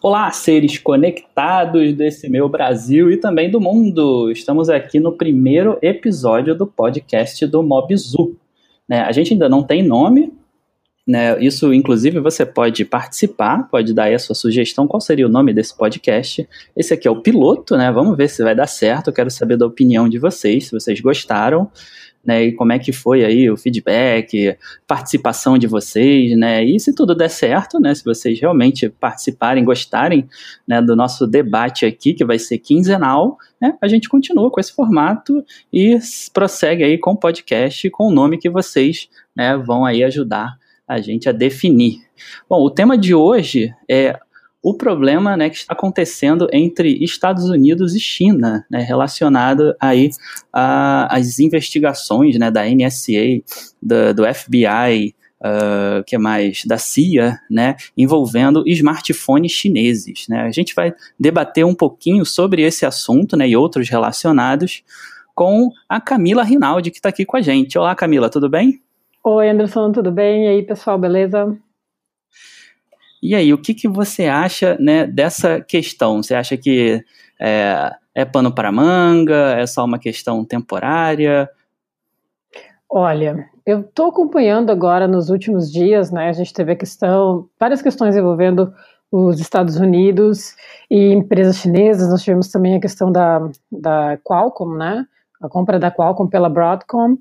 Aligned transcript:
Olá, 0.00 0.30
seres 0.30 0.78
conectados 0.78 1.92
desse 1.92 2.28
meu 2.28 2.48
Brasil 2.48 3.10
e 3.10 3.16
também 3.16 3.50
do 3.50 3.60
mundo. 3.60 4.30
Estamos 4.30 4.68
aqui 4.68 5.00
no 5.00 5.10
primeiro 5.10 5.76
episódio 5.82 6.54
do 6.54 6.68
podcast 6.68 7.44
do 7.48 7.64
Mobzu. 7.64 8.36
Né, 8.88 9.00
a 9.00 9.10
gente 9.10 9.32
ainda 9.32 9.48
não 9.48 9.60
tem 9.64 9.82
nome, 9.82 10.32
né, 11.08 11.42
isso, 11.42 11.72
inclusive, 11.72 12.20
você 12.20 12.44
pode 12.44 12.84
participar, 12.84 13.66
pode 13.70 13.94
dar 13.94 14.04
aí 14.04 14.14
a 14.14 14.18
sua 14.18 14.34
sugestão, 14.34 14.86
qual 14.86 15.00
seria 15.00 15.26
o 15.26 15.30
nome 15.30 15.54
desse 15.54 15.74
podcast. 15.74 16.46
Esse 16.76 16.92
aqui 16.92 17.08
é 17.08 17.10
o 17.10 17.22
piloto, 17.22 17.78
né? 17.78 17.90
Vamos 17.90 18.14
ver 18.14 18.28
se 18.28 18.42
vai 18.42 18.54
dar 18.54 18.66
certo. 18.66 19.08
Eu 19.08 19.14
quero 19.14 19.30
saber 19.30 19.56
da 19.56 19.66
opinião 19.66 20.06
de 20.06 20.18
vocês, 20.18 20.66
se 20.66 20.72
vocês 20.72 21.00
gostaram 21.00 21.70
né? 22.28 22.44
E 22.44 22.52
como 22.52 22.72
é 22.72 22.78
que 22.78 22.92
foi 22.92 23.24
aí 23.24 23.50
o 23.50 23.56
feedback, 23.56 24.54
participação 24.86 25.56
de 25.56 25.66
vocês, 25.66 26.36
né? 26.36 26.62
E 26.62 26.78
se 26.78 26.94
tudo 26.94 27.14
der 27.14 27.30
certo, 27.30 27.80
né? 27.80 27.94
Se 27.94 28.04
vocês 28.04 28.38
realmente 28.38 28.88
participarem, 28.90 29.64
gostarem, 29.64 30.28
né, 30.66 30.82
do 30.82 30.94
nosso 30.94 31.26
debate 31.26 31.86
aqui, 31.86 32.12
que 32.12 32.26
vai 32.26 32.38
ser 32.38 32.58
quinzenal, 32.58 33.38
né? 33.58 33.74
A 33.80 33.88
gente 33.88 34.10
continua 34.10 34.50
com 34.50 34.60
esse 34.60 34.74
formato 34.74 35.42
e 35.72 35.98
prossegue 36.34 36.84
aí 36.84 36.98
com 36.98 37.12
o 37.12 37.16
podcast 37.16 37.88
com 37.88 38.08
o 38.08 38.12
nome 38.12 38.36
que 38.36 38.50
vocês, 38.50 39.08
né, 39.34 39.56
vão 39.56 39.86
aí 39.86 40.04
ajudar 40.04 40.58
a 40.88 41.00
gente 41.00 41.28
a 41.28 41.32
definir. 41.32 42.00
Bom, 42.48 42.62
o 42.62 42.70
tema 42.70 42.96
de 42.96 43.14
hoje 43.14 43.72
é 43.88 44.18
o 44.62 44.74
problema 44.74 45.36
né, 45.36 45.50
que 45.50 45.56
está 45.56 45.72
acontecendo 45.72 46.48
entre 46.52 47.02
Estados 47.02 47.44
Unidos 47.44 47.94
e 47.94 48.00
China, 48.00 48.66
né, 48.70 48.80
relacionado 48.80 49.74
aí 49.78 50.10
às 50.52 51.38
investigações 51.38 52.36
né, 52.38 52.50
da 52.50 52.64
NSA, 52.64 53.40
do, 53.80 54.14
do 54.14 54.34
FBI, 54.34 55.14
uh, 55.40 56.02
que 56.04 56.18
mais, 56.18 56.64
da 56.64 56.76
CIA, 56.76 57.38
né, 57.48 57.76
envolvendo 57.96 58.64
smartphones 58.66 59.52
chineses. 59.52 60.26
Né. 60.28 60.40
A 60.40 60.50
gente 60.50 60.74
vai 60.74 60.92
debater 61.18 61.64
um 61.64 61.74
pouquinho 61.74 62.24
sobre 62.24 62.62
esse 62.62 62.84
assunto 62.84 63.36
né, 63.36 63.48
e 63.48 63.56
outros 63.56 63.88
relacionados 63.88 64.82
com 65.34 65.70
a 65.88 66.00
Camila 66.00 66.42
Rinaldi, 66.42 66.90
que 66.90 66.98
está 66.98 67.10
aqui 67.10 67.24
com 67.24 67.36
a 67.36 67.40
gente. 67.40 67.78
Olá, 67.78 67.94
Camila, 67.94 68.28
tudo 68.28 68.48
bem? 68.48 68.82
Oi, 69.24 69.50
Anderson, 69.50 69.92
tudo 69.92 70.12
bem? 70.12 70.46
E 70.46 70.48
aí, 70.48 70.62
pessoal, 70.62 70.96
beleza? 70.96 71.56
E 73.22 73.34
aí, 73.34 73.52
o 73.52 73.58
que, 73.58 73.74
que 73.74 73.88
você 73.88 74.26
acha 74.26 74.76
né, 74.78 75.06
dessa 75.06 75.60
questão? 75.60 76.22
Você 76.22 76.34
acha 76.34 76.56
que 76.56 77.04
é, 77.40 77.92
é 78.14 78.24
pano 78.24 78.54
para 78.54 78.70
manga? 78.70 79.58
É 79.58 79.66
só 79.66 79.84
uma 79.84 79.98
questão 79.98 80.44
temporária? 80.44 81.50
Olha, 82.88 83.50
eu 83.66 83.80
estou 83.80 84.08
acompanhando 84.08 84.70
agora 84.70 85.06
nos 85.08 85.30
últimos 85.30 85.70
dias, 85.70 86.10
né? 86.10 86.28
A 86.28 86.32
gente 86.32 86.54
teve 86.54 86.72
a 86.72 86.76
questão, 86.76 87.48
várias 87.58 87.82
questões 87.82 88.16
envolvendo 88.16 88.72
os 89.10 89.40
Estados 89.40 89.76
Unidos 89.76 90.54
e 90.88 91.12
empresas 91.12 91.56
chinesas. 91.56 92.08
Nós 92.08 92.22
tivemos 92.22 92.48
também 92.48 92.76
a 92.76 92.80
questão 92.80 93.10
da, 93.10 93.40
da 93.70 94.16
Qualcomm, 94.18 94.76
né? 94.76 95.04
A 95.42 95.48
compra 95.48 95.78
da 95.78 95.90
Qualcomm 95.90 96.28
pela 96.28 96.48
Broadcom, 96.48 97.18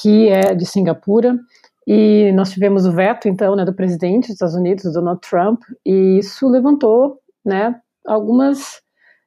que 0.00 0.28
é 0.28 0.54
de 0.54 0.64
Singapura. 0.66 1.38
E 1.86 2.30
nós 2.32 2.50
tivemos 2.50 2.86
o 2.86 2.92
veto, 2.92 3.28
então, 3.28 3.56
né, 3.56 3.64
do 3.64 3.74
presidente 3.74 4.26
dos 4.26 4.34
Estados 4.34 4.54
Unidos, 4.54 4.92
Donald 4.92 5.20
Trump, 5.28 5.60
e 5.84 6.18
isso 6.18 6.48
levantou, 6.48 7.18
né, 7.44 7.74
algumas, 8.06 8.80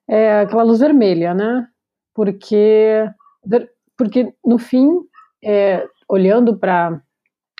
é, 0.07 0.39
aquela 0.39 0.63
luz 0.63 0.79
vermelha, 0.79 1.33
né, 1.33 1.67
porque, 2.13 3.05
porque 3.97 4.33
no 4.45 4.57
fim, 4.57 4.87
é, 5.43 5.85
olhando 6.07 6.57
para 6.57 7.01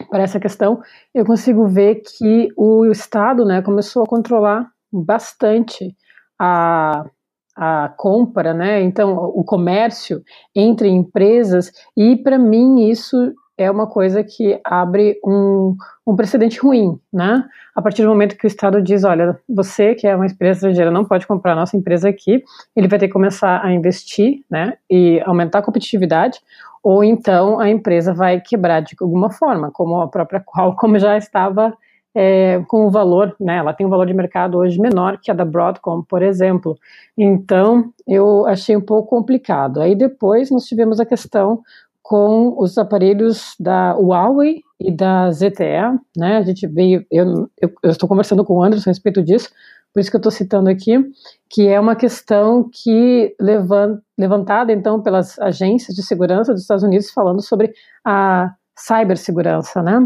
para 0.10 0.24
essa 0.24 0.40
questão, 0.40 0.82
eu 1.14 1.24
consigo 1.24 1.68
ver 1.68 2.02
que 2.02 2.50
o 2.58 2.86
Estado, 2.86 3.46
né, 3.46 3.62
começou 3.62 4.04
a 4.04 4.08
controlar 4.08 4.68
bastante 4.92 5.96
a, 6.40 7.06
a 7.56 7.94
compra, 7.98 8.54
né, 8.54 8.82
então 8.82 9.14
o 9.14 9.44
comércio 9.44 10.24
entre 10.56 10.90
empresas, 10.90 11.72
e 11.96 12.16
para 12.16 12.38
mim 12.38 12.90
isso 12.90 13.34
é 13.58 13.70
uma 13.70 13.88
coisa 13.88 14.24
que 14.24 14.60
abre 14.64 15.20
um, 15.24 15.76
um 16.06 16.16
precedente 16.16 16.60
ruim, 16.60 17.00
né? 17.12 17.46
A 17.76 17.82
partir 17.82 18.02
do 18.02 18.10
momento 18.10 18.36
que 18.36 18.46
o 18.46 18.48
Estado 18.48 18.82
diz, 18.82 19.04
olha, 19.04 19.40
você 19.48 19.94
que 19.94 20.08
é 20.08 20.16
uma 20.16 20.26
empresa 20.26 20.58
estrangeira 20.58 20.92
não 20.92 21.06
pode 21.06 21.28
comprar 21.28 21.54
a 21.54 21.56
nossa 21.56 21.78
empresa 21.78 22.10
aqui, 22.10 22.44
ele 22.76 22.88
vai 22.88 23.00
ter 23.00 23.08
que 23.08 23.14
começar 23.14 23.64
a 23.64 23.72
investir, 23.72 24.44
né? 24.50 24.74
E 24.90 25.22
aumentar 25.26 25.60
a 25.60 25.62
competitividade, 25.62 26.40
ou 26.84 27.04
então 27.04 27.60
a 27.60 27.70
empresa 27.70 28.14
vai 28.14 28.42
quebrar 28.42 28.82
de 28.82 28.96
alguma 29.00 29.32
forma, 29.32 29.72
como 29.72 30.02
a 30.02 30.08
própria 30.08 30.42
Qualcomm 30.46 30.98
já 30.98 31.18
estava 31.18 31.74
é, 32.16 32.64
com 32.68 32.86
o 32.86 32.92
valor, 32.92 33.36
né? 33.40 33.58
Ela 33.58 33.74
tem 33.74 33.86
um 33.86 33.90
valor 33.90 34.06
de 34.06 34.14
mercado 34.14 34.58
hoje 34.58 34.80
menor 34.80 35.20
que 35.22 35.32
a 35.32 35.34
da 35.34 35.46
Broadcom, 35.46 36.04
por 36.04 36.22
exemplo. 36.22 36.78
Então, 37.18 37.92
eu 38.08 38.46
achei 38.46 38.76
um 38.76 38.82
pouco 38.82 39.10
complicado. 39.10 39.82
Aí 39.82 39.96
depois 39.96 40.52
nós 40.52 40.66
tivemos 40.66 41.00
a 41.00 41.06
questão 41.06 41.62
com 42.02 42.54
os 42.62 42.78
aparelhos 42.78 43.56
da 43.60 43.94
Huawei 43.94 44.62
e 44.80 44.92
da 44.92 45.32
ZTE, 45.32 45.98
né? 46.18 46.38
A 46.38 46.44
gente 46.44 46.68
veio, 46.68 47.06
eu, 47.10 47.50
eu, 47.60 47.72
eu 47.82 47.92
estou 47.92 48.10
conversando 48.10 48.44
com 48.44 48.56
o 48.56 48.64
Anderson 48.64 48.90
a 48.90 48.92
respeito 48.92 49.24
disso, 49.24 49.50
por 49.94 50.00
isso 50.00 50.10
que 50.10 50.18
eu 50.18 50.20
estou 50.20 50.32
citando 50.32 50.70
aqui, 50.70 51.00
que 51.50 51.68
é 51.68 51.80
uma 51.80 51.96
questão 51.96 52.70
que 52.70 53.34
levant, 53.40 54.00
levantada 54.18 54.74
então 54.74 55.02
pelas 55.02 55.40
agências 55.40 55.96
de 55.96 56.04
segurança 56.04 56.52
dos 56.52 56.64
Estados 56.64 56.84
Unidos 56.84 57.12
falando 57.12 57.42
sobre 57.42 57.72
a 58.04 58.54
cibersegurança, 58.76 59.82
né? 59.82 60.06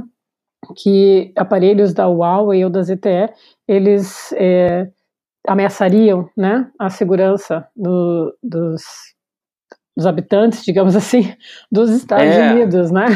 Que 0.75 1.31
aparelhos 1.35 1.93
da 1.93 2.07
Huawei 2.07 2.63
ou 2.63 2.69
da 2.69 2.81
ZTE 2.81 3.29
eles 3.67 4.33
é, 4.33 4.89
ameaçariam, 5.47 6.29
né, 6.35 6.69
a 6.79 6.89
segurança 6.89 7.67
do, 7.75 8.35
dos 8.41 8.83
dos 9.97 10.05
habitantes, 10.05 10.63
digamos 10.63 10.95
assim, 10.95 11.33
dos 11.71 11.89
Estados 11.89 12.27
é. 12.27 12.51
Unidos, 12.51 12.91
né? 12.91 13.07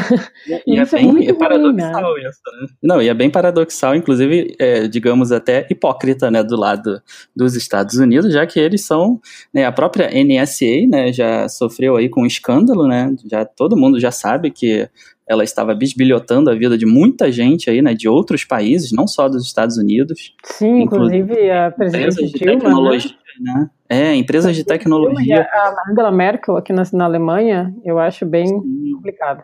E, 0.48 0.74
e 0.74 0.78
é 0.78 0.82
isso 0.82 0.96
é, 0.96 0.98
bem, 0.98 1.08
é 1.08 1.12
muito 1.12 1.34
paradoxal 1.36 2.14
né? 2.14 2.28
isso, 2.28 2.40
né? 2.60 2.66
Não, 2.82 3.00
e 3.00 3.08
é 3.08 3.14
bem 3.14 3.30
paradoxal, 3.30 3.94
inclusive, 3.94 4.56
é, 4.58 4.88
digamos 4.88 5.30
até 5.30 5.64
hipócrita, 5.70 6.28
né, 6.28 6.42
do 6.42 6.56
lado 6.56 7.00
dos 7.36 7.54
Estados 7.54 7.94
Unidos, 7.94 8.32
já 8.32 8.44
que 8.44 8.58
eles 8.58 8.84
são, 8.84 9.20
né, 9.54 9.64
a 9.64 9.70
própria 9.70 10.10
NSA, 10.12 10.88
né, 10.88 11.12
já 11.12 11.48
sofreu 11.48 11.96
aí 11.96 12.08
com 12.08 12.22
um 12.22 12.26
escândalo, 12.26 12.88
né? 12.88 13.14
Já 13.30 13.44
todo 13.44 13.76
mundo 13.76 14.00
já 14.00 14.10
sabe 14.10 14.50
que 14.50 14.88
ela 15.32 15.44
estava 15.44 15.74
bisbilhotando 15.74 16.50
a 16.50 16.54
vida 16.54 16.76
de 16.76 16.86
muita 16.86 17.32
gente 17.32 17.70
aí, 17.70 17.80
né, 17.80 17.94
de 17.94 18.08
outros 18.08 18.44
países, 18.44 18.92
não 18.92 19.06
só 19.06 19.28
dos 19.28 19.44
Estados 19.44 19.76
Unidos. 19.76 20.34
Sim, 20.44 20.82
inclusive 20.82 21.50
a 21.50 21.70
presidente 21.70 22.26
Dilma, 22.32 22.52
né? 22.52 22.60
tecnologia, 22.60 23.16
né? 23.40 23.54
né? 23.54 23.70
É, 23.88 24.14
empresas 24.14 24.54
de 24.54 24.64
tecnologia. 24.64 25.46
A 25.52 25.90
Angela 25.90 26.10
Merkel 26.10 26.56
aqui 26.56 26.72
na, 26.72 26.82
na 26.92 27.04
Alemanha, 27.04 27.74
eu 27.84 27.98
acho 27.98 28.24
bem 28.24 28.46
Sim. 28.46 28.92
complicado. 28.94 29.42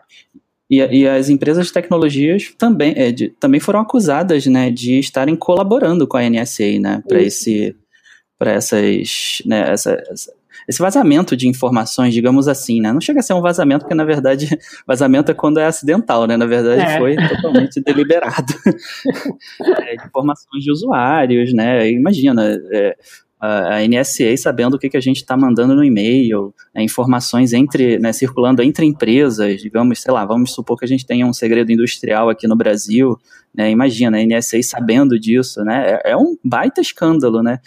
E, 0.69 0.77
e, 0.77 1.07
as 1.07 1.29
empresas 1.29 1.67
de 1.67 1.73
tecnologias 1.73 2.53
também, 2.57 2.93
é, 2.95 3.11
de, 3.11 3.29
também 3.29 3.59
foram 3.59 3.79
acusadas, 3.79 4.45
né, 4.45 4.69
de 4.69 4.99
estarem 4.99 5.35
colaborando 5.35 6.07
com 6.07 6.15
a 6.15 6.29
NSA, 6.29 6.79
né, 6.79 7.03
para 7.07 7.19
esse, 7.19 7.75
para 8.37 8.51
essas, 8.51 9.41
né, 9.45 9.71
essa, 9.71 10.01
esse 10.69 10.79
vazamento 10.79 11.35
de 11.35 11.47
informações, 11.47 12.13
digamos 12.13 12.47
assim, 12.47 12.79
né? 12.79 12.93
Não 12.93 13.01
chega 13.01 13.21
a 13.21 13.23
ser 13.23 13.33
um 13.33 13.41
vazamento, 13.41 13.81
porque 13.81 13.95
na 13.95 14.05
verdade 14.05 14.47
vazamento 14.85 15.31
é 15.31 15.33
quando 15.33 15.59
é 15.59 15.65
acidental, 15.65 16.27
né? 16.27 16.37
Na 16.37 16.45
verdade 16.45 16.83
é. 16.83 16.99
foi 16.99 17.15
totalmente 17.15 17.81
deliberado. 17.83 18.53
é, 19.79 19.95
informações 19.95 20.63
de 20.63 20.71
usuários, 20.71 21.51
né? 21.55 21.89
Imagina, 21.89 22.55
é, 22.71 22.95
a 23.39 23.79
NSA 23.87 24.37
sabendo 24.37 24.75
o 24.75 24.79
que, 24.79 24.89
que 24.89 24.97
a 24.97 25.01
gente 25.01 25.17
está 25.17 25.35
mandando 25.35 25.73
no 25.73 25.83
e-mail, 25.83 26.53
né, 26.75 26.83
informações 26.83 27.51
entre, 27.53 27.97
né, 27.97 28.11
circulando 28.11 28.61
entre 28.61 28.85
empresas, 28.85 29.61
digamos, 29.61 30.01
sei 30.01 30.13
lá, 30.13 30.25
vamos 30.25 30.53
supor 30.53 30.77
que 30.77 30.85
a 30.85 30.87
gente 30.87 31.05
tenha 31.05 31.25
um 31.25 31.31
segredo 31.31 31.71
industrial 31.71 32.29
aqui 32.29 32.47
no 32.47 32.55
Brasil, 32.55 33.17
né, 33.55 33.69
imagina, 33.69 34.17
a 34.17 34.23
NSA 34.23 34.61
sabendo 34.63 35.19
disso, 35.19 35.63
né, 35.63 35.99
é, 36.03 36.11
é 36.11 36.17
um 36.17 36.37
baita 36.43 36.81
escândalo, 36.81 37.41
né, 37.41 37.59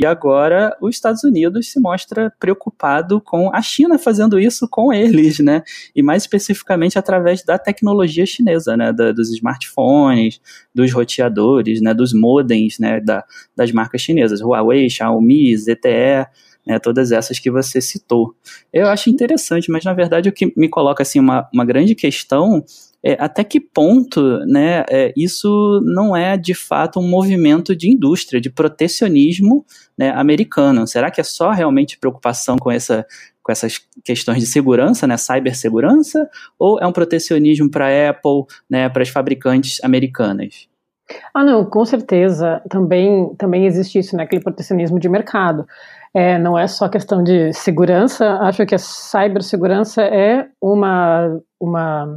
e 0.00 0.06
agora 0.06 0.74
os 0.80 0.94
Estados 0.94 1.22
Unidos 1.24 1.70
se 1.70 1.78
mostra 1.78 2.32
preocupado 2.40 3.20
com 3.20 3.54
a 3.54 3.60
China 3.60 3.98
fazendo 3.98 4.40
isso 4.40 4.66
com 4.66 4.90
eles, 4.90 5.40
né? 5.40 5.62
E 5.94 6.02
mais 6.02 6.22
especificamente 6.22 6.98
através 6.98 7.44
da 7.44 7.58
tecnologia 7.58 8.24
chinesa, 8.24 8.78
né? 8.78 8.94
Da, 8.94 9.12
dos 9.12 9.30
smartphones, 9.30 10.40
dos 10.74 10.90
roteadores, 10.90 11.82
né? 11.82 11.92
Dos 11.92 12.14
modems, 12.14 12.78
né? 12.78 12.98
Da, 12.98 13.22
das 13.54 13.70
marcas 13.72 14.00
chinesas, 14.00 14.40
Huawei, 14.40 14.88
Xiaomi, 14.88 15.54
ZTE, 15.54 16.26
né, 16.66 16.78
todas 16.78 17.12
essas 17.12 17.38
que 17.38 17.50
você 17.50 17.80
citou. 17.80 18.34
Eu 18.72 18.86
acho 18.86 19.10
interessante, 19.10 19.70
mas 19.70 19.84
na 19.84 19.92
verdade 19.92 20.28
o 20.28 20.32
que 20.32 20.52
me 20.56 20.68
coloca 20.68 21.02
assim 21.02 21.18
uma, 21.18 21.48
uma 21.52 21.64
grande 21.64 21.94
questão 21.94 22.64
é, 23.02 23.16
até 23.18 23.42
que 23.42 23.58
ponto 23.58 24.20
né, 24.46 24.84
é, 24.90 25.12
isso 25.16 25.80
não 25.82 26.14
é 26.14 26.36
de 26.36 26.54
fato 26.54 27.00
um 27.00 27.08
movimento 27.08 27.74
de 27.74 27.90
indústria, 27.90 28.40
de 28.40 28.50
protecionismo 28.50 29.64
né, 29.98 30.10
americano? 30.10 30.86
Será 30.86 31.10
que 31.10 31.20
é 31.20 31.24
só 31.24 31.50
realmente 31.50 31.98
preocupação 31.98 32.56
com, 32.58 32.70
essa, 32.70 33.06
com 33.42 33.50
essas 33.50 33.80
questões 34.04 34.40
de 34.40 34.46
segurança, 34.46 35.06
né, 35.06 35.16
cibersegurança, 35.16 36.28
ou 36.58 36.78
é 36.78 36.86
um 36.86 36.92
protecionismo 36.92 37.70
para 37.70 37.86
a 37.86 38.10
Apple, 38.10 38.44
né, 38.68 38.88
para 38.88 39.02
as 39.02 39.08
fabricantes 39.08 39.82
americanas? 39.82 40.68
Ah, 41.34 41.42
não, 41.42 41.64
com 41.64 41.84
certeza. 41.84 42.62
Também, 42.68 43.34
também 43.36 43.66
existe 43.66 43.98
isso, 43.98 44.16
né? 44.16 44.22
Aquele 44.22 44.42
protecionismo 44.42 45.00
de 45.00 45.08
mercado. 45.08 45.66
É, 46.14 46.38
não 46.38 46.56
é 46.56 46.68
só 46.68 46.88
questão 46.88 47.22
de 47.22 47.52
segurança. 47.52 48.36
Acho 48.42 48.64
que 48.64 48.76
a 48.76 48.78
cibersegurança 48.78 50.02
é 50.02 50.48
uma, 50.60 51.40
uma 51.60 52.16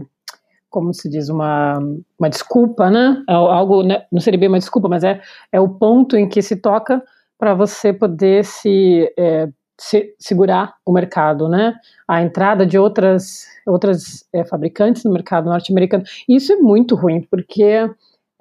como 0.73 0.91
se 0.91 1.07
diz, 1.07 1.29
uma, 1.29 1.77
uma 2.19 2.29
desculpa, 2.31 2.89
né? 2.89 3.23
É 3.29 3.33
algo, 3.33 3.83
né? 3.83 4.05
não 4.11 4.19
seria 4.19 4.39
bem 4.39 4.49
uma 4.49 4.57
desculpa, 4.57 4.89
mas 4.89 5.03
é, 5.03 5.21
é 5.51 5.59
o 5.59 5.69
ponto 5.69 6.17
em 6.17 6.27
que 6.27 6.41
se 6.41 6.55
toca 6.55 6.99
para 7.37 7.53
você 7.53 7.93
poder 7.93 8.43
se, 8.43 9.13
é, 9.15 9.47
se, 9.79 10.15
segurar 10.17 10.73
o 10.83 10.91
mercado, 10.91 11.47
né? 11.47 11.75
A 12.07 12.23
entrada 12.23 12.65
de 12.65 12.75
outras, 12.75 13.45
outras 13.67 14.27
é, 14.33 14.43
fabricantes 14.43 15.03
no 15.03 15.13
mercado 15.13 15.45
norte-americano. 15.45 16.03
Isso 16.27 16.51
é 16.51 16.55
muito 16.55 16.95
ruim, 16.95 17.21
porque 17.21 17.87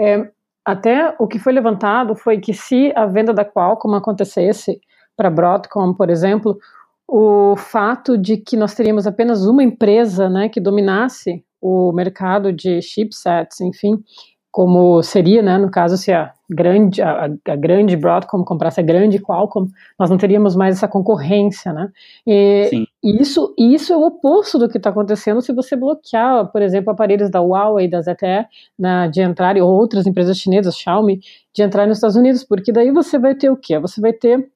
é, 0.01 0.31
até 0.65 1.15
o 1.19 1.29
que 1.29 1.39
foi 1.39 1.53
levantado 1.53 2.15
foi 2.15 2.41
que 2.41 2.55
se 2.55 2.95
a 2.97 3.05
venda 3.05 3.35
da 3.35 3.45
Qualcomm 3.45 3.95
acontecesse 3.95 4.81
para 5.15 5.29
Broadcom, 5.29 5.93
por 5.93 6.09
exemplo, 6.09 6.59
o 7.07 7.57
fato 7.59 8.17
de 8.17 8.39
que 8.39 8.57
nós 8.57 8.75
teríamos 8.75 9.07
apenas 9.07 9.45
uma 9.45 9.63
empresa 9.63 10.31
né, 10.31 10.49
que 10.49 10.59
dominasse 10.59 11.45
o 11.63 11.93
mercado 11.93 12.53
de 12.53 12.83
chipsets, 12.83 13.61
enfim, 13.61 14.03
como 14.51 15.03
seria, 15.03 15.41
né, 15.41 15.57
no 15.57 15.71
caso, 15.71 15.97
se 15.97 16.13
a 16.13 16.31
grande, 16.51 17.01
a, 17.01 17.25
a, 17.25 17.57
grande 17.57 17.97
Broadcom 17.97 18.45
comprasse 18.45 18.79
a 18.81 18.83
grande 18.83 19.19
Qualcomm, 19.19 19.67
nós 19.99 20.11
não 20.11 20.19
teríamos 20.19 20.55
mais 20.55 20.77
essa 20.77 20.87
concorrência, 20.87 21.73
né? 21.73 21.91
E, 22.27 22.67
Sim. 22.69 22.87
isso, 23.03 23.55
isso 23.57 23.95
é 23.95 23.97
o 23.97 24.03
oposto 24.03 24.59
do 24.59 24.69
que 24.69 24.77
está 24.77 24.91
acontecendo 24.91 25.41
se 25.41 25.55
você 25.55 25.75
bloquear, 25.75 26.53
por 26.53 26.61
exemplo, 26.61 26.93
aparelhos 26.93 27.31
da 27.31 27.41
Huawei, 27.41 27.89
da 27.89 28.03
ZTE, 28.03 28.47
na, 28.79 29.07
de 29.07 29.23
entrar, 29.23 29.57
ou 29.57 29.71
outras 29.73 30.07
empresas 30.07 30.37
chinesas, 30.37 30.77
Xiaomi, 30.77 31.21
de 31.55 31.63
entrar 31.63 31.87
nos 31.87 31.97
Estados 31.97 32.17
Unidos, 32.17 32.45
porque 32.45 32.71
daí 32.71 32.91
você 32.91 33.19
vai 33.19 33.35
ter 33.35 33.49
o 33.49 33.57
quê? 33.57 33.79
Você 33.79 34.03
vai 34.03 34.13
ter 34.13 34.51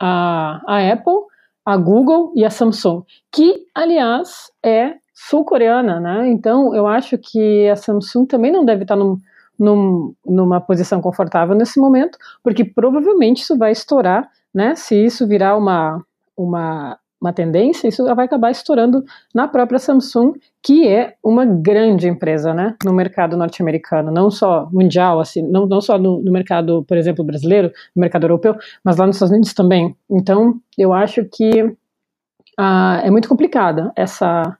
a, 0.00 0.62
a 0.66 0.92
Apple, 0.92 1.26
a 1.66 1.76
Google 1.76 2.32
e 2.34 2.46
a 2.46 2.50
Samsung, 2.50 3.02
que, 3.30 3.66
aliás, 3.74 4.50
é 4.64 4.94
sul-coreana, 5.18 5.98
né? 5.98 6.28
Então, 6.28 6.72
eu 6.72 6.86
acho 6.86 7.18
que 7.18 7.68
a 7.68 7.74
Samsung 7.74 8.24
também 8.24 8.52
não 8.52 8.64
deve 8.64 8.82
estar 8.82 8.94
num, 8.94 9.18
num, 9.58 10.14
numa 10.24 10.60
posição 10.60 11.00
confortável 11.00 11.56
nesse 11.56 11.80
momento, 11.80 12.16
porque 12.42 12.64
provavelmente 12.64 13.42
isso 13.42 13.58
vai 13.58 13.72
estourar, 13.72 14.30
né? 14.54 14.76
Se 14.76 14.94
isso 14.94 15.26
virar 15.26 15.56
uma, 15.56 16.00
uma, 16.36 16.96
uma 17.20 17.32
tendência, 17.32 17.88
isso 17.88 18.04
vai 18.14 18.26
acabar 18.26 18.52
estourando 18.52 19.04
na 19.34 19.48
própria 19.48 19.80
Samsung, 19.80 20.34
que 20.62 20.86
é 20.86 21.16
uma 21.22 21.44
grande 21.44 22.06
empresa, 22.06 22.54
né? 22.54 22.76
No 22.84 22.92
mercado 22.92 23.36
norte-americano, 23.36 24.12
não 24.12 24.30
só 24.30 24.68
mundial, 24.72 25.18
assim, 25.18 25.42
não, 25.42 25.66
não 25.66 25.80
só 25.80 25.98
no, 25.98 26.22
no 26.22 26.30
mercado, 26.30 26.84
por 26.84 26.96
exemplo, 26.96 27.24
brasileiro, 27.24 27.72
no 27.94 28.00
mercado 28.00 28.22
europeu, 28.22 28.54
mas 28.84 28.96
lá 28.96 29.04
nos 29.04 29.16
Estados 29.16 29.32
Unidos 29.32 29.52
também. 29.52 29.96
Então, 30.08 30.60
eu 30.78 30.92
acho 30.92 31.24
que 31.24 31.64
uh, 31.64 33.00
é 33.02 33.10
muito 33.10 33.28
complicada 33.28 33.92
essa 33.96 34.56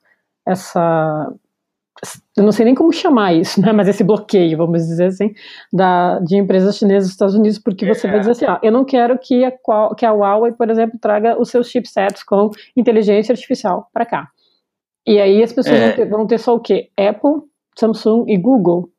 essa 0.49 1.33
eu 2.37 2.45
não 2.45 2.53
sei 2.53 2.65
nem 2.65 2.75
como 2.75 2.93
chamar 2.93 3.35
isso, 3.35 3.61
né, 3.61 3.73
mas 3.73 3.89
esse 3.89 4.05
bloqueio, 4.05 4.57
vamos 4.57 4.87
dizer 4.87 5.07
assim, 5.07 5.35
da, 5.73 6.21
de 6.21 6.37
empresas 6.37 6.77
chinesas 6.77 7.09
dos 7.09 7.13
Estados 7.13 7.35
Unidos, 7.35 7.59
porque 7.59 7.87
você 7.87 8.07
é. 8.07 8.11
vai 8.11 8.21
dizer 8.21 8.33
assim, 8.33 8.45
ah, 8.45 8.61
eu 8.63 8.71
não 8.71 8.85
quero 8.85 9.19
que 9.19 9.45
a, 9.45 9.53
que 9.97 10.07
a 10.07 10.13
Huawei, 10.13 10.53
por 10.53 10.71
exemplo, 10.71 10.99
traga 11.01 11.41
os 11.41 11.51
seus 11.51 11.69
chipsets 11.69 12.23
com 12.23 12.51
inteligência 12.77 13.33
artificial 13.33 13.89
para 13.93 14.07
cá. 14.07 14.29
E 15.07 15.19
aí 15.21 15.43
as 15.43 15.53
pessoas 15.53 15.77
é. 15.77 15.87
vão, 15.87 15.97
ter, 15.97 16.09
vão 16.09 16.27
ter 16.27 16.39
só 16.39 16.55
o 16.55 16.61
quê? 16.61 16.91
Apple, 16.97 17.43
Samsung 17.77 18.27
e 18.29 18.37
Google. 18.37 18.91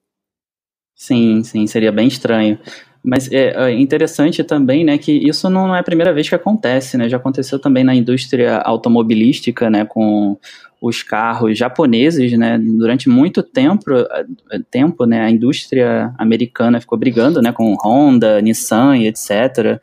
Sim, 0.96 1.44
sim, 1.44 1.66
seria 1.68 1.92
bem 1.92 2.07
estranho. 2.07 2.60
Mas 3.01 3.31
é, 3.31 3.54
é 3.56 3.72
interessante 3.72 4.44
também, 4.44 4.84
né, 4.84 4.98
que 4.98 5.12
isso 5.13 5.50
não 5.50 5.74
é 5.74 5.80
a 5.80 5.84
primeira 5.84 6.13
vez 6.13 6.28
que 6.28 6.36
acontece, 6.36 6.98
né, 6.98 7.07
já 7.07 7.16
aconteceu 7.16 7.57
também 7.57 7.81
na 7.81 7.96
indústria 7.96 8.57
automobilística, 8.57 9.69
né, 9.69 9.86
com 9.86 10.38
os 10.81 11.04
carros 11.04 11.58
japoneses, 11.58 12.31
né, 12.38 12.58
durante 12.58 13.10
muito 13.10 13.44
tempo, 13.44 13.92
tempo, 14.72 15.06
né, 15.06 15.22
a 15.22 15.30
indústria 15.30 16.14
americana 16.18 16.80
ficou 16.80 16.98
brigando, 16.98 17.42
né, 17.42 17.52
com 17.52 17.76
Honda, 17.76 18.42
Nissan 18.42 18.98
e 18.98 19.08
etc., 19.08 19.80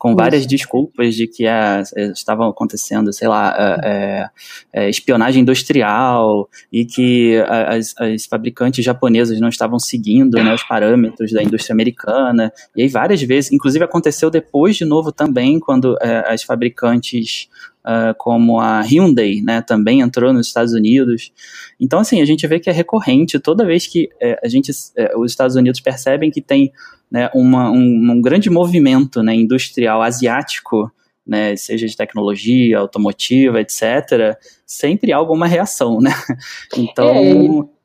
com 0.00 0.16
várias 0.16 0.46
desculpas 0.46 1.14
de 1.14 1.26
que 1.26 1.46
ah, 1.46 1.82
estavam 2.14 2.48
acontecendo, 2.48 3.12
sei 3.12 3.28
lá, 3.28 3.78
é, 3.84 4.30
é, 4.72 4.88
espionagem 4.88 5.42
industrial 5.42 6.48
e 6.72 6.86
que 6.86 7.36
as, 7.46 7.94
as, 7.98 8.24
fabricantes 8.24 8.82
japonesas 8.82 9.38
não 9.38 9.50
estavam 9.50 9.78
seguindo 9.78 10.42
né, 10.42 10.54
os 10.54 10.62
parâmetros 10.62 11.32
da 11.32 11.42
indústria 11.42 11.74
americana. 11.74 12.50
E 12.74 12.80
aí 12.80 12.88
várias 12.88 13.20
vezes, 13.20 13.52
inclusive 13.52 13.84
aconteceu 13.84 14.30
depois 14.30 14.74
de 14.74 14.86
novo 14.86 15.12
também, 15.12 15.60
quando 15.60 15.98
é, 16.00 16.32
as 16.32 16.42
fabricantes 16.42 17.50
Uh, 17.80 18.14
como 18.18 18.60
a 18.60 18.82
Hyundai, 18.82 19.40
né, 19.42 19.62
também 19.62 20.00
entrou 20.00 20.34
nos 20.34 20.46
Estados 20.46 20.74
Unidos. 20.74 21.32
Então, 21.80 22.00
assim, 22.00 22.20
a 22.20 22.26
gente 22.26 22.46
vê 22.46 22.60
que 22.60 22.68
é 22.68 22.72
recorrente 22.72 23.38
toda 23.38 23.64
vez 23.64 23.86
que 23.86 24.10
é, 24.20 24.38
a 24.44 24.48
gente, 24.48 24.70
é, 24.96 25.16
os 25.16 25.32
Estados 25.32 25.56
Unidos 25.56 25.80
percebem 25.80 26.30
que 26.30 26.42
tem 26.42 26.70
né, 27.10 27.30
uma, 27.34 27.70
um, 27.70 28.12
um, 28.12 28.20
grande 28.20 28.50
movimento 28.50 29.22
né, 29.22 29.34
industrial 29.34 30.02
asiático, 30.02 30.92
né, 31.26 31.56
seja 31.56 31.86
de 31.86 31.96
tecnologia, 31.96 32.78
automotiva, 32.78 33.60
etc., 33.60 34.36
sempre 34.66 35.12
há 35.12 35.16
alguma 35.16 35.46
reação, 35.46 36.00
né? 36.00 36.12
Então... 36.76 37.08
É, 37.08 37.80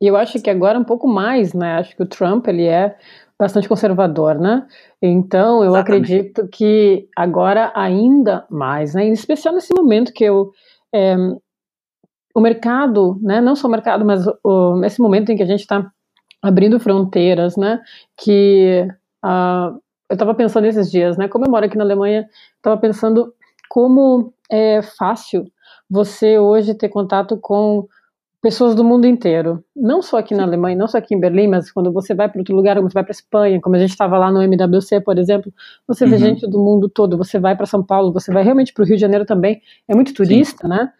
e 0.00 0.06
eu 0.06 0.16
acho 0.16 0.40
que 0.40 0.48
agora 0.48 0.78
um 0.78 0.84
pouco 0.84 1.08
mais, 1.08 1.52
né? 1.52 1.74
Acho 1.74 1.96
que 1.96 2.02
o 2.02 2.06
Trump, 2.06 2.46
ele 2.46 2.64
é 2.64 2.96
bastante 3.38 3.68
conservador, 3.68 4.38
né? 4.38 4.66
Então, 5.00 5.62
eu 5.62 5.70
Exatamente. 5.70 6.12
acredito 6.12 6.48
que 6.48 7.08
agora 7.16 7.70
ainda 7.74 8.44
mais, 8.50 8.94
né? 8.94 9.04
Em 9.04 9.12
especial 9.12 9.54
nesse 9.54 9.72
momento 9.72 10.12
que 10.12 10.24
eu, 10.24 10.50
é, 10.92 11.16
o 12.34 12.40
mercado, 12.40 13.18
né? 13.22 13.40
Não 13.40 13.54
só 13.54 13.68
o 13.68 13.70
mercado, 13.70 14.04
mas 14.04 14.24
o, 14.42 14.76
nesse 14.76 15.00
momento 15.00 15.30
em 15.30 15.36
que 15.36 15.42
a 15.42 15.46
gente 15.46 15.60
está 15.60 15.88
abrindo 16.42 16.80
fronteiras, 16.80 17.56
né? 17.56 17.80
Que 18.16 18.86
uh, 19.24 19.78
eu 20.08 20.14
estava 20.14 20.34
pensando 20.34 20.66
esses 20.66 20.90
dias, 20.90 21.16
né? 21.16 21.28
Como 21.28 21.44
eu 21.44 21.50
moro 21.50 21.64
aqui 21.64 21.76
na 21.76 21.84
Alemanha, 21.84 22.26
estava 22.56 22.76
pensando 22.76 23.32
como 23.68 24.32
é 24.50 24.82
fácil 24.82 25.44
você 25.88 26.38
hoje 26.38 26.74
ter 26.74 26.88
contato 26.88 27.38
com 27.40 27.86
pessoas 28.40 28.74
do 28.74 28.84
mundo 28.84 29.06
inteiro, 29.06 29.64
não 29.74 30.00
só 30.00 30.18
aqui 30.18 30.34
na 30.34 30.44
Alemanha, 30.44 30.76
não 30.76 30.86
só 30.86 30.98
aqui 30.98 31.14
em 31.14 31.20
Berlim, 31.20 31.48
mas 31.48 31.72
quando 31.72 31.92
você 31.92 32.14
vai 32.14 32.28
para 32.28 32.40
outro 32.40 32.54
lugar, 32.54 32.76
como 32.76 32.88
você 32.88 32.94
vai 32.94 33.04
para 33.04 33.12
Espanha, 33.12 33.60
como 33.60 33.74
a 33.74 33.78
gente 33.78 33.90
estava 33.90 34.16
lá 34.16 34.30
no 34.30 34.40
MWC, 34.40 35.00
por 35.00 35.18
exemplo, 35.18 35.52
você 35.86 36.04
uhum. 36.04 36.10
vê 36.10 36.18
gente 36.18 36.46
do 36.46 36.58
mundo 36.58 36.88
todo, 36.88 37.18
você 37.18 37.38
vai 37.38 37.56
para 37.56 37.66
São 37.66 37.82
Paulo, 37.82 38.12
você 38.12 38.32
vai 38.32 38.44
realmente 38.44 38.72
para 38.72 38.82
o 38.82 38.86
Rio 38.86 38.96
de 38.96 39.00
Janeiro 39.00 39.26
também, 39.26 39.60
é 39.88 39.94
muito 39.94 40.14
turista, 40.14 40.62
Sim. 40.62 40.68
né? 40.68 40.90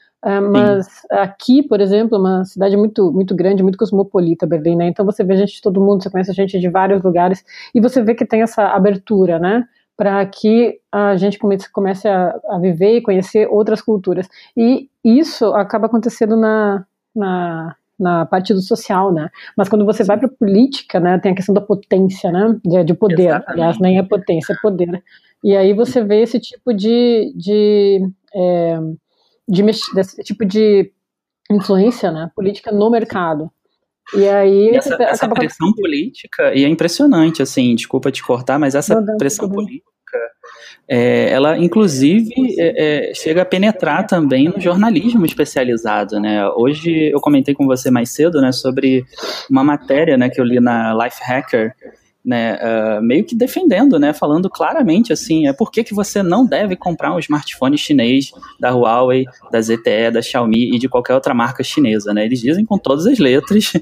Mas 0.51 0.87
Sim. 0.87 1.07
aqui, 1.12 1.62
por 1.62 1.81
exemplo, 1.81 2.17
é 2.17 2.19
uma 2.19 2.45
cidade 2.45 2.77
muito, 2.77 3.12
muito 3.12 3.37
grande, 3.37 3.62
muito 3.62 3.79
cosmopolita, 3.79 4.47
Berlim, 4.47 4.75
né? 4.75 4.89
Então 4.89 5.07
você 5.07 5.23
vê 5.23 5.37
gente 5.37 5.55
de 5.55 5.62
todo 5.62 5.81
mundo, 5.81 6.03
você 6.03 6.11
conhece 6.11 6.33
gente 6.33 6.59
de 6.59 6.69
vários 6.69 7.03
lugares, 7.03 7.45
e 7.73 7.81
você 7.81 8.03
vê 8.03 8.17
que 8.17 8.27
tem 8.27 8.43
essa 8.43 8.65
abertura, 8.65 9.39
né? 9.39 9.65
Para 9.97 10.25
que 10.27 10.81
a 10.91 11.17
gente 11.17 11.39
comece, 11.39 11.71
comece 11.71 12.09
a, 12.09 12.37
a 12.49 12.59
viver 12.59 12.97
e 12.97 13.03
conhecer 13.03 13.49
outras 13.49 13.81
culturas. 13.81 14.29
E 14.57 14.89
isso 15.05 15.47
acaba 15.55 15.87
acontecendo 15.87 16.37
na, 16.37 16.85
na, 17.19 17.75
na 17.99 18.25
parte 18.25 18.55
do 18.55 18.61
social, 18.61 19.13
né? 19.13 19.31
Mas 19.57 19.69
quando 19.69 19.85
você 19.85 20.05
vai 20.05 20.19
para 20.19 20.29
política, 20.29 21.01
né, 21.01 21.19
tem 21.19 21.33
a 21.33 21.35
questão 21.35 21.55
da 21.55 21.61
potência, 21.61 22.31
né? 22.31 22.59
De, 22.65 22.85
de 22.85 22.95
poder. 22.95 23.29
Exatamente. 23.29 23.51
Aliás, 23.51 23.79
nem 23.81 23.99
é 23.99 24.03
potência, 24.03 24.53
é 24.53 24.57
poder. 24.63 25.03
E 25.43 25.57
aí 25.57 25.73
você 25.73 26.03
vê 26.03 26.23
esse 26.23 26.41
tipo 26.41 26.73
de, 26.73 27.33
de, 27.37 28.01
é, 28.35 28.79
de 29.49 29.63
desse 29.63 30.23
tipo 30.23 30.45
de 30.45 30.93
influência, 31.51 32.11
né? 32.11 32.31
Política 32.35 32.71
no 32.73 32.91
mercado. 32.91 33.51
E 34.15 34.27
aí 34.27 34.71
e 34.71 34.77
essa, 34.77 34.95
essa 35.03 35.29
pressão 35.29 35.73
política 35.75 36.55
e 36.55 36.65
é 36.65 36.69
impressionante, 36.69 37.43
assim. 37.43 37.75
Desculpa 37.75 38.11
te 38.11 38.23
cortar, 38.23 38.59
mas 38.59 38.75
essa 38.75 39.01
não, 39.01 39.17
pressão 39.17 39.49
política 39.49 39.98
é, 40.89 41.31
ela 41.31 41.59
inclusive 41.59 42.33
é, 42.59 43.11
é, 43.11 43.15
chega 43.15 43.43
a 43.43 43.45
penetrar 43.45 44.07
também 44.07 44.49
no 44.49 44.61
jornalismo 44.61 45.27
especializado, 45.27 46.19
né? 46.19 46.49
Hoje 46.51 47.11
eu 47.13 47.21
comentei 47.21 47.55
com 47.55 47.67
você 47.67 47.91
mais 47.91 48.11
cedo, 48.11 48.41
né, 48.41 48.53
sobre 48.53 49.05
uma 49.51 49.63
matéria, 49.63 50.17
né, 50.17 50.29
que 50.29 50.41
eu 50.41 50.45
li 50.45 50.61
na 50.61 50.95
Life 50.95 51.21
Hacker, 51.23 51.75
né, 52.25 52.59
uh, 52.59 53.03
meio 53.03 53.25
que 53.25 53.35
defendendo, 53.35 53.99
né, 53.99 54.13
falando 54.13 54.51
claramente 54.51 55.13
assim, 55.13 55.47
é 55.47 55.53
por 55.53 55.71
que, 55.71 55.83
que 55.83 55.95
você 55.95 56.23
não 56.23 56.45
deve 56.45 56.77
comprar 56.77 57.15
um 57.15 57.19
smartphone 57.19 57.79
chinês 57.79 58.33
da 58.61 58.71
Huawei, 58.71 59.25
da 59.51 59.61
ZTE, 59.63 60.11
da 60.13 60.21
Xiaomi 60.21 60.75
e 60.75 60.79
de 60.79 60.89
qualquer 60.89 61.15
outra 61.15 61.33
marca 61.33 61.63
chinesa, 61.63 62.13
né? 62.13 62.27
Eles 62.27 62.41
dizem 62.41 62.67
com 62.67 62.77
todas 62.77 63.07
as 63.07 63.19
letras 63.19 63.73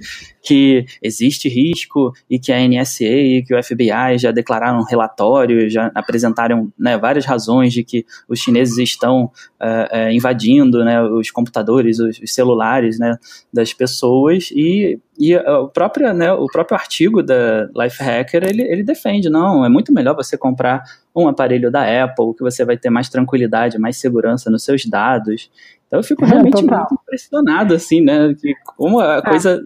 que 0.46 0.86
existe 1.02 1.48
risco 1.48 2.12
e 2.30 2.38
que 2.38 2.52
a 2.52 2.68
NSA 2.68 3.04
e 3.04 3.42
que 3.42 3.52
o 3.52 3.60
FBI 3.60 4.16
já 4.16 4.30
declararam 4.30 4.78
um 4.78 4.84
relatório, 4.84 5.68
já 5.68 5.90
apresentaram 5.92 6.72
né, 6.78 6.96
várias 6.96 7.24
razões 7.24 7.72
de 7.72 7.82
que 7.82 8.06
os 8.28 8.38
chineses 8.38 8.78
estão 8.78 9.24
uh, 9.24 10.08
uh, 10.08 10.10
invadindo 10.12 10.84
né, 10.84 11.02
os 11.02 11.32
computadores, 11.32 11.98
os, 11.98 12.20
os 12.20 12.32
celulares 12.32 12.96
né, 12.96 13.18
das 13.52 13.72
pessoas 13.72 14.50
e 14.52 15.00
e 15.18 15.34
o 15.34 15.68
próprio, 15.68 16.12
né, 16.12 16.30
o 16.32 16.46
próprio 16.46 16.76
artigo 16.76 17.22
da 17.22 17.70
Lifehacker, 17.74 18.44
ele, 18.44 18.62
ele 18.62 18.82
defende, 18.82 19.30
não, 19.30 19.64
é 19.64 19.68
muito 19.68 19.90
melhor 19.90 20.14
você 20.14 20.36
comprar 20.36 20.82
um 21.14 21.26
aparelho 21.26 21.70
da 21.70 22.04
Apple, 22.04 22.34
que 22.36 22.42
você 22.42 22.66
vai 22.66 22.76
ter 22.76 22.90
mais 22.90 23.08
tranquilidade, 23.08 23.78
mais 23.78 23.96
segurança 23.96 24.50
nos 24.50 24.62
seus 24.62 24.84
dados. 24.84 25.50
Então 25.86 26.00
eu 26.00 26.02
fico 26.02 26.24
realmente 26.24 26.58
é, 26.58 26.62
muito 26.62 26.94
impressionado, 26.94 27.74
assim, 27.74 28.02
né, 28.02 28.34
que 28.34 28.54
como 28.76 29.00
a 29.00 29.16
é. 29.16 29.22
coisa, 29.22 29.64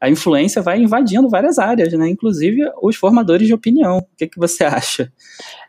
a 0.00 0.08
influência 0.10 0.62
vai 0.62 0.78
invadindo 0.80 1.28
várias 1.28 1.58
áreas, 1.58 1.92
né, 1.92 2.08
inclusive 2.08 2.62
os 2.82 2.96
formadores 2.96 3.46
de 3.46 3.54
opinião. 3.54 3.98
O 3.98 4.16
que, 4.16 4.26
que 4.26 4.38
você 4.38 4.64
acha? 4.64 5.12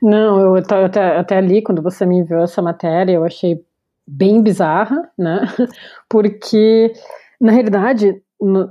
Não, 0.02 0.56
eu 0.56 0.64
até, 0.86 1.18
até 1.18 1.42
li, 1.42 1.62
quando 1.62 1.82
você 1.82 2.06
me 2.06 2.18
enviou 2.20 2.44
essa 2.44 2.62
matéria, 2.62 3.14
eu 3.14 3.24
achei 3.24 3.62
bem 4.08 4.42
bizarra, 4.42 5.10
né, 5.18 5.42
porque, 6.10 6.94
na 7.40 7.52
realidade, 7.52 8.22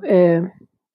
é, 0.04 0.42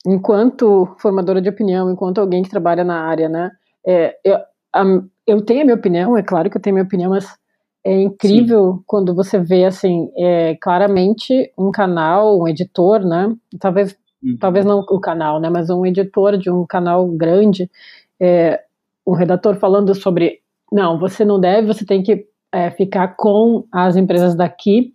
enquanto 0.05 0.95
formadora 0.99 1.41
de 1.41 1.49
opinião, 1.49 1.91
enquanto 1.91 2.19
alguém 2.19 2.43
que 2.43 2.49
trabalha 2.49 2.83
na 2.83 3.01
área, 3.05 3.29
né, 3.29 3.51
é, 3.85 4.15
eu, 4.23 4.37
a, 4.73 4.83
eu 5.27 5.41
tenho 5.41 5.61
a 5.61 5.65
minha 5.65 5.75
opinião, 5.75 6.17
é 6.17 6.23
claro 6.23 6.49
que 6.49 6.57
eu 6.57 6.61
tenho 6.61 6.75
a 6.75 6.77
minha 6.77 6.85
opinião, 6.85 7.11
mas 7.11 7.35
é 7.83 7.99
incrível 7.99 8.73
Sim. 8.73 8.83
quando 8.85 9.15
você 9.15 9.39
vê, 9.39 9.65
assim, 9.65 10.11
é, 10.15 10.55
claramente 10.61 11.51
um 11.57 11.71
canal, 11.71 12.39
um 12.39 12.47
editor, 12.47 13.03
né, 13.03 13.35
talvez, 13.59 13.95
uhum. 14.23 14.37
talvez 14.39 14.65
não 14.65 14.79
o 14.79 14.99
canal, 14.99 15.39
né, 15.39 15.49
mas 15.49 15.69
um 15.69 15.85
editor 15.85 16.37
de 16.37 16.49
um 16.49 16.65
canal 16.65 17.07
grande, 17.07 17.69
é, 18.19 18.61
um 19.05 19.13
redator 19.13 19.55
falando 19.55 19.93
sobre, 19.95 20.39
não, 20.71 20.99
você 20.99 21.25
não 21.25 21.39
deve, 21.39 21.67
você 21.67 21.85
tem 21.85 22.03
que 22.03 22.25
é, 22.51 22.71
ficar 22.71 23.15
com 23.15 23.65
as 23.71 23.95
empresas 23.95 24.35
daqui. 24.35 24.93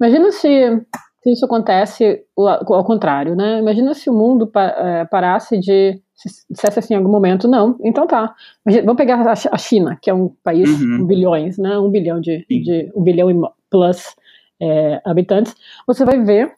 Imagina 0.00 0.30
se 0.30 0.80
se 1.22 1.32
isso 1.32 1.44
acontece 1.44 2.24
ao 2.36 2.84
contrário, 2.84 3.34
né? 3.34 3.58
Imagina 3.58 3.92
se 3.92 4.08
o 4.08 4.14
mundo 4.14 4.50
é, 4.54 5.04
parasse 5.04 5.58
de 5.58 6.00
dissesse 6.50 6.78
assim 6.80 6.94
em 6.94 6.96
algum 6.96 7.10
momento, 7.10 7.46
não, 7.46 7.78
então 7.84 8.06
tá. 8.06 8.34
Vamos 8.64 8.96
pegar 8.96 9.24
a 9.24 9.58
China, 9.58 9.96
que 10.00 10.10
é 10.10 10.14
um 10.14 10.34
país 10.42 10.68
uhum. 10.68 10.98
com 10.98 11.06
bilhões, 11.06 11.58
né? 11.58 11.78
Um 11.78 11.90
bilhão 11.90 12.20
de, 12.20 12.44
de 12.48 12.90
um 12.94 13.02
bilhão 13.02 13.30
e 13.30 13.34
plus 13.70 14.16
é, 14.60 15.00
habitantes. 15.04 15.54
Você 15.86 16.04
vai 16.04 16.20
ver, 16.22 16.52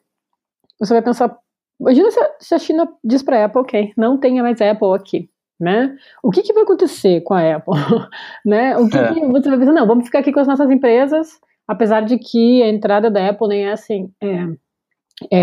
você 0.79 0.93
vai 0.93 1.01
pensar, 1.03 1.35
imagina 1.81 2.11
se 2.11 2.19
a, 2.19 2.31
se 2.39 2.55
a 2.55 2.59
China 2.59 2.87
diz 3.03 3.23
para 3.23 3.41
a 3.41 3.45
Apple, 3.45 3.61
ok, 3.61 3.93
não 3.97 4.17
tenha 4.17 4.41
mais 4.41 4.61
Apple 4.61 4.93
aqui. 4.95 5.29
Né? 5.59 5.95
O 6.23 6.31
que, 6.31 6.41
que 6.41 6.53
vai 6.53 6.63
acontecer 6.63 7.21
com 7.21 7.35
a 7.35 7.55
Apple? 7.55 7.73
né? 8.45 8.75
O 8.77 8.89
que, 8.89 8.97
é. 8.97 9.13
que 9.13 9.19
você 9.19 9.49
vai 9.49 9.59
pensar? 9.59 9.73
Não, 9.73 9.85
vamos 9.85 10.05
ficar 10.05 10.19
aqui 10.19 10.31
com 10.31 10.39
as 10.39 10.47
nossas 10.47 10.71
empresas, 10.71 11.39
apesar 11.67 12.01
de 12.01 12.17
que 12.17 12.63
a 12.63 12.69
entrada 12.69 13.11
da 13.11 13.29
Apple 13.29 13.47
nem 13.47 13.65
é 13.67 13.71
assim, 13.71 14.11
é, 14.19 14.47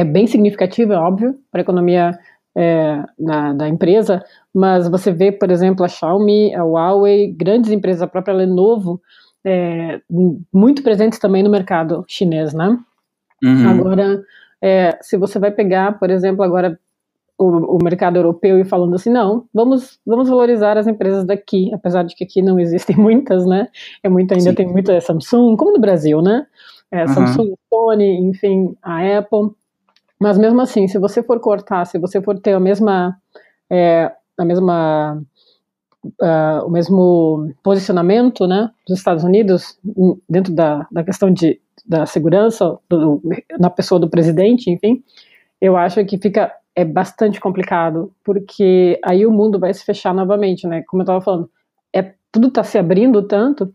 é 0.01 0.05
bem 0.05 0.27
significativa, 0.27 0.95
é 0.95 0.99
óbvio, 0.99 1.39
para 1.53 1.61
a 1.61 1.63
economia 1.63 2.19
é, 2.57 3.05
na, 3.17 3.53
da 3.53 3.69
empresa, 3.69 4.25
mas 4.53 4.89
você 4.89 5.13
vê, 5.13 5.31
por 5.31 5.51
exemplo, 5.51 5.85
a 5.85 5.89
Xiaomi, 5.89 6.53
a 6.53 6.65
Huawei, 6.65 7.33
grandes 7.33 7.71
empresas, 7.71 8.03
a 8.03 8.09
própria 8.09 8.35
Lenovo, 8.35 9.01
é, 9.45 10.01
muito 10.53 10.83
presentes 10.83 11.21
também 11.21 11.45
no 11.45 11.51
mercado 11.51 12.05
chinês, 12.09 12.53
né? 12.53 12.77
Uhum. 13.43 13.69
Agora, 13.69 14.25
é, 14.63 14.99
se 15.01 15.17
você 15.17 15.39
vai 15.39 15.51
pegar, 15.51 15.99
por 15.99 16.11
exemplo, 16.11 16.43
agora 16.43 16.79
o, 17.39 17.77
o, 17.77 17.79
mercado 17.83 18.17
europeu 18.17 18.59
e 18.59 18.65
falando 18.65 18.97
assim, 18.97 19.11
não, 19.11 19.45
vamos, 19.55 20.01
vamos 20.05 20.29
valorizar 20.29 20.77
as 20.77 20.89
empresas 20.89 21.25
daqui, 21.25 21.73
apesar 21.73 22.03
de 22.03 22.17
que 22.17 22.25
aqui 22.25 22.43
não 22.43 22.59
existem 22.59 22.97
muitas, 22.99 23.47
né? 23.47 23.69
É 24.03 24.09
muito, 24.09 24.33
ainda 24.33 24.51
Sim. 24.51 24.57
tem 24.57 24.67
muita 24.67 25.01
Samsung, 25.01 25.57
como 25.57 25.73
no 25.73 25.81
Brasil, 25.81 26.21
né? 26.21 26.47
É, 26.91 27.03
uhum. 27.03 27.09
Samsung, 27.09 27.55
Sony, 27.71 28.21
enfim, 28.29 28.77
a 28.83 29.19
Apple. 29.19 29.51
Mas 30.19 30.37
mesmo 30.37 30.61
assim, 30.61 30.89
se 30.89 30.99
você 30.99 31.23
for 31.23 31.39
cortar, 31.39 31.85
se 31.85 31.99
você 31.99 32.21
for 32.21 32.39
ter 32.41 32.55
a 32.55 32.61
mesma, 32.61 33.17
é, 33.71 34.11
a 34.37 34.45
mesma, 34.45 35.23
uh, 36.05 36.67
o 36.67 36.71
mesmo 36.71 37.53
posicionamento, 37.63 38.47
né, 38.49 38.69
dos 38.87 38.99
Estados 38.99 39.23
Unidos 39.23 39.79
dentro 40.29 40.53
da, 40.53 40.89
da 40.91 41.05
questão 41.05 41.31
de, 41.33 41.61
da 41.89 42.05
segurança 42.05 42.79
do, 42.89 43.23
na 43.59 43.71
pessoa 43.71 43.99
do 43.99 44.11
presidente, 44.11 44.71
enfim, 44.71 45.03
eu 45.61 45.77
acho 45.77 46.05
que 46.05 46.19
fica 46.19 46.53
é 46.77 46.85
bastante 46.85 47.41
complicado, 47.41 48.13
porque 48.23 49.01
aí 49.05 49.27
o 49.27 49.33
mundo 49.33 49.59
vai 49.59 49.75
se 49.75 49.85
fechar 49.85 50.15
novamente, 50.15 50.65
né? 50.65 50.85
Como 50.87 51.01
eu 51.01 51.05
estava 51.05 51.21
falando, 51.21 51.51
é, 51.93 52.15
tudo 52.31 52.49
está 52.49 52.63
se 52.63 52.79
abrindo 52.79 53.21
tanto, 53.27 53.75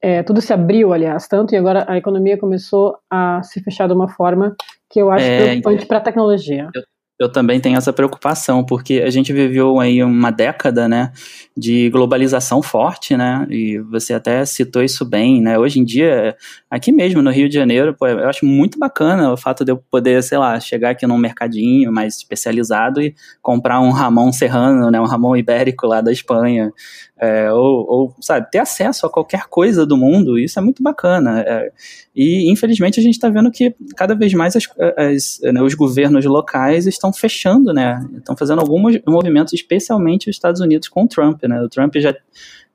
é, 0.00 0.22
tudo 0.22 0.40
se 0.40 0.52
abriu, 0.52 0.92
aliás, 0.92 1.26
tanto, 1.26 1.52
e 1.52 1.58
agora 1.58 1.84
a 1.88 1.96
economia 1.96 2.38
começou 2.38 2.96
a 3.10 3.42
se 3.42 3.60
fechar 3.60 3.88
de 3.88 3.94
uma 3.94 4.08
forma 4.08 4.54
que 4.88 5.00
eu 5.00 5.10
acho 5.10 5.24
é, 5.24 5.46
preocupante 5.46 5.86
para 5.86 5.98
a 5.98 6.02
tecnologia. 6.02 6.70
Eu, 6.72 6.82
eu 7.18 7.28
também 7.28 7.58
tenho 7.58 7.76
essa 7.76 7.92
preocupação, 7.92 8.64
porque 8.64 9.02
a 9.04 9.10
gente 9.10 9.32
viveu 9.32 9.80
aí 9.80 10.02
uma 10.04 10.30
década, 10.30 10.88
né, 10.88 11.12
de 11.56 11.90
globalização 11.90 12.62
forte, 12.62 13.16
né, 13.16 13.46
e 13.50 13.78
você 13.80 14.14
até 14.14 14.44
citou 14.44 14.82
isso 14.82 15.04
bem, 15.04 15.42
né, 15.42 15.58
hoje 15.58 15.80
em 15.80 15.84
dia, 15.84 16.36
aqui 16.70 16.92
mesmo 16.92 17.20
no 17.20 17.30
Rio 17.30 17.48
de 17.48 17.54
Janeiro, 17.56 17.94
pô, 17.98 18.06
eu 18.06 18.28
acho 18.28 18.46
muito 18.46 18.78
bacana 18.78 19.32
o 19.32 19.36
fato 19.36 19.64
de 19.64 19.72
eu 19.72 19.76
poder, 19.90 20.22
sei 20.22 20.38
lá, 20.38 20.60
chegar 20.60 20.90
aqui 20.90 21.06
num 21.06 21.18
mercadinho 21.18 21.92
mais 21.92 22.16
especializado 22.16 23.00
e 23.00 23.14
comprar 23.42 23.80
um 23.80 23.90
ramão 23.90 24.32
serrano, 24.32 24.90
né, 24.90 25.00
um 25.00 25.06
ramão 25.06 25.36
ibérico 25.36 25.86
lá 25.86 26.00
da 26.00 26.12
Espanha, 26.12 26.72
é, 27.20 27.52
ou, 27.52 27.86
ou, 27.88 28.16
sabe, 28.20 28.48
ter 28.50 28.58
acesso 28.58 29.04
a 29.04 29.10
qualquer 29.10 29.46
coisa 29.48 29.84
do 29.84 29.96
mundo, 29.96 30.38
isso 30.38 30.58
é 30.58 30.62
muito 30.62 30.82
bacana. 30.82 31.40
É, 31.40 31.72
e, 32.14 32.50
infelizmente, 32.50 33.00
a 33.00 33.02
gente 33.02 33.14
está 33.14 33.28
vendo 33.28 33.50
que 33.50 33.74
cada 33.96 34.14
vez 34.14 34.32
mais 34.34 34.54
as, 34.54 34.64
as, 34.96 35.40
né, 35.52 35.60
os 35.60 35.74
governos 35.74 36.24
locais 36.24 36.86
estão 36.86 37.07
fechando, 37.12 37.72
né, 37.72 38.06
estão 38.16 38.36
fazendo 38.36 38.60
alguns 38.60 38.98
movimentos, 39.06 39.52
especialmente 39.52 40.28
os 40.28 40.36
Estados 40.36 40.60
Unidos 40.60 40.88
com 40.88 41.04
o 41.04 41.08
Trump, 41.08 41.42
né, 41.44 41.60
o 41.60 41.68
Trump 41.68 41.94
já 41.96 42.14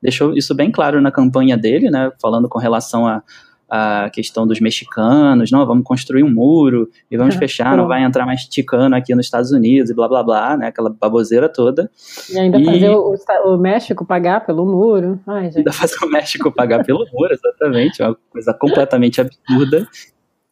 deixou 0.02 0.36
isso 0.36 0.54
bem 0.54 0.70
claro 0.70 1.00
na 1.00 1.10
campanha 1.10 1.56
dele, 1.56 1.90
né, 1.90 2.10
falando 2.20 2.48
com 2.48 2.58
relação 2.58 3.06
a 3.06 3.22
a 3.68 4.10
questão 4.10 4.46
dos 4.46 4.60
mexicanos, 4.60 5.50
não, 5.50 5.66
vamos 5.66 5.84
construir 5.84 6.22
um 6.22 6.30
muro 6.30 6.88
e 7.10 7.16
vamos 7.16 7.34
fechar, 7.36 7.76
não 7.76 7.88
vai 7.88 8.04
entrar 8.04 8.26
mais 8.26 8.44
ticano 8.44 8.94
aqui 8.94 9.14
nos 9.14 9.26
Estados 9.26 9.50
Unidos 9.50 9.90
e 9.90 9.94
blá 9.94 10.06
blá 10.08 10.22
blá, 10.22 10.56
né, 10.56 10.68
aquela 10.68 10.90
baboseira 10.90 11.48
toda. 11.48 11.90
E 12.30 12.38
ainda 12.38 12.58
e... 12.58 12.64
fazer 12.64 12.90
o, 12.90 13.16
o, 13.46 13.58
México 13.58 14.04
pagar 14.04 14.46
pelo 14.46 14.64
muro. 14.64 15.18
Ai, 15.26 15.50
ainda 15.54 15.72
fazer 15.72 15.96
o 16.04 16.08
México 16.08 16.52
pagar 16.52 16.84
pelo 16.84 17.06
muro, 17.12 17.32
exatamente, 17.32 18.02
uma 18.02 18.16
coisa 18.30 18.54
completamente 18.54 19.20
absurda. 19.20 19.88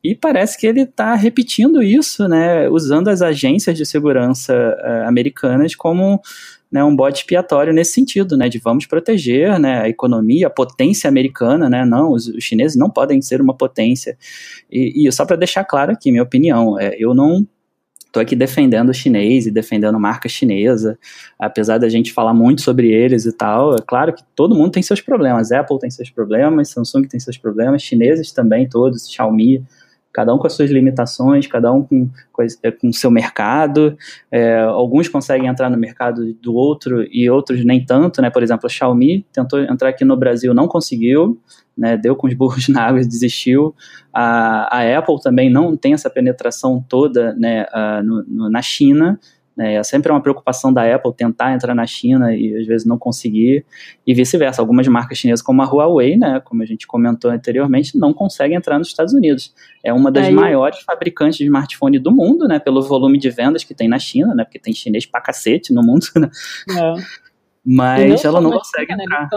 E 0.04 0.16
parece 0.16 0.58
que 0.58 0.66
ele 0.66 0.82
está 0.82 1.14
repetindo 1.14 1.82
isso, 1.82 2.26
né, 2.26 2.68
usando 2.68 3.08
as 3.08 3.22
agências 3.22 3.76
de 3.76 3.86
segurança 3.86 4.52
uh, 4.52 5.08
americanas 5.08 5.76
como 5.76 6.20
né, 6.72 6.82
um 6.82 6.96
bode 6.96 7.18
expiatório 7.18 7.72
nesse 7.72 7.92
sentido, 7.92 8.36
né, 8.36 8.48
de 8.48 8.58
vamos 8.58 8.86
proteger 8.86 9.60
né, 9.60 9.82
a 9.82 9.88
economia, 9.88 10.46
a 10.46 10.50
potência 10.50 11.06
americana, 11.06 11.68
né, 11.68 11.84
não, 11.84 12.12
os, 12.12 12.26
os 12.26 12.42
chineses 12.42 12.76
não 12.76 12.90
podem 12.90 13.20
ser 13.20 13.40
uma 13.40 13.54
potência. 13.54 14.16
E, 14.70 15.06
e 15.06 15.12
só 15.12 15.26
para 15.26 15.36
deixar 15.36 15.64
claro 15.64 15.92
aqui, 15.92 16.10
minha 16.10 16.22
opinião, 16.22 16.80
é, 16.80 16.96
eu 16.98 17.14
não 17.14 17.46
estou 18.06 18.20
aqui 18.20 18.34
defendendo 18.34 18.90
o 18.90 18.94
chinês 18.94 19.46
e 19.46 19.50
defendendo 19.50 19.98
marca 20.00 20.28
chinesa, 20.28 20.98
apesar 21.38 21.78
da 21.78 21.88
gente 21.88 22.12
falar 22.12 22.34
muito 22.34 22.60
sobre 22.60 22.90
eles 22.90 23.24
e 23.24 23.32
tal, 23.32 23.74
é 23.74 23.82
claro 23.86 24.12
que 24.12 24.22
todo 24.34 24.54
mundo 24.54 24.72
tem 24.72 24.82
seus 24.82 25.00
problemas, 25.00 25.52
Apple 25.52 25.78
tem 25.78 25.90
seus 25.90 26.10
problemas, 26.10 26.70
Samsung 26.70 27.04
tem 27.04 27.20
seus 27.20 27.38
problemas, 27.38 27.82
chineses 27.82 28.32
também 28.32 28.68
todos, 28.68 29.10
Xiaomi, 29.10 29.64
cada 30.12 30.34
um 30.34 30.38
com 30.38 30.46
as 30.46 30.52
suas 30.52 30.70
limitações, 30.70 31.46
cada 31.46 31.72
um 31.72 31.82
com 31.82 32.08
é, 32.62 32.70
com 32.70 32.92
seu 32.92 33.10
mercado. 33.10 33.96
É, 34.30 34.60
alguns 34.60 35.08
conseguem 35.08 35.48
entrar 35.48 35.70
no 35.70 35.76
mercado 35.76 36.34
do 36.34 36.54
outro 36.54 37.04
e 37.10 37.28
outros 37.30 37.64
nem 37.64 37.84
tanto, 37.84 38.20
né? 38.20 38.30
Por 38.30 38.42
exemplo, 38.42 38.66
a 38.66 38.68
Xiaomi 38.68 39.24
tentou 39.32 39.60
entrar 39.60 39.88
aqui 39.88 40.04
no 40.04 40.16
Brasil, 40.16 40.52
não 40.52 40.66
conseguiu, 40.66 41.38
né? 41.76 41.96
Deu 41.96 42.16
com 42.16 42.26
os 42.26 42.34
burros 42.34 42.68
na 42.70 42.86
água 42.86 43.00
e 43.00 43.06
desistiu. 43.06 43.74
A, 44.12 44.78
a 44.78 44.98
Apple 44.98 45.20
também 45.22 45.50
não 45.50 45.76
tem 45.76 45.94
essa 45.94 46.10
penetração 46.10 46.84
toda, 46.88 47.34
né? 47.34 47.64
Uh, 47.64 48.02
no, 48.02 48.24
no, 48.24 48.50
na 48.50 48.62
China. 48.62 49.18
Né? 49.56 49.74
É 49.74 49.82
sempre 49.82 50.10
uma 50.10 50.20
preocupação 50.20 50.72
da 50.72 50.94
Apple 50.94 51.12
tentar 51.14 51.52
entrar 51.52 51.74
na 51.74 51.86
China 51.86 52.34
e 52.34 52.56
às 52.56 52.66
vezes 52.66 52.86
não 52.86 52.98
conseguir, 52.98 53.64
e 54.06 54.14
vice-versa. 54.14 54.62
Algumas 54.62 54.86
marcas 54.88 55.18
chinesas, 55.18 55.42
como 55.42 55.62
a 55.62 55.66
Huawei, 55.66 56.16
né, 56.16 56.40
como 56.44 56.62
a 56.62 56.66
gente 56.66 56.86
comentou 56.86 57.30
anteriormente, 57.30 57.98
não 57.98 58.12
conseguem 58.12 58.56
entrar 58.56 58.78
nos 58.78 58.88
Estados 58.88 59.12
Unidos. 59.12 59.54
É 59.84 59.92
uma 59.92 60.10
das 60.10 60.28
maiores 60.30 60.80
fabricantes 60.80 61.36
de 61.36 61.44
smartphone 61.44 61.98
do 61.98 62.10
mundo, 62.10 62.48
né, 62.48 62.58
pelo 62.58 62.82
volume 62.82 63.18
de 63.18 63.30
vendas 63.30 63.64
que 63.64 63.74
tem 63.74 63.88
na 63.88 63.98
China, 63.98 64.34
né, 64.34 64.44
porque 64.44 64.58
tem 64.58 64.72
chinês 64.72 65.04
pra 65.04 65.20
cacete 65.20 65.72
no 65.72 65.82
mundo, 65.82 66.06
né? 66.16 66.30
É. 66.70 66.94
Mas 67.64 68.24
ela 68.24 68.40
não 68.40 68.50
consegue 68.50 68.92
China, 68.92 69.04
entrar. 69.04 69.28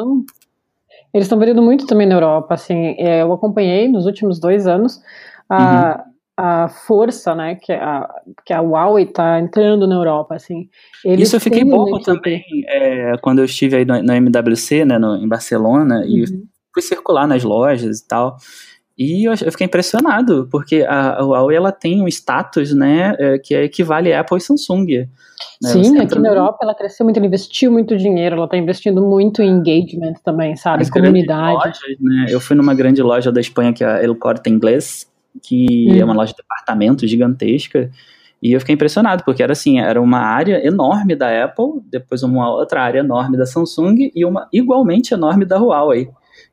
Eles 1.14 1.26
estão 1.26 1.38
vendendo 1.38 1.62
muito 1.62 1.86
também 1.86 2.08
na 2.08 2.16
Europa, 2.16 2.56
assim, 2.56 2.96
é, 2.98 3.22
eu 3.22 3.32
acompanhei 3.32 3.88
nos 3.88 4.06
últimos 4.06 4.40
dois 4.40 4.66
anos, 4.68 5.02
a, 5.50 6.04
uhum 6.06 6.15
a 6.38 6.68
força, 6.68 7.34
né, 7.34 7.56
que 7.56 7.72
a, 7.72 8.08
que 8.46 8.52
a 8.52 8.60
Huawei 8.60 9.06
está 9.06 9.40
entrando 9.40 9.88
na 9.88 9.96
Europa, 9.96 10.36
assim. 10.36 10.70
Isso 11.06 11.36
eu 11.36 11.40
fiquei 11.40 11.64
bobo 11.64 12.00
também 12.02 12.44
é, 12.68 13.14
quando 13.22 13.40
eu 13.40 13.46
estive 13.46 13.78
aí 13.78 13.86
no, 13.86 14.02
no 14.04 14.14
MWC, 14.14 14.84
né, 14.84 15.00
no, 15.00 15.16
em 15.16 15.28
Barcelona, 15.28 16.00
uhum. 16.00 16.04
e 16.04 16.26
fui 16.74 16.82
circular 16.82 17.26
nas 17.26 17.44
lojas 17.44 18.00
e 18.00 18.08
tal. 18.08 18.36
E 18.98 19.28
eu, 19.28 19.32
eu 19.34 19.52
fiquei 19.52 19.66
impressionado, 19.66 20.48
porque 20.50 20.86
a, 20.88 21.20
a, 21.20 21.26
Huawei 21.26 21.56
ela 21.56 21.72
tem 21.72 22.02
um 22.02 22.08
status, 22.08 22.74
né, 22.74 23.16
é, 23.18 23.40
que 23.40 23.54
equivale 23.54 24.12
a 24.12 24.20
Apple 24.20 24.38
e 24.38 24.42
Samsung. 24.42 24.86
Né? 25.62 25.70
Sim, 25.70 26.00
aqui 26.00 26.20
na 26.20 26.30
Europa 26.30 26.60
ela 26.64 26.76
cresceu 26.76 27.06
muito, 27.06 27.18
ela 27.18 27.26
investiu 27.26 27.72
muito 27.72 27.96
dinheiro, 27.96 28.36
ela 28.36 28.46
está 28.46 28.58
investindo 28.58 29.02
muito 29.02 29.42
em 29.42 29.50
engagement 29.50 30.16
também, 30.24 30.58
sabe, 30.58 30.84
As 30.84 30.90
comunidade. 30.90 31.56
Lojas, 31.56 31.98
né? 32.02 32.26
Eu 32.30 32.42
fui 32.42 32.58
numa 32.58 32.74
grande 32.74 33.02
loja 33.02 33.32
da 33.32 33.40
Espanha 33.40 33.72
que 33.72 33.86
é 33.86 33.88
a 33.88 34.04
El 34.04 34.16
Corte 34.16 34.50
Inglês, 34.50 35.08
que 35.42 36.00
é 36.00 36.04
uma 36.04 36.14
loja 36.14 36.32
de 36.32 36.38
departamento 36.38 37.08
gigantesca. 37.08 37.90
E 38.42 38.54
eu 38.54 38.60
fiquei 38.60 38.76
impressionado, 38.76 39.24
porque 39.24 39.42
era 39.42 39.54
assim, 39.54 39.80
era 39.80 40.00
uma 40.02 40.20
área 40.20 40.66
enorme 40.66 41.16
da 41.16 41.46
Apple, 41.46 41.82
depois 41.90 42.22
uma 42.22 42.50
outra 42.52 42.82
área 42.82 43.00
enorme 43.00 43.38
da 43.38 43.46
Samsung 43.46 44.12
e 44.14 44.26
uma 44.26 44.48
igualmente 44.54 45.14
enorme 45.14 45.46
da 45.46 45.58
Huawei. 45.58 46.10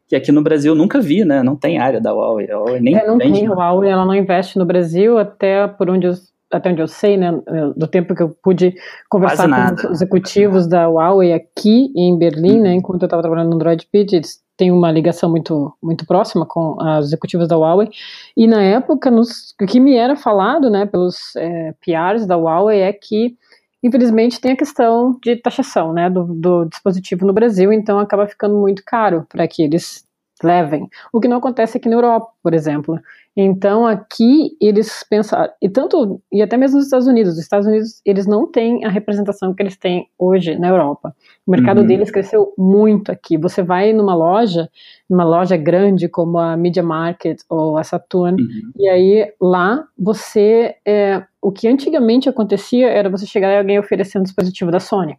Que 0.08 0.16
aqui 0.16 0.32
no 0.32 0.42
Brasil 0.42 0.74
nunca 0.74 1.00
vi, 1.00 1.24
né? 1.24 1.42
Não 1.42 1.56
tem 1.56 1.78
área 1.78 2.00
da 2.00 2.12
Huawei. 2.12 2.50
A 2.50 2.58
Huawei 2.58 2.80
nem 2.80 2.96
é, 2.96 3.06
não 3.06 3.18
tem, 3.18 3.48
Huawei, 3.48 3.90
ela 3.90 4.04
não 4.04 4.14
investe 4.14 4.58
no 4.58 4.64
Brasil, 4.64 5.18
até 5.18 5.66
por 5.66 5.90
onde 5.90 6.06
eu, 6.06 6.14
até 6.50 6.70
onde 6.70 6.80
eu 6.80 6.88
sei, 6.88 7.16
né? 7.16 7.32
Do 7.76 7.86
tempo 7.86 8.14
que 8.14 8.22
eu 8.22 8.30
pude 8.42 8.74
conversar 9.10 9.48
com 9.48 9.88
os 9.88 9.90
executivos 9.90 10.66
da 10.66 10.88
Huawei 10.88 11.32
aqui 11.32 11.92
em 11.96 12.16
Berlim, 12.16 12.60
né? 12.60 12.74
Enquanto 12.74 13.02
eu 13.02 13.06
estava 13.06 13.22
trabalhando 13.22 13.50
no 13.50 13.56
Android 13.56 13.86
Pit, 13.90 14.14
eles 14.14 14.40
tem 14.62 14.70
uma 14.70 14.92
ligação 14.92 15.28
muito, 15.28 15.76
muito 15.82 16.06
próxima 16.06 16.46
com 16.46 16.80
as 16.80 17.06
executivas 17.06 17.48
da 17.48 17.56
Huawei. 17.56 17.88
E 18.36 18.46
na 18.46 18.62
época, 18.62 19.10
nos, 19.10 19.56
o 19.60 19.66
que 19.66 19.80
me 19.80 19.96
era 19.96 20.14
falado 20.14 20.70
né, 20.70 20.86
pelos 20.86 21.34
é, 21.34 21.74
PRs 21.84 22.24
da 22.24 22.36
Huawei 22.36 22.78
é 22.78 22.92
que, 22.92 23.36
infelizmente, 23.82 24.40
tem 24.40 24.52
a 24.52 24.56
questão 24.56 25.18
de 25.20 25.34
taxação 25.34 25.92
né, 25.92 26.08
do, 26.08 26.26
do 26.26 26.64
dispositivo 26.66 27.26
no 27.26 27.32
Brasil, 27.32 27.72
então 27.72 27.98
acaba 27.98 28.28
ficando 28.28 28.54
muito 28.54 28.84
caro 28.86 29.26
para 29.28 29.48
que 29.48 29.64
eles 29.64 30.04
levem. 30.40 30.88
O 31.12 31.18
que 31.18 31.26
não 31.26 31.38
acontece 31.38 31.78
aqui 31.78 31.88
na 31.88 31.96
Europa, 31.96 32.30
por 32.40 32.54
exemplo. 32.54 33.00
Então 33.36 33.86
aqui 33.86 34.56
eles 34.60 35.04
pensam 35.08 35.48
e 35.60 35.68
tanto 35.68 36.20
e 36.30 36.42
até 36.42 36.56
mesmo 36.56 36.76
nos 36.76 36.84
Estados 36.84 37.06
Unidos, 37.06 37.32
os 37.32 37.38
Estados 37.38 37.66
Unidos 37.66 38.02
eles 38.04 38.26
não 38.26 38.46
têm 38.46 38.84
a 38.84 38.90
representação 38.90 39.54
que 39.54 39.62
eles 39.62 39.76
têm 39.76 40.06
hoje 40.18 40.58
na 40.58 40.68
Europa. 40.68 41.16
O 41.46 41.50
mercado 41.50 41.80
uhum. 41.80 41.86
deles 41.86 42.10
cresceu 42.10 42.52
muito 42.58 43.10
aqui. 43.10 43.38
Você 43.38 43.62
vai 43.62 43.92
numa 43.94 44.14
loja, 44.14 44.68
numa 45.08 45.24
loja 45.24 45.56
grande 45.56 46.08
como 46.08 46.38
a 46.38 46.56
Media 46.58 46.82
Market 46.82 47.40
ou 47.48 47.78
a 47.78 47.84
Saturn, 47.84 48.42
uhum. 48.42 48.72
e 48.76 48.88
aí 48.88 49.32
lá 49.40 49.82
você 49.98 50.76
é, 50.86 51.24
o 51.40 51.50
que 51.50 51.66
antigamente 51.66 52.28
acontecia 52.28 52.88
era 52.88 53.08
você 53.08 53.24
chegar 53.24 53.50
e 53.52 53.58
alguém 53.58 53.78
oferecendo 53.78 54.20
um 54.20 54.24
dispositivo 54.24 54.70
da 54.70 54.78
Sony. 54.78 55.16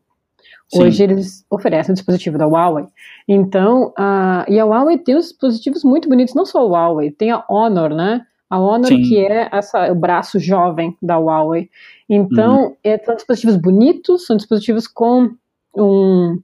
Sim. 0.71 0.83
Hoje 0.83 1.03
eles 1.03 1.45
oferecem 1.49 1.91
o 1.91 1.95
dispositivo 1.95 2.37
da 2.37 2.47
Huawei. 2.47 2.85
Então, 3.27 3.93
uh, 3.99 4.43
e 4.47 4.59
a 4.59 4.65
Huawei 4.65 4.97
tem 4.97 5.15
os 5.15 5.29
dispositivos 5.29 5.83
muito 5.83 6.09
bonitos, 6.09 6.33
não 6.33 6.45
só 6.45 6.59
a 6.59 6.67
Huawei, 6.67 7.11
tem 7.11 7.31
a 7.31 7.43
Honor, 7.49 7.93
né? 7.93 8.25
A 8.49 8.59
Honor, 8.59 8.87
Sim. 8.87 9.01
que 9.01 9.17
é 9.17 9.49
essa, 9.51 9.91
o 9.91 9.95
braço 9.95 10.39
jovem 10.39 10.95
da 11.01 11.17
Huawei. 11.17 11.69
Então, 12.09 12.65
uhum. 12.65 12.75
é, 12.83 12.97
são 12.99 13.15
dispositivos 13.15 13.55
bonitos, 13.55 14.25
são 14.25 14.37
dispositivos 14.37 14.87
com 14.87 15.31
um, 15.75 16.39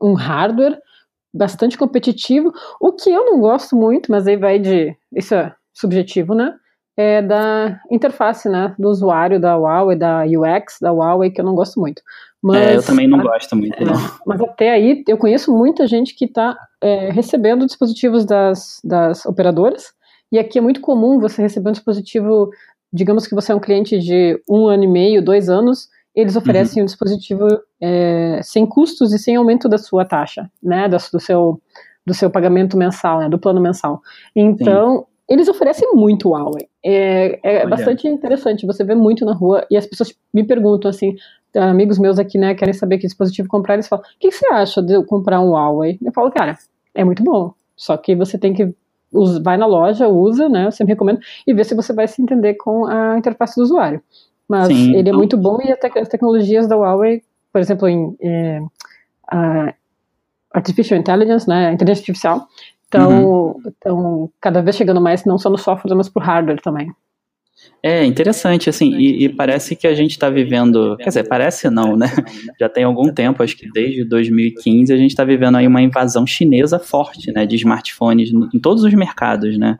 um 0.00 0.14
hardware 0.14 0.78
bastante 1.32 1.78
competitivo. 1.78 2.52
O 2.80 2.92
que 2.92 3.10
eu 3.10 3.24
não 3.24 3.40
gosto 3.40 3.74
muito, 3.74 4.10
mas 4.10 4.26
aí 4.26 4.36
vai 4.36 4.58
de. 4.58 4.96
Isso 5.14 5.34
é 5.34 5.54
subjetivo, 5.72 6.34
né? 6.34 6.54
É 6.96 7.22
da 7.22 7.80
interface, 7.90 8.48
né? 8.48 8.74
Do 8.78 8.88
usuário 8.88 9.40
da 9.40 9.56
Huawei, 9.56 9.96
da 9.96 10.24
UX 10.24 10.78
da 10.80 10.92
Huawei, 10.92 11.30
que 11.30 11.40
eu 11.40 11.44
não 11.44 11.54
gosto 11.54 11.80
muito. 11.80 12.02
Mas, 12.42 12.56
é, 12.56 12.76
eu 12.76 12.82
também 12.82 13.06
não 13.06 13.20
a, 13.20 13.22
gosto 13.22 13.54
muito, 13.54 13.80
é, 13.80 13.84
não. 13.84 13.94
Mas 14.26 14.40
até 14.40 14.70
aí, 14.70 15.04
eu 15.06 15.16
conheço 15.16 15.56
muita 15.56 15.86
gente 15.86 16.14
que 16.14 16.24
está 16.24 16.58
é, 16.80 17.10
recebendo 17.10 17.66
dispositivos 17.66 18.24
das, 18.24 18.80
das 18.82 19.24
operadoras, 19.24 19.92
e 20.30 20.38
aqui 20.38 20.58
é 20.58 20.62
muito 20.62 20.80
comum 20.80 21.20
você 21.20 21.40
receber 21.40 21.68
um 21.68 21.72
dispositivo, 21.72 22.50
digamos 22.92 23.26
que 23.26 23.34
você 23.34 23.52
é 23.52 23.54
um 23.54 23.60
cliente 23.60 23.98
de 23.98 24.42
um 24.48 24.66
ano 24.66 24.82
e 24.84 24.88
meio, 24.88 25.24
dois 25.24 25.48
anos, 25.48 25.88
eles 26.14 26.34
oferecem 26.36 26.80
uhum. 26.80 26.82
um 26.82 26.86
dispositivo 26.86 27.46
é, 27.80 28.40
sem 28.42 28.66
custos 28.66 29.12
e 29.12 29.18
sem 29.18 29.36
aumento 29.36 29.68
da 29.68 29.78
sua 29.78 30.04
taxa, 30.04 30.50
né, 30.62 30.88
do, 30.88 30.96
do 31.12 31.20
seu, 31.20 31.60
do 32.04 32.12
seu 32.12 32.28
pagamento 32.28 32.76
mensal, 32.76 33.20
né, 33.20 33.28
do 33.28 33.38
plano 33.38 33.60
mensal. 33.60 34.02
Então, 34.34 34.98
Sim. 34.98 35.04
eles 35.28 35.48
oferecem 35.48 35.88
muito 35.94 36.30
Huawei. 36.30 36.68
É, 36.84 37.38
é 37.42 37.66
bastante 37.66 38.08
interessante, 38.08 38.66
você 38.66 38.82
vê 38.82 38.94
muito 38.94 39.24
na 39.24 39.32
rua 39.32 39.64
e 39.70 39.76
as 39.76 39.86
pessoas 39.86 40.12
me 40.34 40.42
perguntam 40.42 40.90
assim, 40.90 41.14
amigos 41.54 41.98
meus 41.98 42.18
aqui, 42.18 42.36
né, 42.36 42.54
querem 42.54 42.74
saber 42.74 42.98
que 42.98 43.06
dispositivo 43.06 43.48
comprar, 43.48 43.74
eles 43.74 43.86
falam, 43.86 44.04
o 44.04 44.18
que, 44.18 44.32
você 44.32 44.46
acha 44.46 44.82
de 44.82 44.94
eu 44.94 45.04
comprar 45.04 45.40
um 45.40 45.50
Huawei? 45.50 45.98
Eu 46.02 46.12
falo, 46.12 46.30
cara, 46.32 46.58
é 46.92 47.04
muito 47.04 47.22
bom, 47.22 47.52
só 47.76 47.96
que 47.96 48.16
você 48.16 48.36
tem 48.36 48.52
que 48.52 48.74
vai 49.42 49.56
na 49.56 49.66
loja, 49.66 50.08
usa, 50.08 50.48
né, 50.48 50.66
eu 50.66 50.72
sempre 50.72 50.94
recomendo, 50.94 51.20
e 51.46 51.54
ver 51.54 51.64
se 51.64 51.74
você 51.74 51.92
vai 51.92 52.08
se 52.08 52.20
entender 52.20 52.54
com 52.54 52.86
a 52.86 53.16
interface 53.18 53.56
do 53.56 53.62
usuário. 53.62 54.02
Mas 54.48 54.68
Sim, 54.68 54.96
ele 54.96 55.08
é 55.08 55.12
muito 55.12 55.36
bom 55.36 55.58
e 55.62 55.74
te 55.76 55.98
as 55.98 56.08
tecnologias 56.08 56.66
da 56.66 56.76
Huawei, 56.76 57.22
por 57.52 57.60
exemplo, 57.60 57.88
em 57.88 58.16
é, 58.20 58.60
Artificial 60.52 60.98
Intelligence, 60.98 61.48
né, 61.48 61.72
inteligência 61.72 62.02
artificial, 62.02 62.48
estão 62.96 63.56
uhum. 63.86 64.28
cada 64.40 64.62
vez 64.62 64.76
chegando 64.76 65.00
mais, 65.00 65.24
não 65.24 65.38
só 65.38 65.48
no 65.50 65.58
software, 65.58 65.94
mas 65.94 66.08
por 66.08 66.22
hardware 66.22 66.60
também. 66.60 66.92
É 67.82 68.04
interessante, 68.04 68.70
assim, 68.70 68.92
e, 68.94 69.24
e 69.24 69.28
parece 69.28 69.74
que 69.74 69.86
a 69.86 69.94
gente 69.94 70.12
está 70.12 70.30
vivendo, 70.30 70.96
quer 70.98 71.08
dizer, 71.08 71.28
parece 71.28 71.68
não, 71.68 71.96
né? 71.96 72.06
Já 72.58 72.68
tem 72.68 72.84
algum 72.84 73.12
tempo, 73.12 73.42
acho 73.42 73.56
que 73.56 73.70
desde 73.70 74.04
2015, 74.04 74.92
a 74.92 74.96
gente 74.96 75.10
está 75.10 75.24
vivendo 75.24 75.56
aí 75.56 75.66
uma 75.66 75.82
invasão 75.82 76.26
chinesa 76.26 76.78
forte, 76.78 77.32
né, 77.32 77.44
de 77.44 77.56
smartphones 77.56 78.32
em 78.32 78.58
todos 78.60 78.84
os 78.84 78.94
mercados, 78.94 79.58
né? 79.58 79.76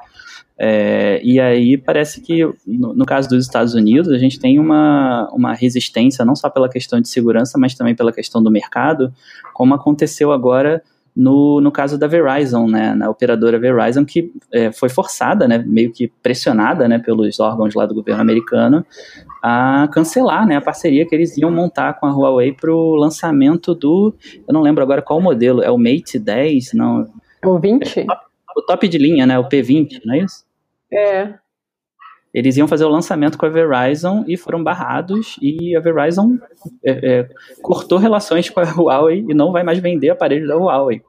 É, 0.58 1.20
e 1.24 1.40
aí 1.40 1.76
parece 1.76 2.20
que, 2.20 2.44
no, 2.66 2.94
no, 2.94 3.04
caso 3.04 3.28
dos 3.28 3.44
Estados 3.44 3.74
Unidos, 3.74 4.12
a 4.12 4.18
gente 4.18 4.38
tem 4.38 4.58
uma, 4.58 5.28
uma 5.32 5.54
resistência 5.54 6.24
não 6.24 6.36
só 6.36 6.48
pela 6.48 6.68
questão 6.68 7.00
de 7.00 7.08
segurança, 7.08 7.58
mas 7.58 7.74
também 7.74 7.94
pela 7.94 8.12
questão 8.12 8.42
do 8.42 8.50
mercado, 8.50 9.12
como 9.54 9.74
aconteceu 9.74 10.30
agora 10.30 10.82
no, 11.14 11.60
no 11.60 11.70
caso 11.70 11.98
da 11.98 12.06
Verizon, 12.06 12.66
né, 12.66 12.94
na 12.94 13.10
operadora 13.10 13.58
Verizon, 13.58 14.04
que 14.04 14.32
é, 14.50 14.72
foi 14.72 14.88
forçada, 14.88 15.46
né, 15.46 15.62
meio 15.66 15.92
que 15.92 16.08
pressionada 16.22 16.88
né, 16.88 16.98
pelos 16.98 17.38
órgãos 17.38 17.74
lá 17.74 17.84
do 17.84 17.94
governo 17.94 18.22
americano 18.22 18.84
a 19.42 19.88
cancelar 19.92 20.46
né, 20.46 20.56
a 20.56 20.60
parceria 20.60 21.06
que 21.06 21.14
eles 21.14 21.36
iam 21.36 21.50
montar 21.50 21.94
com 21.94 22.06
a 22.06 22.12
Huawei 22.12 22.52
para 22.52 22.72
o 22.72 22.94
lançamento 22.94 23.74
do, 23.74 24.14
eu 24.46 24.54
não 24.54 24.62
lembro 24.62 24.82
agora 24.82 25.02
qual 25.02 25.20
modelo, 25.20 25.62
é 25.62 25.70
o 25.70 25.76
Mate 25.76 26.18
10, 26.18 26.72
não... 26.74 27.08
O 27.44 27.58
20? 27.58 28.00
É, 28.00 28.06
o 28.56 28.62
top 28.62 28.88
de 28.88 28.98
linha, 28.98 29.26
né, 29.26 29.38
o 29.38 29.48
P20, 29.48 30.00
não 30.04 30.14
é 30.14 30.18
isso? 30.18 30.44
É, 30.92 31.34
eles 32.32 32.56
iam 32.56 32.66
fazer 32.66 32.84
o 32.84 32.88
lançamento 32.88 33.36
com 33.36 33.44
a 33.44 33.48
Verizon 33.48 34.24
e 34.26 34.36
foram 34.36 34.62
barrados 34.62 35.36
e 35.40 35.76
a 35.76 35.80
Verizon 35.80 36.38
é, 36.84 36.90
é, 36.90 37.28
cortou 37.60 37.98
relações 37.98 38.48
com 38.48 38.60
a 38.60 38.64
Huawei 38.64 39.24
e 39.28 39.34
não 39.34 39.52
vai 39.52 39.62
mais 39.62 39.78
vender 39.78 40.10
aparelhos 40.10 40.48
da 40.48 40.56
Huawei 40.56 41.02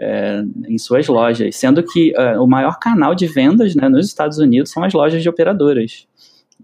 é, 0.00 0.42
em 0.66 0.78
suas 0.78 1.06
lojas, 1.06 1.54
sendo 1.54 1.82
que 1.82 2.12
é, 2.16 2.38
o 2.38 2.46
maior 2.46 2.78
canal 2.78 3.14
de 3.14 3.26
vendas 3.26 3.74
né, 3.74 3.88
nos 3.88 4.06
Estados 4.06 4.38
Unidos 4.38 4.70
são 4.72 4.82
as 4.82 4.94
lojas 4.94 5.22
de 5.22 5.28
operadoras. 5.28 6.06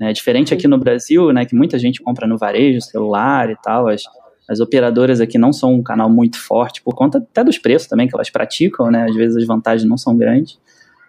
É 0.01 0.12
diferente 0.12 0.55
aqui 0.55 0.66
no 0.66 0.79
Brasil, 0.79 1.31
né, 1.33 1.44
que 1.44 1.55
muita 1.55 1.79
gente 1.79 2.03
compra 2.03 2.27
no 2.27 2.38
varejo, 2.38 2.81
celular 2.81 3.51
e 3.51 3.57
tal, 3.62 3.88
as, 3.88 4.03
as 4.49 4.59
operadoras 4.59 5.20
aqui 5.20 5.37
não 5.37 5.53
são 5.53 5.75
um 5.75 5.83
canal 5.83 6.09
muito 6.09 6.38
forte, 6.38 6.83
por 6.83 6.94
conta 6.94 7.18
até 7.18 7.44
dos 7.44 7.59
preços 7.59 7.88
também 7.88 8.09
que 8.09 8.14
elas 8.14 8.31
praticam, 8.31 8.90
né, 8.90 9.07
às 9.09 9.14
vezes 9.14 9.37
as 9.37 9.46
vantagens 9.46 9.88
não 9.88 9.99
são 9.99 10.16
grandes. 10.16 10.59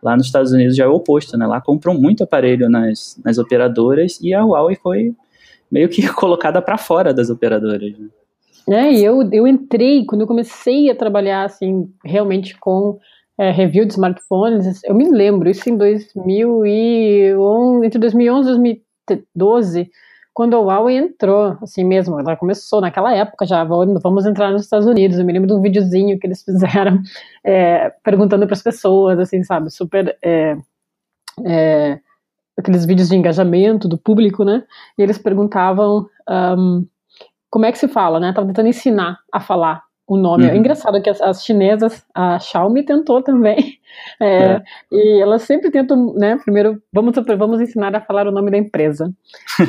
Lá 0.02 0.16
nos 0.16 0.28
Estados 0.28 0.52
Unidos 0.52 0.76
já 0.76 0.86
é 0.86 0.88
o 0.88 0.96
oposto, 0.96 1.38
né? 1.38 1.46
Lá 1.46 1.62
compram 1.62 1.94
muito 1.94 2.24
aparelho 2.24 2.70
nas, 2.70 3.20
nas 3.24 3.38
operadoras 3.38 4.20
e 4.22 4.34
a 4.34 4.44
Huawei 4.44 4.76
foi 4.76 5.14
meio 5.72 5.90
que 5.90 6.08
colocada 6.14 6.62
para 6.62 6.78
fora 6.78 7.14
das 7.14 7.30
operadoras. 7.30 7.98
Né? 7.98 8.08
É, 8.70 8.92
e 8.92 9.04
eu, 9.04 9.28
eu 9.32 9.48
entrei, 9.48 10.06
quando 10.06 10.22
eu 10.22 10.28
comecei 10.28 10.90
a 10.90 10.96
trabalhar, 10.96 11.46
assim, 11.46 11.90
realmente 12.04 12.58
com 12.60 13.00
é, 13.40 13.52
review 13.52 13.86
de 13.86 13.94
smartphones, 13.94 14.84
eu 14.84 14.94
me 14.94 15.10
lembro, 15.10 15.50
isso 15.50 15.70
em 15.70 15.78
2011, 15.78 17.86
entre 17.86 18.00
2011 18.00 18.50
e 18.50 18.54
2012, 18.54 19.90
quando 20.38 20.56
a 20.56 20.60
Huawei 20.60 20.98
entrou, 20.98 21.58
assim 21.64 21.84
mesmo, 21.84 22.20
ela 22.20 22.38
começou 22.38 22.80
naquela 22.80 23.12
época 23.12 23.44
já, 23.44 23.64
vamos 23.64 24.24
entrar 24.24 24.52
nos 24.52 24.62
Estados 24.62 24.86
Unidos. 24.86 25.18
Eu 25.18 25.26
me 25.26 25.34
lembro 25.34 25.48
de 25.48 25.54
um 25.56 25.62
videozinho 25.64 26.20
que 26.20 26.28
eles 26.28 26.44
fizeram 26.46 27.02
é, 27.44 27.90
perguntando 28.04 28.46
para 28.46 28.54
as 28.54 28.62
pessoas, 28.62 29.18
assim, 29.18 29.44
sabe, 29.44 29.72
super. 29.72 30.16
É, 30.24 30.56
é, 31.44 32.00
aqueles 32.56 32.86
vídeos 32.86 33.10
de 33.10 33.16
engajamento 33.16 33.88
do 33.88 33.98
público, 33.98 34.44
né? 34.44 34.64
E 34.96 35.02
eles 35.02 35.18
perguntavam 35.18 36.08
um, 36.30 36.86
como 37.50 37.66
é 37.66 37.72
que 37.72 37.80
se 37.80 37.88
fala, 37.88 38.20
né? 38.20 38.32
Tava 38.32 38.46
tentando 38.46 38.68
ensinar 38.68 39.18
a 39.34 39.40
falar 39.40 39.86
o 40.08 40.16
nome. 40.16 40.46
Uhum. 40.46 40.52
É 40.52 40.58
engraçado 40.58 41.02
que 41.02 41.10
as, 41.10 41.22
as, 41.22 41.44
chinesas, 41.44 42.06
a 42.16 42.40
Xiaomi 42.40 42.84
tentou 42.84 43.22
também, 43.22 43.78
é, 44.22 44.28
é. 44.28 44.64
e 44.90 45.22
elas 45.22 45.42
sempre 45.42 45.70
tentam, 45.70 46.14
né, 46.14 46.38
primeiro, 46.38 46.82
vamos, 46.94 47.14
vamos 47.38 47.60
ensinar 47.60 47.94
a 47.94 48.00
falar 48.00 48.26
o 48.26 48.32
nome 48.32 48.50
da 48.50 48.58
empresa. 48.58 49.14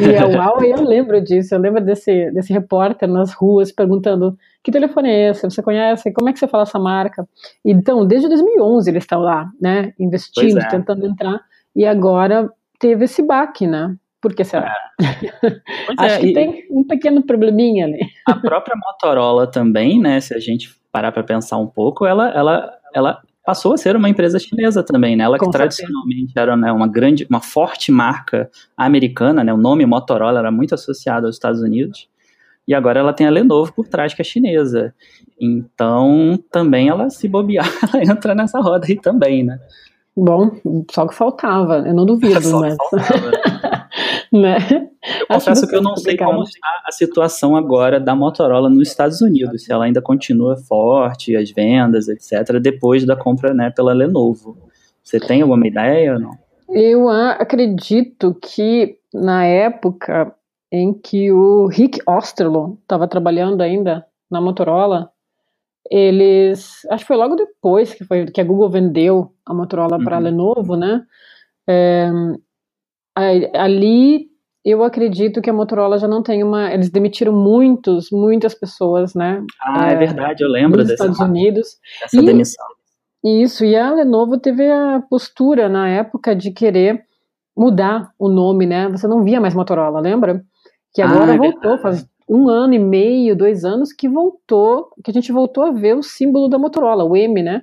E 0.01 0.17
a 0.17 0.27
Huawei, 0.31 0.73
eu 0.73 0.83
lembro 0.83 1.21
disso, 1.21 1.55
eu 1.55 1.59
lembro 1.59 1.85
desse, 1.85 2.31
desse 2.31 2.53
repórter 2.53 3.09
nas 3.09 3.33
ruas 3.33 3.73
perguntando, 3.73 4.39
que 4.63 4.71
telefone 4.71 5.11
é 5.11 5.31
esse? 5.31 5.43
Você 5.43 5.63
conhece? 5.63 6.13
Como 6.13 6.29
é 6.29 6.33
que 6.33 6.39
você 6.39 6.47
fala 6.47 6.63
essa 6.63 6.79
marca? 6.79 7.29
Então, 7.65 8.07
desde 8.07 8.29
2011 8.29 8.89
eles 8.89 9.03
estão 9.03 9.21
lá, 9.21 9.51
né, 9.61 9.93
investindo, 9.99 10.61
é. 10.61 10.69
tentando 10.69 11.05
entrar, 11.05 11.41
e 11.75 11.85
agora 11.85 12.49
teve 12.79 13.07
esse 13.07 13.23
baque, 13.23 13.67
né, 13.67 13.93
por 14.21 14.35
que 14.35 14.45
será? 14.45 14.75
É. 15.01 15.05
Acho 15.99 16.15
é, 16.15 16.19
que 16.19 16.33
tem 16.33 16.67
um 16.71 16.85
pequeno 16.85 17.23
probleminha 17.23 17.87
ali. 17.87 18.01
A 18.27 18.35
própria 18.35 18.77
Motorola 18.77 19.47
também, 19.47 20.01
né? 20.01 20.21
Se 20.21 20.35
a 20.35 20.39
gente 20.39 20.75
parar 20.91 21.13
para 21.13 21.23
pensar 21.23 21.57
um 21.59 21.67
pouco, 21.67 22.05
ela, 22.07 22.31
ela, 22.31 22.73
ela 22.95 23.23
passou 23.45 23.73
a 23.73 23.77
ser 23.77 23.97
uma 23.97 24.09
empresa 24.09 24.39
chinesa 24.39 24.83
também, 24.83 25.17
né? 25.17 25.25
Ela 25.25 25.39
que 25.39 25.45
Com 25.45 25.51
tradicionalmente 25.51 26.33
certeza. 26.33 26.41
era 26.41 26.57
né, 26.57 26.73
uma 26.73 26.87
grande, 26.87 27.27
uma 27.31 27.41
forte 27.41 27.93
marca 27.93 28.51
americana, 28.77 29.45
né? 29.45 29.53
O 29.53 29.57
nome 29.57 29.87
Motorola 29.87 30.39
era 30.39 30.51
muito 30.51 30.75
associado 30.75 31.27
aos 31.27 31.37
Estados 31.37 31.63
Unidos. 31.63 32.09
E 32.67 32.75
agora 32.75 33.01
ela 33.01 33.15
tem 33.15 33.27
a 33.27 33.31
Lenovo 33.31 33.73
por 33.73 33.89
trás, 33.89 34.13
que 34.13 34.21
é 34.21 34.25
chinesa. 34.25 34.95
Então, 35.41 36.39
também 36.51 36.89
ela 36.89 37.09
se 37.09 37.27
bobear, 37.27 37.67
ela 37.95 38.03
entra 38.03 38.35
nessa 38.35 38.61
roda 38.61 38.87
aí 38.87 38.97
também, 39.01 39.45
né? 39.45 39.59
Bom, 40.15 40.51
só 40.91 41.07
que 41.07 41.15
faltava, 41.15 41.85
eu 41.87 41.95
não 41.95 42.05
duvido, 42.05 42.43
só 42.43 42.61
mas. 42.61 42.77
né? 42.93 43.78
Eu 45.21 45.27
confesso 45.29 45.67
que 45.67 45.77
eu 45.77 45.81
não 45.81 45.97
sei 45.97 46.17
como 46.17 46.43
está 46.43 46.69
a 46.85 46.93
situação 46.93 47.57
agora 47.57 48.01
da 48.01 48.15
Motorola 48.15 48.69
nos 48.69 48.89
Estados 48.89 49.21
Unidos, 49.21 49.65
se 49.65 49.73
ela 49.73 49.85
ainda 49.85 50.03
continua 50.03 50.57
forte, 50.57 51.37
as 51.37 51.51
vendas, 51.51 52.09
etc., 52.09 52.59
depois 52.61 53.07
da 53.07 53.17
compra 53.17 53.55
né, 53.55 53.71
pela 53.71 53.93
Lenovo. 53.93 54.59
Você 55.03 55.19
tem 55.19 55.41
alguma 55.41 55.67
ideia 55.67 56.15
ou 56.15 56.21
não? 56.21 56.33
Eu 56.69 57.09
acredito 57.09 58.37
que 58.43 58.99
na 59.15 59.47
época 59.47 60.35
em 60.71 60.93
que 60.93 61.33
o 61.33 61.67
Rick 61.67 62.01
Osterloh 62.07 62.79
estava 62.83 63.09
trabalhando 63.09 63.63
ainda 63.63 64.05
na 64.31 64.41
Motorola, 64.41 65.11
eles, 65.91 66.87
acho 66.91 67.05
que 67.05 67.09
foi 67.09 67.17
logo 67.17 67.35
depois 67.35 67.95
que 67.95 68.05
foi 68.05 68.27
que 68.27 68.41
a 68.41 68.45
Google 68.45 68.69
vendeu 68.69 69.33
a 69.47 69.55
Motorola 69.55 69.97
uhum. 69.97 70.05
para 70.05 70.17
a 70.17 70.21
Lenovo, 70.21 70.77
né? 70.77 71.03
É, 71.67 72.11
ali 73.55 74.29
eu 74.65 74.83
acredito 74.83 75.41
que 75.41 75.49
a 75.49 75.53
Motorola 75.53 75.99
já 75.99 76.07
não 76.07 76.23
tem 76.23 76.43
uma. 76.43 76.73
Eles 76.73 76.91
demitiram 76.91 77.33
muitos, 77.33 78.11
muitas 78.11 78.55
pessoas, 78.55 79.15
né? 79.15 79.43
Ah, 79.63 79.91
é, 79.91 79.95
é 79.95 79.97
verdade, 79.97 80.43
eu 80.43 80.49
lembro 80.49 80.83
nos 80.83 80.91
Estados 80.91 81.19
Unidos. 81.21 81.79
Essa 82.03 82.21
e, 82.21 82.25
demissão. 82.25 82.67
Isso, 83.25 83.65
e 83.65 83.75
a 83.75 83.93
Lenovo 83.93 84.39
teve 84.39 84.71
a 84.71 85.03
postura 85.09 85.69
na 85.69 85.89
época 85.89 86.37
de 86.37 86.51
querer 86.51 87.03
mudar 87.57 88.13
o 88.19 88.29
nome, 88.29 88.67
né? 88.67 88.89
Você 88.89 89.09
não 89.09 89.25
via 89.25 89.41
mais 89.41 89.55
Motorola, 89.55 90.01
lembra? 90.01 90.45
Que 90.93 91.03
agora 91.03 91.33
ah, 91.33 91.35
é 91.35 91.39
voltou, 91.39 91.73
verdade. 91.73 91.83
faz 91.83 92.07
um 92.29 92.49
ano 92.49 92.75
e 92.75 92.79
meio, 92.79 93.35
dois 93.35 93.65
anos, 93.65 93.93
que 93.93 94.09
voltou, 94.09 94.91
que 95.03 95.11
a 95.11 95.15
gente 95.15 95.33
voltou 95.33 95.65
a 95.65 95.71
ver 95.73 95.97
o 95.97 96.03
símbolo 96.03 96.49
da 96.49 96.59
Motorola, 96.59 97.05
o 97.05 97.17
M, 97.17 97.43
né? 97.43 97.63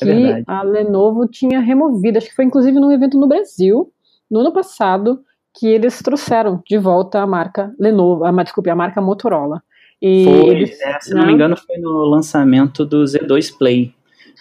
É 0.00 0.04
que 0.04 0.10
é 0.10 0.42
a 0.46 0.62
Lenovo 0.62 1.26
tinha 1.26 1.60
removido. 1.60 2.18
Acho 2.18 2.28
que 2.28 2.34
foi 2.34 2.44
inclusive 2.44 2.78
num 2.78 2.90
evento 2.90 3.18
no 3.18 3.28
Brasil, 3.28 3.92
no 4.30 4.40
ano 4.40 4.52
passado, 4.52 5.20
que 5.52 5.66
eles 5.66 6.02
trouxeram 6.02 6.62
de 6.66 6.78
volta 6.78 7.20
a 7.20 7.26
marca 7.26 7.74
Lenovo, 7.78 8.24
a, 8.24 8.42
desculpe, 8.42 8.70
a 8.70 8.74
marca 8.74 9.00
Motorola. 9.00 9.62
E 10.02 10.24
foi, 10.24 10.48
eles, 10.48 10.80
é, 10.80 11.00
se 11.00 11.14
não 11.14 11.22
me 11.22 11.28
né? 11.28 11.32
engano, 11.32 11.56
foi 11.56 11.78
no 11.78 12.04
lançamento 12.04 12.84
do 12.84 13.04
Z2 13.04 13.56
Play 13.56 13.94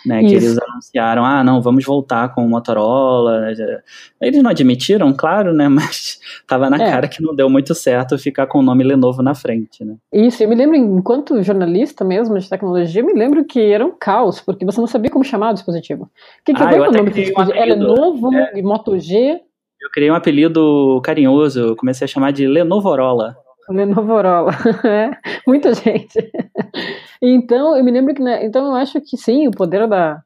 né? 0.05 0.19
Que 0.21 0.35
eles 0.35 0.57
anunciaram, 0.57 1.25
ah, 1.25 1.43
não, 1.43 1.61
vamos 1.61 1.85
voltar 1.85 2.33
com 2.33 2.45
o 2.45 2.49
Motorola. 2.49 3.47
Eles 4.19 4.43
não 4.43 4.51
admitiram, 4.51 5.13
claro, 5.13 5.53
né? 5.53 5.67
Mas 5.69 6.19
tava 6.47 6.69
na 6.69 6.77
é. 6.77 6.91
cara 6.91 7.07
que 7.07 7.21
não 7.21 7.33
deu 7.33 7.49
muito 7.49 7.73
certo 7.73 8.17
ficar 8.17 8.47
com 8.47 8.59
o 8.59 8.61
nome 8.61 8.83
Lenovo 8.83 9.21
na 9.21 9.33
frente, 9.33 9.83
né? 9.83 9.95
Isso, 10.11 10.43
eu 10.43 10.49
me 10.49 10.55
lembro, 10.55 10.75
enquanto 10.75 11.41
jornalista 11.41 12.03
mesmo 12.03 12.37
de 12.37 12.49
tecnologia, 12.49 13.01
eu 13.01 13.05
me 13.05 13.13
lembro 13.13 13.45
que 13.45 13.59
era 13.59 13.85
um 13.85 13.91
caos, 13.97 14.41
porque 14.41 14.65
você 14.65 14.79
não 14.79 14.87
sabia 14.87 15.09
como 15.09 15.23
chamar 15.23 15.51
o 15.51 15.53
dispositivo. 15.53 16.03
O 16.03 16.09
que, 16.45 16.53
que 16.53 16.61
ah, 16.61 16.89
o 16.89 16.91
nome 16.91 17.09
do 17.09 17.15
dispositivo? 17.15 17.63
É 17.63 17.65
Lenovo, 17.65 18.33
é. 18.33 18.61
Moto 18.61 18.99
G. 18.99 19.39
Eu 19.83 19.91
criei 19.91 20.09
um 20.09 20.15
apelido 20.15 21.01
carinhoso, 21.03 21.75
comecei 21.75 22.05
a 22.05 22.07
chamar 22.07 22.31
de 22.31 22.47
Lenovorola. 22.47 23.35
Lenovorola, 23.69 24.51
é, 24.85 25.11
muita 25.45 25.73
gente. 25.73 26.31
Então, 27.21 27.75
eu 27.75 27.83
me 27.83 27.91
lembro 27.91 28.13
que, 28.13 28.21
né, 28.21 28.45
então 28.45 28.65
eu 28.65 28.75
acho 28.75 29.01
que 29.01 29.17
sim, 29.17 29.45
o 29.47 29.51
poder 29.51 29.85
da, 29.87 30.23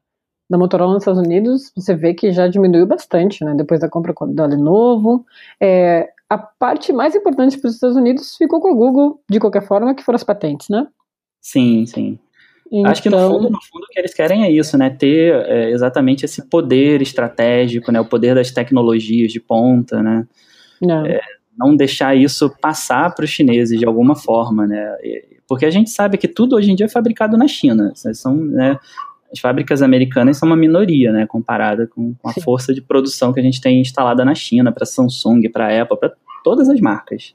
da 0.48 0.56
Motorola 0.56 0.94
nos 0.94 1.02
Estados 1.02 1.20
Unidos, 1.20 1.72
você 1.74 1.94
vê 1.94 2.14
que 2.14 2.30
já 2.30 2.46
diminuiu 2.46 2.86
bastante, 2.86 3.44
né, 3.44 3.52
depois 3.56 3.80
da 3.80 3.88
compra 3.88 4.14
da 4.28 4.46
Lenovo. 4.46 5.26
É, 5.60 6.08
a 6.30 6.38
parte 6.38 6.92
mais 6.92 7.16
importante 7.16 7.58
para 7.58 7.68
os 7.68 7.74
Estados 7.74 7.96
Unidos 7.96 8.36
ficou 8.36 8.60
com 8.60 8.68
a 8.68 8.74
Google, 8.74 9.20
de 9.28 9.40
qualquer 9.40 9.66
forma, 9.66 9.94
que 9.94 10.04
foram 10.04 10.16
as 10.16 10.24
patentes, 10.24 10.68
né? 10.68 10.86
Sim, 11.40 11.84
sim. 11.84 12.18
Então... 12.70 12.90
Acho 12.90 13.02
que 13.02 13.10
no 13.10 13.16
então 13.16 13.30
fundo, 13.30 13.50
no 13.50 13.62
fundo, 13.62 13.84
o 13.84 13.88
que 13.88 13.98
eles 13.98 14.14
querem 14.14 14.44
é 14.44 14.50
isso, 14.50 14.76
né? 14.76 14.90
Ter 14.90 15.34
é, 15.46 15.70
exatamente 15.70 16.24
esse 16.24 16.46
poder 16.48 17.00
estratégico, 17.00 17.90
né? 17.90 18.00
O 18.00 18.04
poder 18.04 18.34
das 18.34 18.50
tecnologias 18.50 19.32
de 19.32 19.40
ponta, 19.40 20.02
né? 20.02 20.26
Não. 20.80 21.06
É, 21.06 21.20
não 21.58 21.74
deixar 21.74 22.16
isso 22.16 22.48
passar 22.60 23.14
para 23.14 23.24
os 23.24 23.30
chineses 23.30 23.78
de 23.78 23.86
alguma 23.86 24.14
forma, 24.14 24.66
né? 24.66 24.96
Porque 25.48 25.66
a 25.66 25.70
gente 25.70 25.90
sabe 25.90 26.16
que 26.16 26.28
tudo 26.28 26.54
hoje 26.54 26.70
em 26.70 26.74
dia 26.76 26.86
é 26.86 26.88
fabricado 26.88 27.36
na 27.36 27.48
China. 27.48 27.92
São, 27.94 28.36
né, 28.36 28.78
as 29.32 29.40
fábricas 29.40 29.82
americanas 29.82 30.36
são 30.36 30.46
uma 30.46 30.56
minoria, 30.56 31.10
né, 31.10 31.26
comparada 31.26 31.86
com, 31.86 32.14
com 32.14 32.28
a 32.28 32.32
Sim. 32.32 32.42
força 32.42 32.72
de 32.72 32.80
produção 32.80 33.32
que 33.32 33.40
a 33.40 33.42
gente 33.42 33.60
tem 33.60 33.80
instalada 33.80 34.24
na 34.24 34.34
China 34.34 34.70
para 34.70 34.86
Samsung, 34.86 35.48
para 35.50 35.82
Apple, 35.82 35.98
para 35.98 36.12
todas 36.44 36.68
as 36.68 36.80
marcas. 36.80 37.34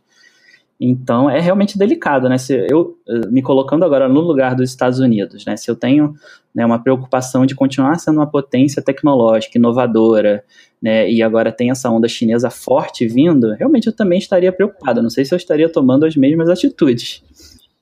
Então 0.85 1.29
é 1.29 1.39
realmente 1.39 1.77
delicado, 1.77 2.27
né? 2.27 2.37
Se 2.37 2.67
eu 2.69 2.97
eh, 3.07 3.27
me 3.29 3.41
colocando 3.41 3.85
agora 3.85 4.09
no 4.09 4.19
lugar 4.19 4.53
dos 4.53 4.69
Estados 4.69 4.99
Unidos, 4.99 5.45
né? 5.45 5.55
Se 5.55 5.71
eu 5.71 5.77
tenho 5.77 6.13
né, 6.53 6.65
uma 6.65 6.77
preocupação 6.77 7.45
de 7.45 7.55
continuar 7.55 7.97
sendo 7.99 8.17
uma 8.19 8.29
potência 8.29 8.81
tecnológica, 8.81 9.57
inovadora, 9.57 10.43
né? 10.81 11.09
E 11.09 11.23
agora 11.23 11.53
tem 11.53 11.71
essa 11.71 11.89
onda 11.89 12.09
chinesa 12.09 12.49
forte 12.49 13.07
vindo, 13.07 13.53
realmente 13.53 13.87
eu 13.87 13.93
também 13.93 14.19
estaria 14.19 14.51
preocupado. 14.51 15.01
Não 15.01 15.09
sei 15.09 15.23
se 15.23 15.33
eu 15.33 15.37
estaria 15.37 15.69
tomando 15.69 16.05
as 16.05 16.17
mesmas 16.17 16.49
atitudes. 16.49 17.23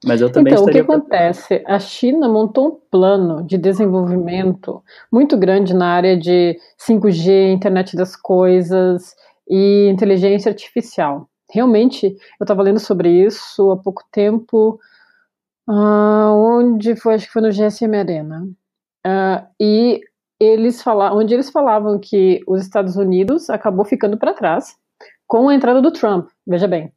Mas 0.06 0.22
eu 0.22 0.32
também 0.32 0.54
então, 0.54 0.66
o 0.66 0.68
que 0.68 0.80
acontece? 0.80 1.64
A 1.66 1.80
China 1.80 2.30
montou 2.30 2.68
um 2.68 2.78
plano 2.90 3.44
de 3.44 3.58
desenvolvimento 3.58 4.84
muito 5.12 5.36
grande 5.38 5.74
na 5.74 5.88
área 5.88 6.16
de 6.16 6.56
5G, 6.78 7.52
internet 7.52 7.96
das 7.96 8.16
coisas 8.16 9.16
e 9.50 9.90
inteligência 9.90 10.50
artificial 10.50 11.28
realmente, 11.52 12.06
eu 12.06 12.44
estava 12.44 12.64
lendo 12.64 12.80
sobre 12.80 13.10
isso 13.10 13.72
há 13.72 13.78
pouco 13.78 14.04
tempo, 14.12 14.80
uh, 15.70 16.32
onde 16.34 16.96
foi, 16.96 17.16
acho 17.16 17.28
que 17.28 17.34
foi 17.34 17.42
no 17.42 17.52
GSM 17.52 17.96
Arena, 17.96 18.48
uh, 19.06 19.48
e 19.60 20.02
eles 20.40 20.82
falavam, 20.82 21.20
onde 21.20 21.34
eles 21.34 21.50
falavam 21.50 22.00
que 22.00 22.42
os 22.48 22.62
Estados 22.62 22.96
Unidos 22.96 23.50
acabou 23.50 23.86
ficando 23.86 24.18
para 24.18 24.34
trás 24.34 24.76
com 25.28 25.50
a 25.50 25.56
entrada 25.56 25.82
do 25.82 25.92
Trump, 25.92 26.30
veja 26.48 26.68
bem, 26.68 26.92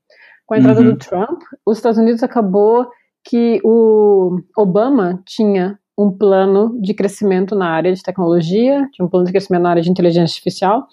com 0.47 0.55
a 0.55 0.59
entrada 0.59 0.81
uhum. 0.81 0.93
do 0.93 0.97
Trump, 0.99 1.43
os 1.67 1.79
Estados 1.79 1.99
Unidos 1.99 2.23
acabou 2.23 2.88
que 3.25 3.61
o 3.64 4.40
Obama 4.57 5.23
tinha 5.25 5.79
um 5.97 6.11
plano 6.11 6.79
de 6.81 6.93
crescimento 6.93 7.55
na 7.55 7.71
área 7.71 7.93
de 7.93 8.03
tecnologia, 8.03 8.88
tinha 8.93 9.07
um 9.07 9.09
plano 9.09 9.27
de 9.27 9.33
crescimento 9.33 9.62
na 9.62 9.71
área 9.71 9.83
de 9.83 9.90
inteligência 9.90 10.35
artificial, 10.35 10.87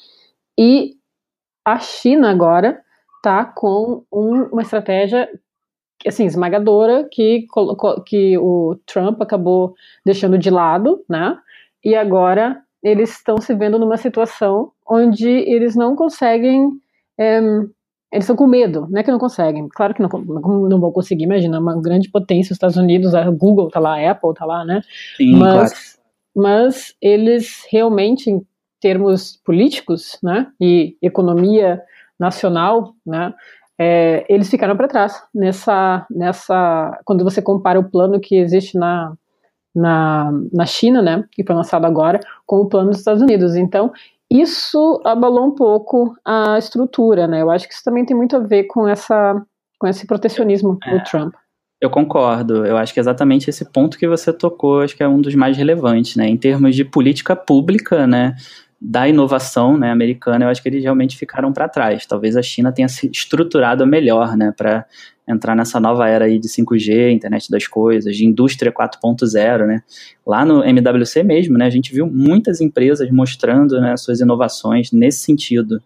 e 0.58 0.96
a 1.66 1.80
China 1.80 2.30
agora 2.30 2.82
tá 3.22 3.46
com 3.46 4.04
um, 4.12 4.44
uma 4.46 4.62
estratégia 4.62 5.30
assim 6.08 6.26
esmagadora 6.26 7.08
que 7.12 7.46
que 8.06 8.38
o 8.38 8.76
Trump 8.86 9.22
acabou 9.22 9.76
deixando 10.06 10.38
de 10.38 10.50
lado, 10.50 11.04
né? 11.08 11.38
E 11.84 11.96
agora 11.96 12.62
eles 12.84 13.12
estão 13.12 13.38
se 13.38 13.54
vendo 13.54 13.78
numa 13.78 13.98
situação 13.98 14.72
onde 14.88 15.30
eles 15.30 15.76
não 15.76 15.96
conseguem 15.96 16.72
é, 17.18 17.40
eles 18.12 18.26
estão 18.26 18.36
com 18.36 18.46
medo, 18.46 18.88
não 18.90 19.00
é 19.00 19.04
que 19.04 19.12
não 19.12 19.18
conseguem, 19.18 19.70
claro 19.70 19.94
que 19.94 20.02
não, 20.02 20.10
não 20.10 20.82
vão 20.82 20.92
conseguir, 20.92 21.24
imagina, 21.24 21.60
uma 21.60 21.80
grande 21.82 22.10
potência, 22.10 22.52
os 22.52 22.58
Estados 22.58 22.76
Unidos, 22.76 23.16
a 23.16 23.30
Google 23.30 23.70
tá 23.70 23.80
lá, 23.80 23.96
a 23.96 24.12
Apple 24.12 24.34
tá 24.34 24.46
lá, 24.46 24.66
né? 24.66 24.82
Sim, 25.16 25.38
mas, 25.38 25.72
claro. 25.72 25.74
mas 26.36 26.96
eles 27.02 27.66
realmente, 27.72 28.30
em 28.30 28.46
termos 28.82 29.40
políticos, 29.46 30.20
né, 30.22 30.48
e 30.60 30.98
economia 31.02 31.82
nacional, 32.22 32.94
né, 33.06 33.34
é, 33.80 34.24
eles 34.30 34.48
ficaram 34.48 34.78
para 34.78 34.88
trás 34.88 35.24
nessa, 35.34 36.06
nessa, 36.10 37.00
quando 37.04 37.24
você 37.24 37.42
compara 37.42 37.80
o 37.80 37.90
plano 37.90 38.20
que 38.20 38.36
existe 38.36 38.78
na, 38.78 39.14
na, 39.76 40.32
na 40.54 40.66
China, 40.68 41.02
né, 41.02 41.26
que 41.32 41.44
foi 41.44 41.56
lançado 41.56 41.86
agora, 41.86 42.20
com 42.46 42.58
o 42.58 42.68
plano 42.68 42.92
dos 42.92 43.00
Estados 43.00 43.24
Unidos. 43.24 43.56
Então, 43.56 43.92
isso 44.30 45.02
abalou 45.04 45.48
um 45.48 45.56
pouco 45.56 46.16
a 46.24 46.58
estrutura, 46.58 47.28
né? 47.28 47.42
Eu 47.42 47.50
acho 47.50 47.68
que 47.68 47.74
isso 47.74 47.84
também 47.84 48.06
tem 48.06 48.16
muito 48.16 48.38
a 48.38 48.40
ver 48.40 48.64
com 48.64 48.88
essa, 48.88 49.42
com 49.78 49.88
esse 49.88 50.08
protecionismo 50.08 50.78
é. 50.86 50.98
do 50.98 51.04
Trump. 51.04 51.34
Eu 51.82 51.90
concordo. 51.90 52.66
Eu 52.66 52.78
acho 52.78 52.94
que 52.94 53.00
exatamente 53.00 53.50
esse 53.50 53.66
ponto 53.66 53.98
que 53.98 54.08
você 54.08 54.32
tocou, 54.32 54.82
acho 54.82 54.96
que 54.96 55.04
é 55.04 55.08
um 55.08 55.20
dos 55.20 55.36
mais 55.36 55.58
relevantes, 55.58 56.16
né? 56.16 56.28
Em 56.30 56.38
termos 56.38 56.76
de 56.76 56.86
política 56.86 57.36
pública, 57.36 58.08
né? 58.08 58.36
Da 58.84 59.08
inovação 59.08 59.78
né, 59.78 59.92
americana, 59.92 60.46
eu 60.46 60.50
acho 60.50 60.62
que 60.62 60.68
eles 60.68 60.82
realmente 60.82 61.16
ficaram 61.16 61.54
para 61.54 61.70
trás. 61.70 62.04
Talvez 62.08 62.36
a 62.36 62.42
China 62.42 62.72
tenha 62.72 62.88
se 62.88 63.08
estruturado 63.12 63.86
melhor, 63.86 64.36
né? 64.36 64.52
Para 64.58 64.88
entrar 65.28 65.56
nessa 65.56 65.80
nova 65.80 66.08
era 66.10 66.26
aí 66.26 66.40
de 66.40 66.48
5G, 66.48 67.12
internet 67.12 67.50
das 67.52 67.68
coisas, 67.68 68.16
de 68.16 68.26
indústria 68.26 68.72
4.0, 68.72 69.68
né? 69.68 69.84
Lá 70.26 70.44
no 70.44 70.64
MWC 70.64 71.22
mesmo, 71.22 71.60
né? 71.60 71.66
A 71.68 71.70
gente 71.70 71.94
viu 71.94 72.08
muitas 72.08 72.60
empresas 72.60 73.10
mostrando 73.12 73.80
né, 73.80 73.96
suas 73.98 74.20
inovações 74.20 74.92
nesse 74.92 75.20
sentido. 75.20 75.80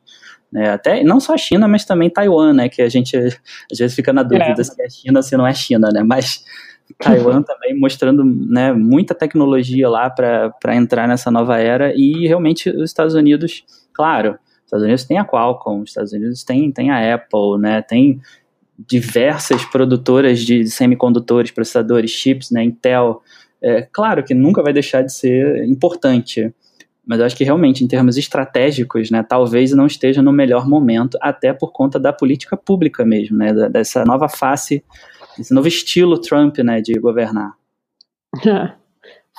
Né? 0.50 0.70
Até 0.70 1.04
não 1.04 1.20
só 1.20 1.34
a 1.34 1.38
China, 1.38 1.68
mas 1.68 1.84
também 1.84 2.10
Taiwan, 2.10 2.54
né? 2.54 2.70
Que 2.70 2.82
a 2.82 2.88
gente 2.88 3.18
às 3.18 3.78
vezes 3.78 3.94
fica 3.94 4.14
na 4.14 4.24
dúvida 4.24 4.62
é. 4.62 4.64
se 4.64 4.82
é 4.82 4.90
China 4.90 5.20
ou 5.20 5.24
se 5.24 5.36
não 5.36 5.46
é 5.46 5.54
China, 5.54 5.90
né? 5.94 6.02
Mas 6.02 6.46
Taiwan 6.94 7.42
também 7.42 7.78
mostrando 7.78 8.24
né, 8.24 8.72
muita 8.72 9.16
tecnologia 9.16 9.90
lá 9.90 10.10
para 10.10 10.76
entrar 10.76 11.08
nessa 11.08 11.32
nova 11.32 11.58
era 11.58 11.94
e 11.96 12.28
realmente 12.28 12.70
os 12.70 12.90
Estados 12.90 13.16
Unidos, 13.16 13.64
claro, 13.94 14.32
os 14.32 14.66
Estados 14.66 14.84
Unidos 14.84 15.04
tem 15.04 15.18
a 15.18 15.26
Qualcomm, 15.26 15.82
os 15.82 15.90
Estados 15.90 16.14
Unidos 16.14 16.44
tem, 16.44 16.72
tem 16.72 16.90
a 16.90 17.16
Apple, 17.16 17.60
né? 17.60 17.82
Tem 17.82 18.20
diversas 18.78 19.64
produtoras 19.66 20.40
de 20.40 20.68
semicondutores, 20.68 21.52
processadores, 21.52 22.12
chips, 22.12 22.52
né? 22.52 22.64
Intel. 22.64 23.22
É, 23.62 23.88
claro 23.92 24.24
que 24.24 24.34
nunca 24.34 24.62
vai 24.62 24.74
deixar 24.74 25.02
de 25.02 25.14
ser 25.14 25.66
importante, 25.66 26.54
mas 27.06 27.20
eu 27.20 27.26
acho 27.26 27.36
que 27.36 27.44
realmente, 27.44 27.84
em 27.84 27.88
termos 27.88 28.18
estratégicos, 28.18 29.12
né, 29.12 29.24
talvez 29.24 29.72
não 29.72 29.86
esteja 29.86 30.22
no 30.22 30.32
melhor 30.32 30.68
momento, 30.68 31.18
até 31.22 31.54
por 31.54 31.72
conta 31.72 32.00
da 32.00 32.12
política 32.12 32.58
pública 32.58 33.06
mesmo, 33.06 33.38
né, 33.38 33.54
dessa 33.70 34.04
nova 34.04 34.28
face, 34.28 34.84
esse 35.40 35.54
novo 35.54 35.68
estilo 35.68 36.20
Trump, 36.20 36.58
né, 36.60 36.82
de 36.82 36.94
governar. 37.00 37.54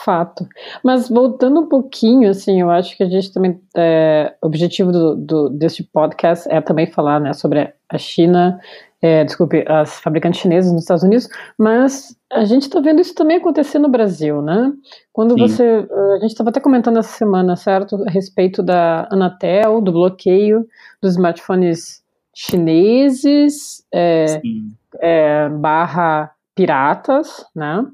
Fato. 0.05 0.47
Mas 0.85 1.09
voltando 1.09 1.61
um 1.61 1.69
pouquinho, 1.69 2.29
assim, 2.29 2.61
eu 2.61 2.71
acho 2.71 2.95
que 2.97 3.03
a 3.03 3.09
gente 3.09 3.33
também, 3.33 3.59
é, 3.75 4.35
o 4.43 4.47
objetivo 4.47 4.93
do, 4.93 5.17
do, 5.17 5.49
desse 5.49 5.83
podcast 5.85 6.47
é 6.51 6.61
também 6.61 6.87
falar, 6.87 7.19
né, 7.19 7.33
sobre 7.33 7.73
a 7.89 7.97
China 7.97 8.61
é, 9.01 9.25
desculpe, 9.25 9.65
as 9.69 10.01
fabricantes 10.01 10.41
chinesas 10.41 10.73
nos 10.73 10.83
Estados 10.83 11.05
Unidos, 11.05 11.29
mas 11.59 12.17
a 12.33 12.45
gente 12.45 12.63
está 12.63 12.81
vendo 12.81 13.01
isso 13.01 13.15
também 13.15 13.37
acontecer 13.37 13.79
no 13.79 13.89
Brasil, 13.89 14.41
né? 14.41 14.73
Quando 15.13 15.35
Sim. 15.35 15.41
você, 15.41 15.89
a 16.17 16.19
gente 16.21 16.33
estava 16.33 16.51
até 16.51 16.61
comentando 16.61 16.99
essa 16.99 17.17
semana, 17.17 17.57
certo, 17.57 18.03
a 18.07 18.11
respeito 18.11 18.63
da 18.63 19.07
Anatel, 19.11 19.81
do 19.81 19.93
bloqueio 19.93 20.67
dos 21.01 21.13
smartphones 21.13 22.03
chineses, 22.35 23.85
é, 23.93 24.41
é, 25.01 25.49
barra 25.49 26.31
piratas, 26.55 27.45
né? 27.55 27.85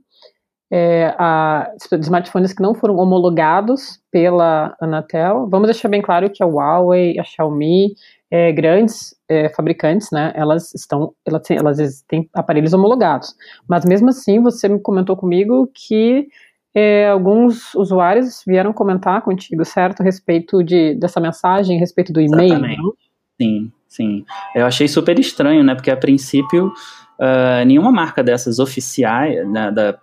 É, 0.75 1.15
a, 1.19 1.71
smartphones 2.01 2.55
que 2.55 2.63
não 2.63 2.75
foram 2.75 2.97
homologados 2.97 4.01
pela 4.11 4.75
Anatel. 4.81 5.47
Vamos 5.51 5.69
deixar 5.69 5.89
bem 5.89 6.01
claro 6.01 6.31
que 6.31 6.43
a 6.43 6.47
Huawei, 6.47 7.19
a 7.19 7.25
Xiaomi 7.25 7.95
é, 8.31 8.51
grandes 8.51 9.15
é, 9.29 9.51
fabricantes, 9.51 10.09
né, 10.11 10.33
elas 10.35 10.75
estão, 10.75 11.13
elas, 11.27 11.51
elas 11.51 12.03
têm 12.09 12.27
aparelhos 12.33 12.73
homologados. 12.73 13.35
Mas 13.69 13.85
mesmo 13.85 14.09
assim, 14.09 14.41
você 14.41 14.67
me 14.71 14.81
comentou 14.81 15.15
comigo 15.15 15.71
que 15.75 16.29
é, 16.75 17.09
alguns 17.09 17.75
usuários 17.75 18.43
vieram 18.47 18.73
comentar 18.73 19.21
contigo, 19.21 19.63
certo, 19.67 20.01
a 20.01 20.05
respeito 20.05 20.65
de, 20.65 20.95
dessa 20.95 21.21
mensagem, 21.21 21.77
a 21.77 21.81
respeito 21.81 22.11
do 22.11 22.23
e-mail. 22.23 22.59
Sim, 23.39 23.71
sim. 23.93 24.25
Eu 24.55 24.67
achei 24.67 24.89
super 24.89 25.19
estranho, 25.19 25.63
né, 25.63 25.75
porque 25.75 25.91
a 25.91 25.97
princípio 25.97 26.67
uh, 26.67 27.65
nenhuma 27.67 27.93
marca 27.93 28.23
dessas 28.23 28.59
oficiais, 28.59 29.47
né, 29.49 29.71
da, 29.71 29.99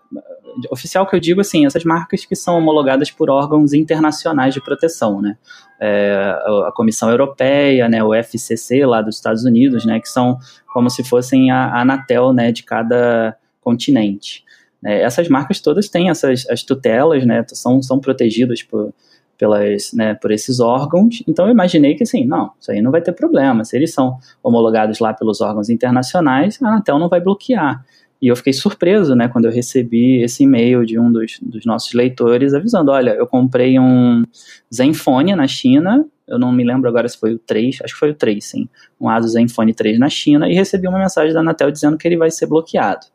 oficial 0.71 1.07
que 1.07 1.15
eu 1.15 1.19
digo 1.19 1.41
assim, 1.41 1.65
essas 1.65 1.83
marcas 1.83 2.25
que 2.25 2.35
são 2.35 2.57
homologadas 2.57 3.09
por 3.11 3.29
órgãos 3.29 3.73
internacionais 3.73 4.53
de 4.53 4.61
proteção, 4.61 5.21
né? 5.21 5.37
É, 5.79 6.35
a 6.67 6.71
Comissão 6.73 7.09
Europeia, 7.09 7.87
né, 7.87 8.03
o 8.03 8.13
FCC 8.13 8.85
lá 8.85 9.01
dos 9.01 9.15
Estados 9.15 9.45
Unidos, 9.45 9.85
né, 9.85 9.99
que 9.99 10.09
são 10.09 10.37
como 10.73 10.89
se 10.89 11.03
fossem 11.03 11.51
a, 11.51 11.67
a 11.67 11.81
Anatel, 11.81 12.33
né, 12.33 12.51
de 12.51 12.63
cada 12.63 13.37
continente. 13.61 14.43
É, 14.83 15.01
essas 15.01 15.29
marcas 15.29 15.61
todas 15.61 15.87
têm 15.87 16.09
essas 16.09 16.45
as 16.49 16.63
tutelas, 16.63 17.25
né, 17.25 17.45
são, 17.47 17.81
são 17.81 17.99
protegidas 17.99 18.61
por, 18.61 18.93
pelas, 19.39 19.93
né, 19.93 20.13
por 20.13 20.31
esses 20.31 20.59
órgãos. 20.59 21.23
Então 21.25 21.45
eu 21.45 21.51
imaginei 21.51 21.95
que 21.95 22.03
assim, 22.03 22.25
não, 22.25 22.51
isso 22.59 22.71
aí 22.71 22.81
não 22.81 22.91
vai 22.91 23.01
ter 23.01 23.13
problema. 23.13 23.63
Se 23.63 23.75
eles 23.75 23.93
são 23.93 24.17
homologados 24.43 24.99
lá 24.99 25.13
pelos 25.13 25.39
órgãos 25.39 25.69
internacionais, 25.69 26.61
a 26.61 26.67
Anatel 26.67 26.99
não 26.99 27.07
vai 27.07 27.21
bloquear. 27.21 27.83
E 28.21 28.27
eu 28.27 28.35
fiquei 28.35 28.51
surpreso, 28.51 29.15
né, 29.15 29.29
quando 29.29 29.45
eu 29.45 29.51
recebi 29.51 30.21
esse 30.21 30.43
e-mail 30.43 30.85
de 30.85 30.99
um 30.99 31.09
dos, 31.09 31.39
dos 31.41 31.65
nossos 31.65 31.93
leitores 31.93 32.53
avisando, 32.53 32.91
olha, 32.91 33.11
eu 33.11 33.25
comprei 33.25 33.79
um 33.79 34.25
Zenfone 34.71 35.33
na 35.33 35.47
China, 35.47 36.05
eu 36.27 36.37
não 36.37 36.51
me 36.51 36.65
lembro 36.65 36.89
agora 36.89 37.07
se 37.07 37.17
foi 37.17 37.33
o 37.33 37.39
3, 37.39 37.79
acho 37.81 37.93
que 37.93 37.99
foi 37.99 38.11
o 38.11 38.13
3, 38.13 38.43
sim, 38.43 38.67
um 38.99 39.07
Asus 39.07 39.31
Zenfone 39.31 39.73
3 39.73 39.97
na 39.97 40.09
China, 40.09 40.49
e 40.49 40.53
recebi 40.53 40.85
uma 40.85 40.99
mensagem 40.99 41.33
da 41.33 41.39
Anatel 41.39 41.71
dizendo 41.71 41.97
que 41.97 42.05
ele 42.05 42.17
vai 42.17 42.29
ser 42.29 42.45
bloqueado. 42.45 43.07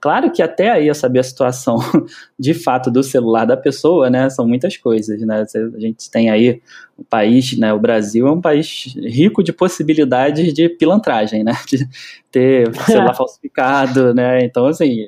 Claro 0.00 0.32
que 0.32 0.42
até 0.42 0.70
aí 0.70 0.88
eu 0.88 0.94
saber 0.94 1.18
a 1.18 1.22
situação 1.22 1.76
de 2.38 2.54
fato 2.54 2.90
do 2.90 3.02
celular 3.02 3.44
da 3.44 3.56
pessoa, 3.56 4.08
né, 4.08 4.30
são 4.30 4.48
muitas 4.48 4.76
coisas, 4.76 5.20
né, 5.20 5.44
a 5.44 5.80
gente 5.80 6.10
tem 6.10 6.30
aí 6.30 6.62
o 6.96 7.04
país, 7.04 7.56
né, 7.58 7.72
o 7.72 7.78
Brasil 7.78 8.26
é 8.26 8.32
um 8.32 8.40
país 8.40 8.94
rico 8.96 9.42
de 9.42 9.52
possibilidades 9.52 10.54
de 10.54 10.70
pilantragem, 10.70 11.44
né, 11.44 11.52
de 11.68 11.86
ter 12.32 12.74
celular 12.86 13.12
falsificado, 13.14 14.14
né, 14.14 14.42
então 14.42 14.66
assim, 14.66 15.06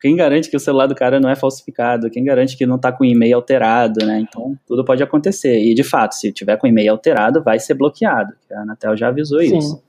quem 0.00 0.16
garante 0.16 0.48
que 0.48 0.56
o 0.56 0.60
celular 0.60 0.86
do 0.86 0.94
cara 0.94 1.18
não 1.18 1.28
é 1.28 1.34
falsificado? 1.34 2.10
Quem 2.10 2.22
garante 2.22 2.56
que 2.56 2.66
não 2.66 2.76
está 2.76 2.92
com 2.92 3.04
e-mail 3.04 3.36
alterado, 3.36 4.04
né? 4.04 4.20
Então, 4.20 4.56
tudo 4.66 4.84
pode 4.84 5.02
acontecer. 5.02 5.58
E, 5.58 5.74
de 5.74 5.82
fato, 5.82 6.14
se 6.14 6.30
tiver 6.32 6.56
com 6.58 6.66
e-mail 6.66 6.92
alterado, 6.92 7.42
vai 7.42 7.58
ser 7.58 7.74
bloqueado. 7.74 8.34
A 8.52 8.60
Anatel 8.60 8.96
já 8.96 9.08
avisou 9.08 9.40
Sim. 9.40 9.58
isso. 9.58 9.82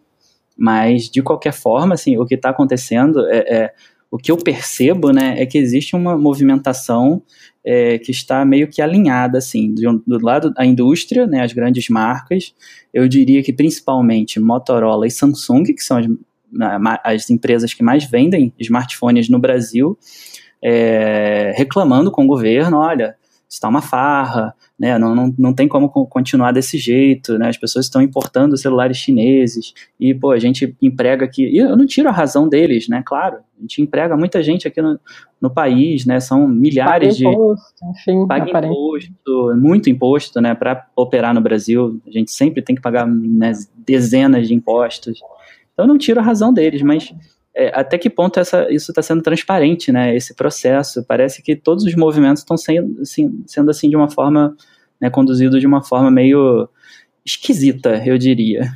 Mas, 0.57 1.09
de 1.09 1.21
qualquer 1.21 1.53
forma, 1.53 1.93
assim, 1.93 2.17
o 2.17 2.25
que 2.25 2.35
está 2.35 2.49
acontecendo 2.49 3.27
é, 3.27 3.37
é, 3.37 3.73
o 4.09 4.17
que 4.17 4.31
eu 4.31 4.37
percebo, 4.37 5.11
né, 5.11 5.35
é 5.37 5.45
que 5.45 5.57
existe 5.57 5.95
uma 5.95 6.17
movimentação 6.17 7.21
é, 7.63 7.97
que 7.97 8.11
está 8.11 8.45
meio 8.45 8.67
que 8.67 8.81
alinhada, 8.81 9.37
assim, 9.37 9.73
do, 9.73 10.03
do, 10.07 10.25
lado 10.25 10.53
da 10.53 10.65
indústria, 10.65 11.27
né, 11.27 11.41
as 11.41 11.51
grandes 11.51 11.89
marcas, 11.89 12.55
eu 12.93 13.07
diria 13.07 13.43
que 13.43 13.51
principalmente 13.51 14.39
Motorola 14.39 15.05
e 15.05 15.11
Samsung, 15.11 15.63
que 15.63 15.83
são 15.83 15.97
as, 15.97 16.05
as 17.03 17.29
empresas 17.29 17.73
que 17.73 17.83
mais 17.83 18.05
vendem 18.05 18.53
smartphones 18.57 19.27
no 19.27 19.39
Brasil, 19.39 19.97
é, 20.61 21.53
reclamando 21.55 22.09
com 22.09 22.23
o 22.23 22.27
governo, 22.27 22.77
olha, 22.77 23.15
está 23.49 23.69
uma 23.69 23.81
farra, 23.81 24.53
né? 24.77 24.97
Não, 24.97 25.15
não, 25.15 25.33
não 25.37 25.53
tem 25.53 25.67
como 25.67 25.89
continuar 25.89 26.51
desse 26.51 26.77
jeito, 26.77 27.37
né? 27.37 27.47
As 27.47 27.57
pessoas 27.57 27.85
estão 27.85 28.01
importando 28.01 28.57
celulares 28.57 28.97
chineses 28.97 29.73
e, 29.99 30.13
pô, 30.13 30.31
a 30.31 30.39
gente 30.39 30.75
emprega 30.81 31.25
aqui, 31.25 31.47
e 31.47 31.57
eu 31.57 31.77
não 31.77 31.85
tiro 31.85 32.09
a 32.09 32.11
razão 32.11 32.47
deles, 32.47 32.87
né? 32.89 33.01
Claro, 33.05 33.37
a 33.57 33.61
gente 33.61 33.81
emprega 33.81 34.17
muita 34.17 34.43
gente 34.43 34.67
aqui 34.67 34.81
no, 34.81 34.99
no 35.41 35.49
país, 35.49 36.05
né? 36.05 36.19
São 36.19 36.47
milhares 36.47 37.17
paga 37.17 37.29
imposto, 37.29 37.75
de... 37.81 37.89
Enfim, 37.91 38.27
paga 38.27 38.67
imposto, 38.67 39.55
muito 39.55 39.89
imposto, 39.89 40.41
né? 40.41 40.53
Para 40.53 40.85
operar 40.95 41.33
no 41.33 41.41
Brasil, 41.41 42.01
a 42.05 42.11
gente 42.11 42.31
sempre 42.31 42.61
tem 42.61 42.75
que 42.75 42.81
pagar 42.81 43.07
né, 43.07 43.53
dezenas 43.77 44.47
de 44.47 44.53
impostos. 44.53 45.19
Então 45.73 45.85
eu 45.85 45.87
não 45.87 45.97
tiro 45.97 46.19
a 46.19 46.23
razão 46.23 46.51
deles, 46.51 46.81
mas 46.81 47.13
é, 47.57 47.71
até 47.73 47.97
que 47.97 48.07
ponto 48.07 48.39
essa, 48.39 48.71
isso 48.71 48.91
está 48.91 49.01
sendo 49.01 49.23
transparente, 49.23 49.91
né? 49.91 50.15
Esse 50.15 50.35
processo. 50.35 51.03
Parece 51.03 51.41
que 51.41 51.55
todos 51.55 51.83
os 51.83 51.95
movimentos 51.95 52.43
estão 52.43 52.55
sendo, 52.55 53.01
assim, 53.01 53.43
sendo 53.47 53.71
assim 53.71 53.89
de 53.89 53.95
uma 53.95 54.07
forma, 54.07 54.55
né, 55.01 55.09
conduzidos 55.09 55.59
de 55.59 55.65
uma 55.65 55.83
forma 55.83 56.11
meio 56.11 56.69
esquisita, 57.25 58.01
eu 58.05 58.15
diria. 58.17 58.71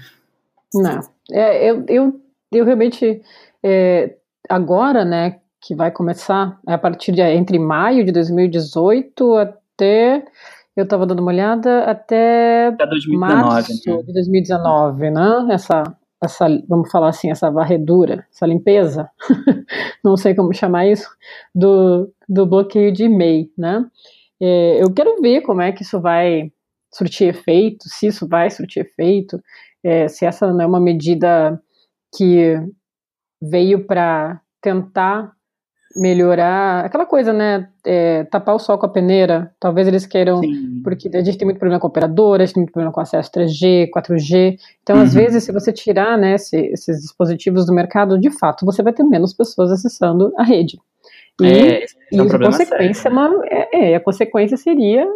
Não, 0.73 0.99
é, 1.31 1.69
eu, 1.69 1.85
eu, 1.87 2.21
eu 2.51 2.65
realmente 2.65 3.21
é, 3.63 4.15
agora, 4.49 5.05
né, 5.05 5.39
que 5.61 5.75
vai 5.75 5.91
começar 5.91 6.59
a 6.65 6.77
partir 6.77 7.11
de 7.11 7.21
entre 7.21 7.59
maio 7.59 8.03
de 8.03 8.11
2018 8.11 9.35
até 9.35 10.25
eu 10.75 10.85
estava 10.85 11.05
dando 11.05 11.19
uma 11.19 11.31
olhada 11.31 11.83
até, 11.83 12.67
até 12.67 12.87
2019, 12.87 13.19
março 13.19 13.71
né? 13.71 14.03
de 14.03 14.13
2019, 14.13 15.11
né? 15.11 15.47
Essa 15.51 15.83
essa, 16.21 16.47
vamos 16.67 16.91
falar 16.91 17.09
assim, 17.09 17.31
essa 17.31 17.49
varredura, 17.49 18.25
essa 18.31 18.45
limpeza, 18.45 19.09
não 20.03 20.15
sei 20.15 20.35
como 20.35 20.53
chamar 20.53 20.87
isso, 20.87 21.09
do, 21.53 22.13
do 22.29 22.45
bloqueio 22.45 22.91
de 22.91 23.05
e-mail, 23.05 23.49
né? 23.57 23.85
É, 24.39 24.83
eu 24.83 24.93
quero 24.93 25.21
ver 25.21 25.41
como 25.41 25.61
é 25.61 25.71
que 25.71 25.83
isso 25.83 25.99
vai 25.99 26.51
surtir 26.93 27.29
efeito, 27.29 27.85
se 27.87 28.07
isso 28.07 28.27
vai 28.27 28.49
surtir 28.49 28.85
efeito, 28.85 29.41
é, 29.83 30.07
se 30.07 30.25
essa 30.25 30.51
não 30.51 30.61
é 30.61 30.65
uma 30.67 30.79
medida 30.79 31.59
que 32.15 32.55
veio 33.41 33.85
para 33.85 34.39
tentar 34.61 35.31
melhorar 35.95 36.85
aquela 36.85 37.05
coisa, 37.05 37.33
né? 37.33 37.67
É, 37.85 38.23
tapar 38.25 38.55
o 38.55 38.59
sol 38.59 38.77
com 38.77 38.85
a 38.85 38.89
peneira. 38.89 39.53
Talvez 39.59 39.87
eles 39.87 40.05
queiram, 40.05 40.39
Sim. 40.39 40.81
porque 40.83 41.09
a 41.13 41.23
gente 41.23 41.37
tem 41.37 41.45
muito 41.45 41.59
problema 41.59 41.79
com 41.79 41.87
operadoras, 41.87 42.53
tem 42.53 42.61
muito 42.61 42.71
problema 42.71 42.93
com 42.93 42.99
acesso 42.99 43.31
3G, 43.31 43.89
4G. 43.89 44.57
Então, 44.83 44.97
uhum. 44.97 45.03
às 45.03 45.13
vezes, 45.13 45.43
se 45.43 45.51
você 45.51 45.71
tirar 45.71 46.17
né, 46.17 46.35
esse, 46.35 46.57
esses 46.57 47.01
dispositivos 47.01 47.65
do 47.65 47.73
mercado, 47.73 48.19
de 48.19 48.29
fato, 48.31 48.65
você 48.65 48.81
vai 48.83 48.93
ter 48.93 49.03
menos 49.03 49.33
pessoas 49.33 49.71
acessando 49.71 50.33
a 50.37 50.43
rede. 50.43 50.79
E, 51.41 51.45
é, 51.45 51.85
e 52.11 52.17
é 52.19 52.21
um 52.21 52.27
a 52.27 52.39
consequência, 52.39 53.07
é 53.07 53.11
uma, 53.11 53.45
é, 53.45 53.91
é, 53.91 53.95
a 53.95 53.99
consequência 53.99 54.57
seria 54.57 55.07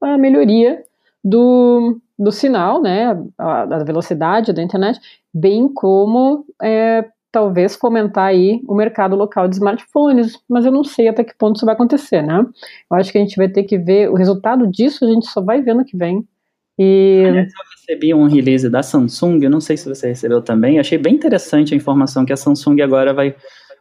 a 0.00 0.16
melhoria 0.18 0.82
do, 1.24 2.00
do 2.18 2.30
sinal, 2.30 2.80
né, 2.80 3.18
a, 3.38 3.62
a 3.62 3.84
velocidade 3.84 4.52
da 4.52 4.62
internet, 4.62 5.00
bem 5.32 5.68
como 5.68 6.44
é, 6.60 7.04
talvez 7.32 7.74
fomentar 7.74 8.26
aí 8.26 8.60
o 8.68 8.74
mercado 8.74 9.16
local 9.16 9.48
de 9.48 9.56
smartphones, 9.56 10.38
mas 10.48 10.66
eu 10.66 10.70
não 10.70 10.84
sei 10.84 11.08
até 11.08 11.24
que 11.24 11.34
ponto 11.36 11.56
isso 11.56 11.64
vai 11.64 11.74
acontecer, 11.74 12.22
né? 12.22 12.44
Eu 12.90 12.96
acho 12.96 13.10
que 13.10 13.16
a 13.16 13.20
gente 13.20 13.36
vai 13.36 13.48
ter 13.48 13.64
que 13.64 13.78
ver 13.78 14.10
o 14.10 14.14
resultado 14.14 14.70
disso, 14.70 15.04
a 15.04 15.08
gente 15.08 15.26
só 15.26 15.40
vai 15.40 15.62
ver 15.62 15.74
no 15.74 15.84
que 15.84 15.96
vem. 15.96 16.22
E... 16.78 17.24
Aliás, 17.26 17.48
eu 17.48 17.78
recebi 17.78 18.14
um 18.14 18.26
release 18.26 18.68
da 18.68 18.82
Samsung, 18.82 19.42
eu 19.42 19.50
não 19.50 19.60
sei 19.60 19.78
se 19.78 19.88
você 19.88 20.08
recebeu 20.08 20.42
também, 20.42 20.78
achei 20.78 20.98
bem 20.98 21.14
interessante 21.14 21.72
a 21.72 21.76
informação 21.76 22.24
que 22.24 22.32
a 22.32 22.36
Samsung 22.36 22.82
agora 22.82 23.14
vai 23.14 23.34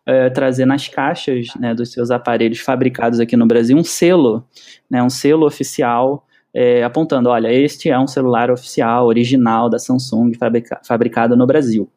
é, 0.06 0.30
trazer 0.30 0.66
nas 0.66 0.88
caixas 0.88 1.48
né, 1.60 1.76
dos 1.76 1.92
seus 1.92 2.10
aparelhos 2.10 2.60
fabricados 2.60 3.20
aqui 3.20 3.36
no 3.36 3.46
Brasil 3.46 3.78
um 3.78 3.84
selo, 3.84 4.46
né, 4.90 5.04
um 5.04 5.10
selo 5.10 5.46
oficial 5.46 6.26
é, 6.54 6.84
apontando, 6.84 7.30
olha, 7.30 7.52
este 7.52 7.90
é 7.90 8.00
um 8.00 8.08
celular 8.08 8.50
oficial, 8.50 9.08
original 9.08 9.70
da 9.70 9.78
Samsung, 9.78 10.34
fabrica 10.34 10.80
fabricado 10.84 11.36
no 11.36 11.46
Brasil 11.46 11.90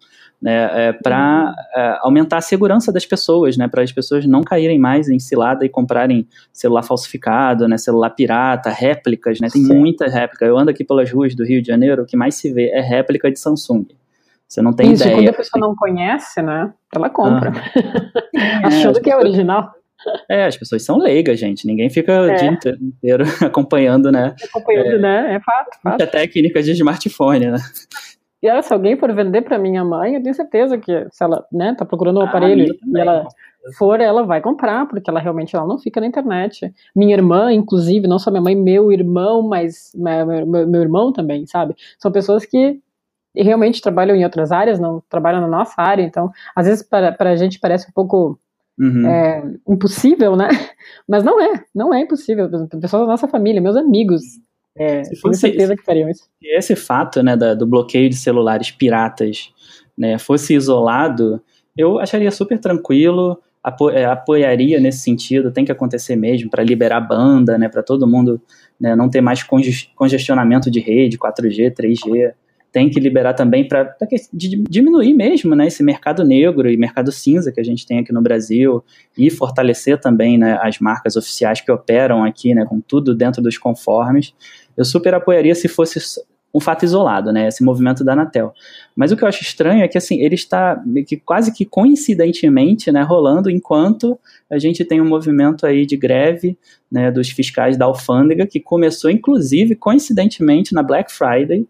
né, 0.44 0.88
é, 0.88 0.92
para 0.92 1.54
é, 1.74 1.98
aumentar 2.02 2.37
a 2.37 2.42
segurança 2.42 2.92
das 2.92 3.07
pessoas, 3.07 3.57
né, 3.57 3.66
para 3.66 3.80
as 3.80 3.90
pessoas 3.90 4.26
não 4.26 4.42
caírem 4.42 4.78
mais 4.78 5.09
em 5.09 5.18
cilada 5.18 5.64
e 5.64 5.70
comprarem 5.70 6.28
celular 6.52 6.83
falsificado, 6.83 7.66
né, 7.66 7.78
celular 7.78 8.11
pirata, 8.11 8.68
réplicas, 8.68 9.40
né, 9.40 9.48
tem 9.50 9.62
muita 9.62 10.07
réplica. 10.07 10.44
Eu 10.44 10.59
ando 10.59 10.70
aqui 10.70 10.85
pelas 10.85 11.11
ruas 11.11 11.35
do 11.35 11.46
Rio 11.46 11.62
de 11.62 11.68
Janeiro, 11.68 12.02
o 12.02 12.07
que 12.07 12.14
mais 12.14 12.35
se 12.35 12.52
vê 12.52 12.68
é 12.68 12.83
réplica 12.83 13.33
de 13.33 13.40
Samsung. 13.40 13.87
Você 14.46 14.61
não 14.61 14.74
tem 14.74 14.92
Isso, 14.92 15.04
ideia. 15.04 15.16
quando 15.16 15.28
a 15.30 15.33
pessoa 15.33 15.61
não 15.66 15.74
conhece, 15.74 16.42
né, 16.42 16.70
ela 16.94 17.09
compra, 17.09 17.50
ah. 17.50 18.66
achando 18.68 18.98
é, 18.98 19.00
que 19.00 19.11
é 19.11 19.16
original. 19.16 19.72
É, 20.28 20.44
as 20.44 20.59
pessoas 20.59 20.83
são 20.83 20.98
leigas, 20.98 21.40
gente. 21.40 21.66
Ninguém 21.66 21.88
fica 21.88 22.12
é. 22.12 22.20
o 22.20 22.37
dia 22.37 22.59
inteiro 22.83 23.24
acompanhando, 23.40 24.12
né? 24.12 24.37
Acompanhando, 24.44 24.96
é, 24.96 24.98
né? 24.98 25.35
É 25.37 25.40
fato, 25.40 25.78
fato. 25.83 26.02
A 26.02 26.07
técnica 26.07 26.62
de 26.62 26.72
smartphone, 26.72 27.46
né? 27.46 27.59
E 28.44 28.62
se 28.62 28.74
alguém 28.74 28.94
for 28.94 29.11
vender 29.14 29.40
para 29.40 29.59
minha 29.59 29.83
mãe, 29.83 30.16
eu 30.16 30.22
tenho 30.22 30.35
certeza 30.35 30.76
que 30.76 31.07
se 31.11 31.24
ela, 31.24 31.46
né, 31.50 31.74
tá 31.74 31.83
procurando 31.83 32.18
um 32.18 32.22
ah, 32.22 32.26
aparelho 32.26 32.66
e 32.66 33.00
ela 33.00 33.26
for, 33.78 33.98
ela 33.98 34.22
vai 34.22 34.42
comprar, 34.42 34.87
porque 34.87 35.09
ela 35.09 35.18
realmente 35.18 35.57
ela 35.57 35.66
não 35.66 35.78
fica 35.78 35.98
na 35.98 36.07
internet. 36.07 36.70
Minha 36.94 37.14
irmã, 37.14 37.50
inclusive, 37.50 38.07
não 38.07 38.18
só 38.18 38.30
minha 38.30 38.42
mãe, 38.42 38.54
meu 38.54 38.92
irmão, 38.92 39.40
mas 39.40 39.92
meu, 39.94 40.46
meu, 40.46 40.68
meu 40.68 40.83
irmão 40.83 41.11
também, 41.11 41.46
sabe? 41.46 41.74
São 41.98 42.12
pessoas 42.12 42.44
que 42.44 42.78
realmente 43.35 43.80
trabalham 43.80 44.14
em 44.14 44.24
outras 44.24 44.52
áreas, 44.52 44.78
não 44.78 45.02
trabalham 45.09 45.40
na 45.40 45.48
nossa 45.48 45.80
área, 45.80 46.02
então, 46.02 46.30
às 46.54 46.66
vezes 46.66 46.87
para 46.87 47.16
a 47.18 47.37
gente 47.37 47.59
parece 47.59 47.88
um 47.88 47.92
pouco 47.94 48.38
Uhum. 48.76 49.07
É, 49.07 49.42
impossível, 49.68 50.35
né? 50.35 50.48
Mas 51.09 51.22
não 51.22 51.40
é, 51.40 51.64
não 51.72 51.94
é 51.94 52.00
impossível. 52.00 52.50
Pessoas 52.50 53.02
da 53.02 53.07
nossa 53.07 53.28
família, 53.28 53.61
meus 53.61 53.76
amigos, 53.76 54.20
é, 54.76 55.04
se 55.04 55.16
fosse, 55.16 55.40
certeza 55.40 55.76
que 55.76 55.84
fariam 55.84 56.08
isso. 56.08 56.24
Se 56.38 56.48
esse 56.48 56.76
fato, 56.76 57.22
né, 57.22 57.37
da, 57.37 57.54
do 57.54 57.66
bloqueio 57.66 58.08
de 58.08 58.16
celulares 58.16 58.70
piratas, 58.70 59.52
né, 59.96 60.18
fosse 60.18 60.54
isolado, 60.54 61.40
eu 61.76 61.98
acharia 61.98 62.30
super 62.30 62.58
tranquilo, 62.58 63.38
apo 63.62 63.90
é, 63.90 64.04
apoiaria 64.04 64.80
nesse 64.80 65.00
sentido, 65.00 65.52
tem 65.52 65.64
que 65.64 65.72
acontecer 65.72 66.16
mesmo 66.16 66.50
para 66.50 66.62
liberar 66.62 67.00
banda, 67.00 67.56
né, 67.56 67.68
para 67.68 67.82
todo 67.82 68.06
mundo 68.06 68.40
né, 68.80 68.96
não 68.96 69.08
ter 69.08 69.20
mais 69.20 69.42
congestionamento 69.94 70.70
de 70.70 70.80
rede, 70.80 71.18
4G, 71.18 71.72
3G 71.72 72.34
tem 72.74 72.90
que 72.90 72.98
liberar 72.98 73.34
também 73.34 73.68
para 73.68 73.96
diminuir 74.32 75.14
mesmo 75.14 75.54
né, 75.54 75.68
esse 75.68 75.80
mercado 75.80 76.24
negro 76.24 76.68
e 76.68 76.76
mercado 76.76 77.12
cinza 77.12 77.52
que 77.52 77.60
a 77.60 77.64
gente 77.64 77.87
tem 77.87 78.00
aqui 78.00 78.12
no 78.12 78.20
Brasil 78.20 78.82
e 79.16 79.30
fortalecer 79.30 80.00
também 80.00 80.37
né, 80.37 80.58
as 80.60 80.80
marcas 80.80 81.14
oficiais 81.14 81.60
que 81.60 81.70
operam 81.70 82.24
aqui, 82.24 82.52
né, 82.52 82.66
com 82.68 82.80
tudo 82.80 83.14
dentro 83.14 83.40
dos 83.40 83.56
conformes. 83.56 84.34
Eu 84.76 84.84
super 84.84 85.14
apoiaria 85.14 85.54
se 85.54 85.68
fosse 85.68 86.00
um 86.54 86.60
fato 86.60 86.84
isolado, 86.84 87.32
né, 87.32 87.48
esse 87.48 87.64
movimento 87.64 88.04
da 88.04 88.12
Anatel. 88.12 88.54
Mas 88.94 89.10
o 89.10 89.16
que 89.16 89.24
eu 89.24 89.28
acho 89.28 89.42
estranho 89.42 89.82
é 89.82 89.88
que 89.88 89.98
assim 89.98 90.20
ele 90.20 90.37
está 90.37 90.80
que 91.06 91.16
quase 91.16 91.52
que 91.52 91.64
coincidentemente, 91.64 92.92
né, 92.92 93.02
rolando 93.02 93.50
enquanto 93.50 94.16
a 94.48 94.56
gente 94.56 94.84
tem 94.84 95.00
um 95.00 95.08
movimento 95.08 95.66
aí 95.66 95.84
de 95.84 95.96
greve, 95.96 96.56
né, 96.90 97.10
dos 97.10 97.28
fiscais 97.30 97.76
da 97.76 97.87
alfândega 97.87 98.46
que 98.46 98.60
começou 98.60 99.10
inclusive 99.10 99.74
coincidentemente 99.74 100.72
na 100.72 100.82
Black 100.82 101.12
Friday 101.12 101.66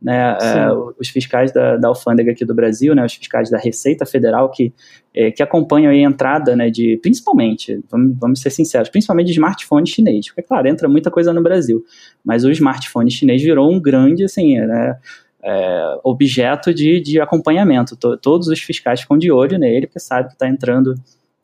né, 0.00 0.38
é, 0.40 0.72
os 0.98 1.08
fiscais 1.08 1.52
da, 1.52 1.76
da 1.76 1.88
alfândega 1.88 2.32
aqui 2.32 2.44
do 2.44 2.54
Brasil, 2.54 2.94
né, 2.94 3.04
os 3.04 3.14
fiscais 3.14 3.50
da 3.50 3.58
Receita 3.58 4.06
Federal 4.06 4.50
que, 4.50 4.72
é, 5.14 5.30
que 5.30 5.42
acompanham 5.42 5.92
a 5.92 5.96
entrada 5.96 6.56
né, 6.56 6.70
de, 6.70 6.98
principalmente, 7.02 7.80
vamos, 7.90 8.16
vamos 8.18 8.40
ser 8.40 8.50
sinceros, 8.50 8.88
principalmente 8.88 9.26
de 9.26 9.32
smartphone 9.32 9.86
chinês, 9.86 10.28
porque, 10.28 10.42
claro, 10.42 10.68
entra 10.68 10.88
muita 10.88 11.10
coisa 11.10 11.32
no 11.32 11.42
Brasil, 11.42 11.84
mas 12.24 12.44
o 12.44 12.50
smartphone 12.50 13.10
chinês 13.10 13.42
virou 13.42 13.70
um 13.70 13.80
grande, 13.80 14.24
assim, 14.24 14.58
né, 14.58 14.96
é, 15.42 15.98
objeto 16.04 16.72
de, 16.72 17.00
de 17.00 17.20
acompanhamento. 17.20 17.96
T 17.96 18.16
todos 18.20 18.48
os 18.48 18.60
fiscais 18.60 19.00
ficam 19.00 19.18
de 19.18 19.30
olho 19.30 19.58
nele, 19.58 19.86
porque 19.86 20.00
sabe 20.00 20.28
que 20.28 20.34
está 20.34 20.48
entrando 20.48 20.94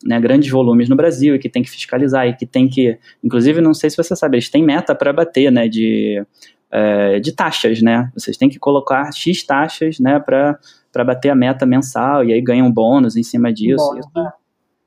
né, 0.04 0.20
grandes 0.20 0.50
volumes 0.50 0.88
no 0.88 0.96
Brasil 0.96 1.34
e 1.34 1.38
que 1.38 1.48
tem 1.48 1.62
que 1.62 1.70
fiscalizar 1.70 2.26
e 2.26 2.34
que 2.34 2.46
tem 2.46 2.68
que, 2.68 2.98
inclusive, 3.24 3.60
não 3.60 3.72
sei 3.72 3.90
se 3.90 3.96
você 3.96 4.14
sabe, 4.14 4.36
eles 4.36 4.50
têm 4.50 4.62
meta 4.62 4.94
para 4.94 5.12
bater, 5.12 5.50
né, 5.50 5.68
de 5.68 6.22
é, 6.70 7.20
de 7.20 7.32
taxas, 7.32 7.80
né? 7.80 8.10
Vocês 8.14 8.36
têm 8.36 8.48
que 8.48 8.58
colocar 8.58 9.12
X 9.12 9.42
taxas, 9.44 9.98
né, 9.98 10.18
para 10.18 11.04
bater 11.04 11.30
a 11.30 11.34
meta 11.34 11.64
mensal 11.64 12.24
e 12.24 12.32
aí 12.32 12.40
ganham 12.40 12.70
bônus 12.70 13.16
em 13.16 13.22
cima 13.22 13.52
disso. 13.52 13.84
Bom, 13.92 13.98
isso, 13.98 14.32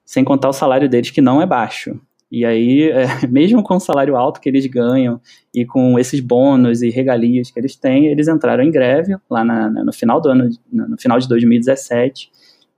sem 0.05 0.23
contar 0.23 0.49
o 0.49 0.53
salário 0.53 0.89
deles, 0.89 1.11
que 1.11 1.21
não 1.21 1.41
é 1.41 1.45
baixo. 1.45 1.99
E 2.31 2.45
aí, 2.45 2.89
é, 2.89 3.05
mesmo 3.27 3.63
com 3.63 3.75
o 3.75 3.79
salário 3.79 4.15
alto 4.15 4.39
que 4.39 4.49
eles 4.49 4.65
ganham 4.65 5.19
e 5.53 5.65
com 5.65 5.97
esses 5.97 6.19
bônus 6.19 6.81
e 6.81 6.89
regalias 6.89 7.51
que 7.51 7.59
eles 7.59 7.75
têm, 7.75 8.07
eles 8.07 8.27
entraram 8.27 8.63
em 8.63 8.71
greve 8.71 9.15
lá 9.29 9.43
na, 9.43 9.69
no 9.69 9.93
final 9.93 10.21
do 10.21 10.29
ano, 10.29 10.49
no 10.71 10.97
final 10.97 11.19
de 11.19 11.27
2017 11.27 12.31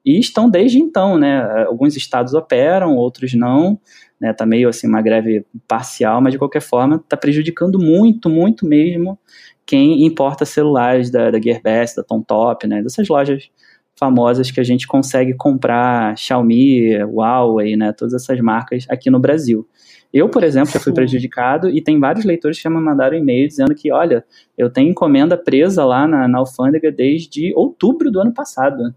e 0.05 0.19
estão 0.19 0.49
desde 0.49 0.79
então, 0.79 1.17
né? 1.17 1.65
Alguns 1.65 1.95
estados 1.95 2.33
operam, 2.33 2.95
outros 2.95 3.33
não 3.33 3.79
né? 4.21 4.31
Tá 4.31 4.45
meio 4.45 4.69
assim 4.69 4.87
uma 4.87 5.01
greve 5.01 5.43
parcial, 5.67 6.21
mas 6.21 6.33
de 6.33 6.37
qualquer 6.37 6.61
forma 6.61 6.97
está 6.97 7.17
prejudicando 7.17 7.79
muito, 7.79 8.29
muito 8.29 8.67
mesmo 8.67 9.17
quem 9.65 10.05
importa 10.05 10.45
celulares 10.45 11.09
da, 11.09 11.31
da 11.31 11.41
Gearbest, 11.41 11.95
da 11.95 12.03
TomTop, 12.03 12.67
né? 12.67 12.83
Dessas 12.83 13.07
lojas 13.07 13.49
famosas 13.95 14.51
que 14.51 14.59
a 14.59 14.63
gente 14.63 14.85
consegue 14.85 15.33
comprar 15.33 16.15
Xiaomi, 16.17 16.97
Huawei, 17.03 17.75
né? 17.75 17.91
Todas 17.93 18.13
essas 18.13 18.39
marcas 18.39 18.85
aqui 18.89 19.09
no 19.09 19.19
Brasil. 19.19 19.67
Eu, 20.13 20.29
por 20.29 20.43
exemplo, 20.43 20.71
já 20.71 20.79
fui 20.79 20.93
prejudicado 20.93 21.69
e 21.69 21.81
tem 21.81 21.99
vários 21.99 22.25
leitores 22.25 22.57
que 22.57 22.63
já 22.63 22.69
me 22.69 22.81
mandaram 22.81 23.17
e-mail 23.17 23.47
dizendo 23.47 23.73
que, 23.73 23.91
olha, 23.91 24.25
eu 24.57 24.69
tenho 24.69 24.91
encomenda 24.91 25.37
presa 25.37 25.85
lá 25.85 26.05
na, 26.05 26.27
na 26.27 26.39
alfândega 26.39 26.91
desde 26.91 27.53
outubro 27.55 28.11
do 28.11 28.19
ano 28.19 28.33
passado. 28.33 28.93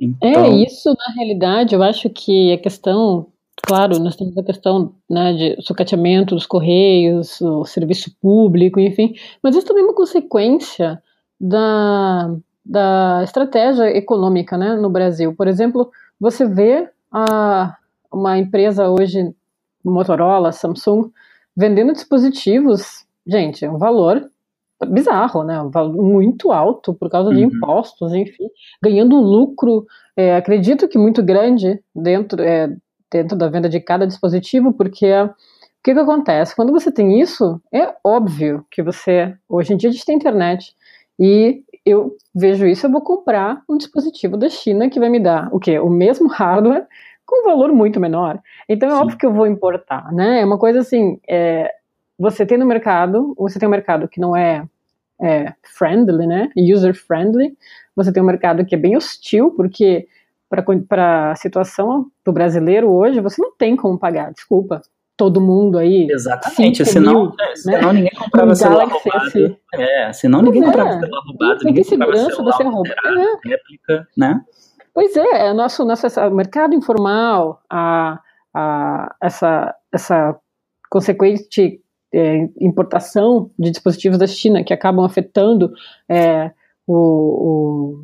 É, 0.00 0.04
então... 0.04 0.44
É, 0.44 0.48
isso 0.48 0.88
na 0.88 1.14
realidade, 1.14 1.74
eu 1.74 1.82
acho 1.82 2.08
que 2.10 2.52
a 2.52 2.58
questão 2.58 3.26
Claro, 3.62 3.98
nós 3.98 4.16
temos 4.16 4.36
a 4.38 4.42
questão 4.42 4.94
né, 5.08 5.34
de 5.34 5.62
sucateamento 5.62 6.34
dos 6.34 6.46
correios, 6.46 7.40
o 7.40 7.64
serviço 7.64 8.10
público, 8.20 8.80
enfim, 8.80 9.14
mas 9.42 9.54
isso 9.54 9.66
também 9.66 9.82
é 9.82 9.86
uma 9.86 9.94
consequência 9.94 11.00
da, 11.38 12.34
da 12.64 13.20
estratégia 13.22 13.84
econômica 13.96 14.56
né, 14.56 14.76
no 14.76 14.88
Brasil. 14.88 15.34
Por 15.34 15.46
exemplo, 15.46 15.90
você 16.18 16.46
vê 16.46 16.88
a, 17.12 17.76
uma 18.12 18.38
empresa 18.38 18.88
hoje, 18.88 19.34
Motorola, 19.84 20.52
Samsung, 20.52 21.10
vendendo 21.56 21.92
dispositivos, 21.92 23.04
gente, 23.26 23.64
é 23.64 23.70
um 23.70 23.78
valor 23.78 24.28
bizarro, 24.86 25.44
né? 25.44 25.60
Um 25.60 25.70
valor 25.70 26.02
muito 26.02 26.52
alto 26.52 26.94
por 26.94 27.10
causa 27.10 27.30
de 27.30 27.44
uhum. 27.44 27.50
impostos, 27.50 28.12
enfim, 28.12 28.48
ganhando 28.82 29.16
um 29.16 29.20
lucro, 29.20 29.86
é, 30.16 30.36
acredito 30.36 30.88
que 30.88 30.98
muito 30.98 31.22
grande 31.22 31.80
dentro 31.94 32.42
é, 32.42 32.74
dentro 33.10 33.36
da 33.36 33.48
venda 33.48 33.68
de 33.68 33.80
cada 33.80 34.06
dispositivo, 34.06 34.72
porque 34.72 35.06
o 35.12 35.34
que, 35.82 35.94
que 35.94 36.00
acontece? 36.00 36.54
Quando 36.54 36.72
você 36.72 36.92
tem 36.92 37.20
isso, 37.20 37.60
é 37.72 37.94
óbvio 38.04 38.64
que 38.70 38.82
você. 38.82 39.34
Hoje 39.48 39.74
em 39.74 39.76
dia 39.76 39.90
a 39.90 39.92
gente 39.92 40.04
tem 40.04 40.16
internet. 40.16 40.74
E 41.18 41.62
eu 41.84 42.16
vejo 42.34 42.66
isso, 42.66 42.86
eu 42.86 42.90
vou 42.90 43.00
comprar 43.00 43.62
um 43.68 43.76
dispositivo 43.76 44.36
da 44.36 44.48
China 44.48 44.88
que 44.88 45.00
vai 45.00 45.08
me 45.08 45.18
dar 45.18 45.48
o 45.52 45.58
quê? 45.58 45.78
O 45.78 45.88
mesmo 45.88 46.28
hardware 46.28 46.86
com 47.26 47.42
um 47.42 47.44
valor 47.44 47.72
muito 47.72 48.00
menor. 48.00 48.40
Então 48.68 48.88
é 48.88 48.92
Sim. 48.92 48.98
óbvio 48.98 49.18
que 49.18 49.26
eu 49.26 49.32
vou 49.32 49.46
importar, 49.46 50.12
né? 50.12 50.40
É 50.40 50.44
uma 50.44 50.58
coisa 50.58 50.80
assim, 50.80 51.18
é, 51.28 51.70
você 52.20 52.44
tem 52.44 52.58
no 52.58 52.66
mercado, 52.66 53.34
você 53.38 53.58
tem 53.58 53.66
um 53.66 53.70
mercado 53.72 54.06
que 54.06 54.20
não 54.20 54.36
é, 54.36 54.68
é 55.18 55.54
friendly, 55.62 56.26
né? 56.26 56.50
User 56.54 56.94
friendly. 56.94 57.56
Você 57.96 58.12
tem 58.12 58.22
um 58.22 58.26
mercado 58.26 58.62
que 58.62 58.74
é 58.74 58.78
bem 58.78 58.94
hostil, 58.94 59.52
porque 59.52 60.06
para 60.86 61.30
a 61.30 61.34
situação 61.34 62.10
do 62.22 62.30
brasileiro 62.30 62.90
hoje, 62.90 63.20
você 63.20 63.40
não 63.40 63.52
tem 63.56 63.74
como 63.74 63.98
pagar, 63.98 64.32
desculpa. 64.32 64.82
Todo 65.16 65.40
mundo 65.40 65.78
aí. 65.78 66.08
Exatamente, 66.10 66.84
senão, 66.84 67.24
mil, 67.24 67.34
é, 67.40 67.56
senão 67.56 67.92
né? 67.92 67.92
ninguém 67.92 68.18
comprava 68.18 68.52
um 68.52 68.54
celular 68.54 68.88
roubado. 68.88 69.56
É, 69.74 70.12
senão 70.12 70.42
ninguém 70.42 70.62
comprava 70.62 70.90
é. 70.90 71.00
celular 71.00 71.22
roubado, 71.26 71.64
ninguém 71.64 71.84
comprava 71.84 72.16
segurança 72.16 72.36
celular 72.36 72.56
você 72.56 72.62
rouba. 72.64 72.94
réplica, 73.44 74.08
né? 74.16 74.40
Pois 74.92 75.16
é, 75.16 75.48
é 75.48 75.52
nosso, 75.52 75.84
nosso 75.84 76.06
o 76.06 76.30
mercado 76.30 76.74
informal, 76.74 77.62
a, 77.70 78.18
a, 78.54 79.14
essa, 79.22 79.74
essa 79.92 80.36
consequente 80.90 81.80
é, 82.12 82.48
importação 82.60 83.50
de 83.58 83.70
dispositivos 83.70 84.18
da 84.18 84.26
China 84.26 84.64
que 84.64 84.72
acabam 84.72 85.04
afetando 85.04 85.72
é, 86.08 86.50
o, 86.86 88.02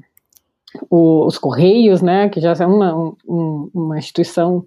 o, 0.91 1.27
os 1.27 1.39
correios, 1.39 2.03
né, 2.03 2.29
que 2.29 2.41
já 2.41 2.53
é 2.53 2.67
uma, 2.67 3.15
um, 3.27 3.71
uma 3.75 3.99
instituição 3.99 4.65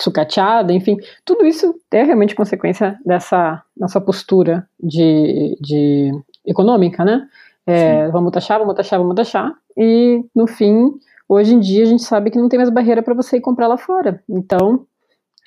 sucateada, 0.00 0.72
enfim, 0.72 0.96
tudo 1.24 1.44
isso 1.44 1.74
é 1.90 2.04
realmente 2.04 2.34
consequência 2.34 2.96
dessa 3.04 3.62
nossa 3.76 4.00
postura 4.00 4.68
de, 4.78 5.58
de 5.60 6.12
econômica, 6.46 7.04
né? 7.04 7.26
É, 7.66 8.08
vamos 8.08 8.30
taxar, 8.32 8.60
vamos 8.60 8.76
taxar, 8.76 8.98
vamos 8.98 9.14
taxar, 9.14 9.52
e 9.76 10.24
no 10.34 10.46
fim, 10.46 10.92
hoje 11.28 11.52
em 11.52 11.60
dia 11.60 11.82
a 11.82 11.86
gente 11.86 12.02
sabe 12.02 12.30
que 12.30 12.38
não 12.38 12.48
tem 12.48 12.58
mais 12.58 12.70
barreira 12.70 13.02
para 13.02 13.12
você 13.12 13.36
ir 13.36 13.40
comprar 13.40 13.66
lá 13.66 13.76
fora. 13.76 14.22
Então, 14.28 14.86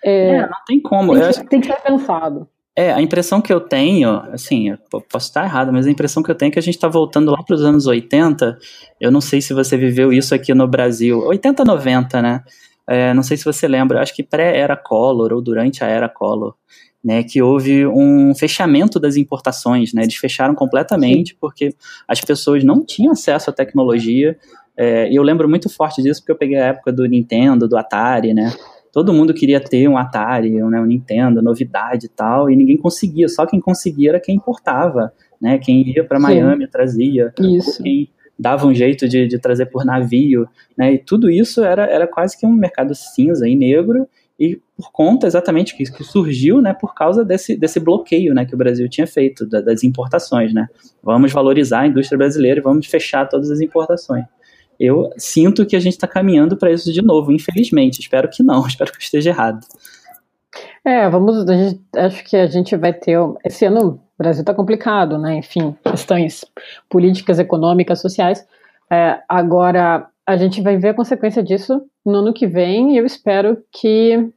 é, 0.03 0.35
é, 0.35 0.41
não 0.41 0.57
tem 0.67 0.81
como. 0.81 1.13
Tem 1.13 1.31
que, 1.31 1.47
tem 1.47 1.61
que 1.61 1.67
ser 1.67 1.81
pensado. 1.81 2.47
É, 2.75 2.93
a 2.93 3.01
impressão 3.01 3.41
que 3.41 3.51
eu 3.51 3.59
tenho, 3.59 4.09
assim, 4.31 4.69
eu 4.69 5.01
posso 5.09 5.27
estar 5.27 5.43
errado, 5.43 5.73
mas 5.73 5.85
a 5.85 5.91
impressão 5.91 6.23
que 6.23 6.31
eu 6.31 6.35
tenho 6.35 6.49
é 6.49 6.51
que 6.53 6.59
a 6.59 6.61
gente 6.61 6.75
está 6.75 6.87
voltando 6.87 7.29
lá 7.29 7.43
para 7.43 7.55
os 7.55 7.63
anos 7.63 7.85
80. 7.85 8.57
Eu 8.99 9.11
não 9.11 9.19
sei 9.19 9.41
se 9.41 9.53
você 9.53 9.75
viveu 9.75 10.13
isso 10.13 10.33
aqui 10.33 10.53
no 10.53 10.67
Brasil. 10.67 11.19
80, 11.19 11.65
90, 11.65 12.21
né? 12.21 12.43
É, 12.87 13.13
não 13.13 13.23
sei 13.23 13.37
se 13.37 13.45
você 13.45 13.67
lembra, 13.67 14.01
acho 14.01 14.13
que 14.15 14.23
pré-era 14.23 14.75
Collor 14.75 15.31
ou 15.33 15.41
durante 15.41 15.83
a 15.83 15.87
era 15.87 16.09
Collor, 16.09 16.55
né, 17.03 17.23
que 17.23 17.41
houve 17.41 17.85
um 17.87 18.33
fechamento 18.35 18.99
das 18.99 19.15
importações, 19.15 19.93
né, 19.93 20.03
eles 20.03 20.15
fecharam 20.15 20.53
completamente 20.53 21.35
porque 21.39 21.73
as 22.07 22.19
pessoas 22.19 22.63
não 22.63 22.83
tinham 22.83 23.13
acesso 23.13 23.49
à 23.49 23.53
tecnologia, 23.53 24.37
é, 24.75 25.09
e 25.09 25.15
eu 25.15 25.23
lembro 25.23 25.47
muito 25.47 25.69
forte 25.69 26.01
disso 26.01 26.21
porque 26.21 26.31
eu 26.31 26.37
peguei 26.37 26.57
a 26.57 26.67
época 26.67 26.91
do 26.91 27.05
Nintendo, 27.05 27.67
do 27.67 27.77
Atari, 27.77 28.33
né, 28.33 28.53
todo 28.91 29.13
mundo 29.13 29.33
queria 29.33 29.59
ter 29.59 29.87
um 29.87 29.97
Atari, 29.97 30.51
né, 30.51 30.79
um 30.79 30.85
Nintendo, 30.85 31.41
novidade 31.41 32.07
e 32.07 32.09
tal, 32.09 32.49
e 32.49 32.55
ninguém 32.55 32.77
conseguia. 32.77 33.27
Só 33.29 33.45
quem 33.45 33.59
conseguia 33.59 34.09
era 34.09 34.19
quem 34.19 34.35
importava, 34.35 35.13
né? 35.41 35.57
Quem 35.57 35.87
ia 35.89 36.03
para 36.03 36.19
Miami 36.19 36.67
trazia. 36.67 37.33
Isso. 37.39 37.81
Quem 37.81 38.09
dava 38.37 38.65
um 38.67 38.73
jeito 38.73 39.07
de, 39.07 39.27
de 39.27 39.39
trazer 39.39 39.67
por 39.67 39.85
navio, 39.85 40.47
né? 40.77 40.93
E 40.93 40.97
tudo 40.97 41.29
isso 41.29 41.63
era, 41.63 41.85
era 41.85 42.07
quase 42.07 42.37
que 42.37 42.45
um 42.45 42.51
mercado 42.51 42.93
cinza 42.93 43.47
e 43.47 43.55
negro 43.55 44.07
e 44.39 44.59
por 44.75 44.91
conta 44.91 45.27
exatamente 45.27 45.77
que, 45.77 45.83
que, 45.83 46.03
surgiu, 46.03 46.59
né, 46.59 46.73
por 46.73 46.95
causa 46.95 47.23
desse, 47.23 47.55
desse 47.55 47.79
bloqueio, 47.79 48.33
né, 48.33 48.43
que 48.43 48.55
o 48.55 48.57
Brasil 48.57 48.89
tinha 48.89 49.05
feito 49.05 49.45
da, 49.45 49.61
das 49.61 49.83
importações, 49.83 50.51
né. 50.51 50.67
Vamos 51.03 51.31
valorizar 51.31 51.81
a 51.81 51.87
indústria 51.87 52.17
brasileira 52.17 52.59
e 52.59 52.63
vamos 52.63 52.87
fechar 52.87 53.29
todas 53.29 53.51
as 53.51 53.61
importações 53.61 54.25
eu 54.81 55.09
sinto 55.17 55.65
que 55.65 55.75
a 55.75 55.79
gente 55.79 55.93
está 55.93 56.07
caminhando 56.07 56.57
para 56.57 56.71
isso 56.71 56.91
de 56.91 57.01
novo, 57.01 57.31
infelizmente. 57.31 57.99
Espero 57.99 58.29
que 58.29 58.41
não, 58.41 58.65
espero 58.67 58.91
que 58.91 58.97
eu 58.97 59.01
esteja 59.01 59.29
errado. 59.29 59.59
É, 60.83 61.07
vamos. 61.09 61.45
Gente, 61.45 61.81
acho 61.95 62.23
que 62.23 62.35
a 62.35 62.47
gente 62.47 62.75
vai 62.75 62.91
ter. 62.91 63.17
Esse 63.45 63.65
ano 63.65 63.89
o 63.89 63.99
Brasil 64.17 64.41
está 64.41 64.53
complicado, 64.53 65.17
né? 65.17 65.35
Enfim, 65.35 65.75
questões 65.83 66.43
políticas, 66.89 67.37
econômicas, 67.37 68.01
sociais. 68.01 68.45
É, 68.89 69.19
agora, 69.29 70.07
a 70.25 70.37
gente 70.37 70.61
vai 70.61 70.77
ver 70.77 70.89
a 70.89 70.93
consequência 70.93 71.43
disso 71.43 71.81
no 72.05 72.15
ano 72.15 72.33
que 72.33 72.47
vem 72.47 72.93
e 72.93 72.97
eu 72.97 73.05
espero 73.05 73.63
que 73.71 74.31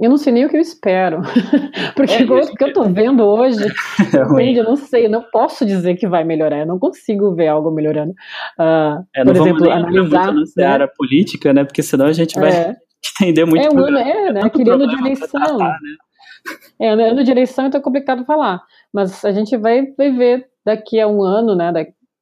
eu 0.00 0.10
não 0.10 0.16
sei 0.16 0.32
nem 0.32 0.44
o 0.44 0.48
que 0.48 0.56
eu 0.56 0.60
espero. 0.60 1.22
Porque 1.94 2.14
é, 2.14 2.24
o 2.24 2.54
que 2.54 2.64
eu 2.64 2.72
tô 2.72 2.84
vendo 2.84 3.24
hoje, 3.24 3.64
é 4.40 4.58
eu 4.58 4.64
não 4.64 4.76
sei, 4.76 5.06
eu 5.06 5.10
não 5.10 5.22
posso 5.22 5.64
dizer 5.64 5.94
que 5.96 6.08
vai 6.08 6.24
melhorar, 6.24 6.60
eu 6.60 6.66
não 6.66 6.78
consigo 6.78 7.34
ver 7.34 7.48
algo 7.48 7.70
melhorando. 7.70 8.12
Uh, 8.58 9.04
é, 9.14 9.24
por 9.24 9.36
exemplo, 9.36 9.70
analisar. 9.70 10.32
Muito 10.32 10.52
né? 10.56 10.88
política, 10.96 11.52
né? 11.52 11.64
Porque 11.64 11.82
senão 11.82 12.06
a 12.06 12.12
gente 12.12 12.38
vai 12.38 12.50
é. 12.50 12.76
entender 13.20 13.44
muito. 13.44 13.64
É, 13.64 13.70
um 13.70 13.78
ano, 13.78 13.98
é, 13.98 14.32
né? 14.32 14.50
Que 14.50 14.68
ano 14.68 14.88
de 14.88 14.94
eleição. 14.96 15.28
Tratar, 15.28 15.58
né? 15.58 15.96
É, 16.80 16.88
ano 16.88 17.22
de 17.22 17.30
eleição 17.30 17.66
então 17.66 17.80
é 17.80 17.82
complicado 17.82 18.24
falar. 18.24 18.60
Mas 18.92 19.24
a 19.24 19.32
gente 19.32 19.56
vai, 19.56 19.86
vai 19.96 20.10
ver 20.10 20.46
daqui 20.64 21.00
a 21.00 21.06
um 21.06 21.22
ano, 21.22 21.54
né? 21.54 21.72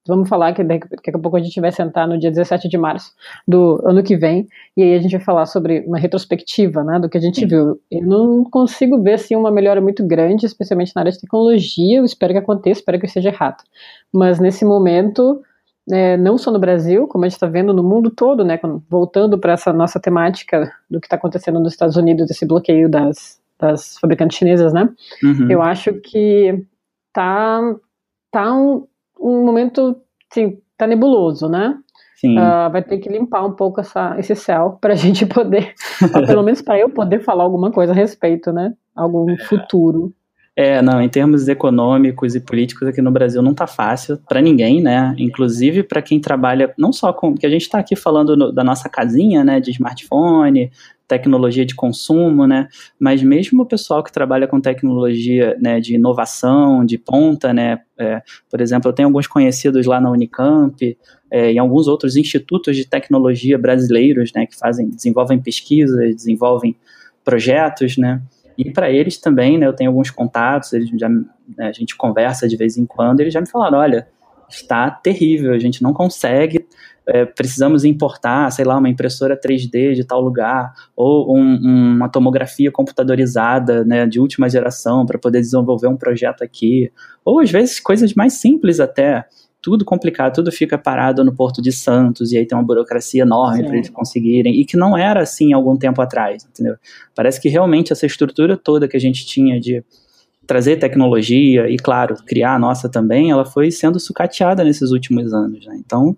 Vamos 0.06 0.28
falar 0.28 0.54
que 0.54 0.64
daqui, 0.64 1.10
a 1.14 1.18
pouco 1.18 1.36
a 1.36 1.40
gente 1.40 1.60
vai 1.60 1.70
sentar 1.70 2.08
no 2.08 2.18
dia 2.18 2.30
17 2.30 2.68
de 2.68 2.78
março 2.78 3.12
do 3.46 3.80
ano 3.84 4.02
que 4.02 4.16
vem, 4.16 4.46
e 4.76 4.82
aí 4.82 4.94
a 4.94 5.00
gente 5.00 5.12
vai 5.12 5.20
falar 5.20 5.44
sobre 5.46 5.80
uma 5.80 5.98
retrospectiva 5.98 6.82
né, 6.82 6.98
do 6.98 7.08
que 7.08 7.18
a 7.18 7.20
gente 7.20 7.40
Sim. 7.40 7.46
viu. 7.46 7.80
Eu 7.90 8.02
não 8.02 8.44
consigo 8.44 9.02
ver 9.02 9.14
assim, 9.14 9.36
uma 9.36 9.50
melhora 9.50 9.80
muito 9.80 10.06
grande, 10.06 10.46
especialmente 10.46 10.92
na 10.96 11.02
área 11.02 11.12
de 11.12 11.20
tecnologia. 11.20 11.98
Eu 11.98 12.04
espero 12.04 12.32
que 12.32 12.38
aconteça, 12.38 12.80
espero 12.80 12.98
que 12.98 13.04
eu 13.04 13.08
esteja 13.08 13.28
errado. 13.28 13.62
Mas 14.12 14.40
nesse 14.40 14.64
momento, 14.64 15.42
é, 15.92 16.16
não 16.16 16.38
só 16.38 16.50
no 16.50 16.58
Brasil, 16.58 17.06
como 17.06 17.24
a 17.24 17.28
gente 17.28 17.36
está 17.36 17.46
vendo 17.46 17.74
no 17.74 17.82
mundo 17.82 18.10
todo, 18.10 18.44
né, 18.44 18.58
voltando 18.88 19.38
para 19.38 19.52
essa 19.52 19.72
nossa 19.72 20.00
temática 20.00 20.72
do 20.90 20.98
que 20.98 21.06
está 21.06 21.16
acontecendo 21.16 21.60
nos 21.60 21.72
Estados 21.72 21.96
Unidos, 21.96 22.30
esse 22.30 22.46
bloqueio 22.46 22.88
das, 22.88 23.38
das 23.58 23.98
fabricantes 23.98 24.38
chinesas, 24.38 24.72
né? 24.72 24.88
Uhum. 25.22 25.50
Eu 25.50 25.60
acho 25.60 25.92
que 25.94 26.64
tá, 27.12 27.60
tá 28.30 28.54
um, 28.54 28.86
um 29.20 29.44
momento, 29.44 29.96
sim, 30.32 30.58
tá 30.76 30.86
nebuloso, 30.86 31.48
né? 31.48 31.78
Sim. 32.16 32.38
Uh, 32.38 32.70
vai 32.70 32.82
ter 32.82 32.98
que 32.98 33.08
limpar 33.08 33.46
um 33.46 33.52
pouco 33.52 33.80
essa, 33.80 34.14
esse 34.18 34.34
céu 34.36 34.76
para 34.80 34.92
a 34.92 34.96
gente 34.96 35.24
poder, 35.26 35.74
pelo 36.26 36.42
menos 36.42 36.60
para 36.60 36.78
eu 36.78 36.90
poder 36.90 37.20
falar 37.20 37.44
alguma 37.44 37.70
coisa 37.70 37.92
a 37.92 37.94
respeito, 37.94 38.52
né? 38.52 38.74
Algum 38.94 39.30
é. 39.32 39.38
futuro. 39.38 40.12
É, 40.62 40.82
não, 40.82 41.00
em 41.00 41.08
termos 41.08 41.48
econômicos 41.48 42.34
e 42.34 42.40
políticos 42.40 42.86
aqui 42.86 43.00
no 43.00 43.10
Brasil 43.10 43.40
não 43.40 43.54
tá 43.54 43.66
fácil 43.66 44.18
para 44.28 44.42
ninguém, 44.42 44.82
né? 44.82 45.14
Inclusive 45.16 45.82
para 45.82 46.02
quem 46.02 46.20
trabalha 46.20 46.74
não 46.76 46.92
só 46.92 47.14
com, 47.14 47.34
que 47.34 47.46
a 47.46 47.48
gente 47.48 47.62
está 47.62 47.78
aqui 47.78 47.96
falando 47.96 48.36
no, 48.36 48.52
da 48.52 48.62
nossa 48.62 48.86
casinha, 48.86 49.42
né, 49.42 49.58
de 49.58 49.70
smartphone, 49.70 50.70
tecnologia 51.08 51.64
de 51.64 51.74
consumo, 51.74 52.46
né? 52.46 52.68
Mas 52.98 53.22
mesmo 53.22 53.62
o 53.62 53.66
pessoal 53.66 54.04
que 54.04 54.12
trabalha 54.12 54.46
com 54.46 54.60
tecnologia, 54.60 55.56
né, 55.58 55.80
de 55.80 55.94
inovação, 55.94 56.84
de 56.84 56.98
ponta, 56.98 57.54
né? 57.54 57.78
É, 57.98 58.20
por 58.50 58.60
exemplo, 58.60 58.90
eu 58.90 58.92
tenho 58.92 59.08
alguns 59.08 59.26
conhecidos 59.26 59.86
lá 59.86 59.98
na 59.98 60.10
Unicamp, 60.10 60.76
é, 61.30 61.52
em 61.52 61.58
alguns 61.58 61.88
outros 61.88 62.16
institutos 62.16 62.76
de 62.76 62.84
tecnologia 62.84 63.56
brasileiros, 63.56 64.30
né, 64.34 64.44
que 64.44 64.58
fazem, 64.58 64.90
desenvolvem 64.90 65.40
pesquisas, 65.40 66.14
desenvolvem 66.14 66.76
projetos, 67.24 67.96
né? 67.96 68.20
E 68.60 68.72
para 68.72 68.90
eles 68.90 69.18
também, 69.18 69.58
né, 69.58 69.66
eu 69.66 69.72
tenho 69.72 69.90
alguns 69.90 70.10
contatos, 70.10 70.72
eles 70.72 70.90
já, 70.98 71.08
né, 71.08 71.24
a 71.58 71.72
gente 71.72 71.96
conversa 71.96 72.48
de 72.48 72.56
vez 72.56 72.76
em 72.76 72.86
quando, 72.86 73.20
eles 73.20 73.32
já 73.32 73.40
me 73.40 73.48
falaram, 73.48 73.78
olha, 73.78 74.08
está 74.48 74.90
terrível, 74.90 75.52
a 75.52 75.58
gente 75.58 75.82
não 75.82 75.92
consegue 75.92 76.66
é, 77.12 77.24
precisamos 77.24 77.84
importar, 77.84 78.50
sei 78.52 78.64
lá, 78.64 78.76
uma 78.76 78.88
impressora 78.88 79.38
3D 79.38 79.94
de 79.94 80.04
tal 80.04 80.20
lugar, 80.20 80.72
ou 80.94 81.36
um, 81.36 81.56
uma 81.96 82.08
tomografia 82.08 82.70
computadorizada 82.70 83.84
né, 83.84 84.06
de 84.06 84.20
última 84.20 84.48
geração 84.48 85.04
para 85.04 85.18
poder 85.18 85.40
desenvolver 85.40 85.88
um 85.88 85.96
projeto 85.96 86.42
aqui, 86.42 86.92
ou 87.24 87.40
às 87.40 87.50
vezes 87.50 87.80
coisas 87.80 88.14
mais 88.14 88.34
simples 88.34 88.78
até, 88.78 89.24
tudo 89.62 89.84
complicado, 89.84 90.34
tudo 90.34 90.50
fica 90.50 90.78
parado 90.78 91.24
no 91.24 91.34
Porto 91.34 91.60
de 91.60 91.70
Santos, 91.70 92.32
e 92.32 92.38
aí 92.38 92.46
tem 92.46 92.56
uma 92.56 92.64
burocracia 92.64 93.22
enorme 93.22 93.64
para 93.64 93.76
eles 93.76 93.90
conseguirem, 93.90 94.60
e 94.60 94.64
que 94.64 94.76
não 94.76 94.96
era 94.96 95.22
assim 95.22 95.52
algum 95.52 95.76
tempo 95.76 96.00
atrás, 96.00 96.44
entendeu? 96.44 96.76
Parece 97.14 97.40
que 97.40 97.48
realmente 97.48 97.92
essa 97.92 98.06
estrutura 98.06 98.56
toda 98.56 98.88
que 98.88 98.96
a 98.96 99.00
gente 99.00 99.26
tinha 99.26 99.60
de 99.60 99.84
trazer 100.46 100.78
tecnologia 100.78 101.68
e, 101.68 101.76
claro, 101.76 102.16
criar 102.26 102.54
a 102.54 102.58
nossa 102.58 102.88
também, 102.88 103.30
ela 103.30 103.44
foi 103.44 103.70
sendo 103.70 104.00
sucateada 104.00 104.64
nesses 104.64 104.90
últimos 104.90 105.32
anos, 105.32 105.64
né? 105.64 105.76
Então, 105.78 106.16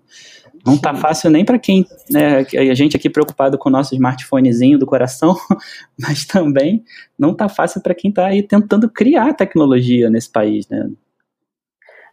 não 0.65 0.77
tá 0.77 0.95
fácil 0.95 1.29
nem 1.29 1.43
para 1.43 1.59
quem, 1.59 1.85
né, 2.09 2.39
a 2.39 2.73
gente 2.73 2.95
aqui 2.95 3.09
preocupado 3.09 3.57
com 3.57 3.69
o 3.69 3.71
nosso 3.71 3.93
smartphonezinho 3.93 4.79
do 4.79 4.85
coração, 4.85 5.35
mas 5.99 6.25
também 6.25 6.83
não 7.19 7.33
tá 7.33 7.49
fácil 7.49 7.81
para 7.81 7.93
quem 7.93 8.11
tá 8.11 8.27
aí 8.27 8.41
tentando 8.41 8.89
criar 8.89 9.33
tecnologia 9.33 10.09
nesse 10.09 10.31
país, 10.31 10.67
né? 10.69 10.89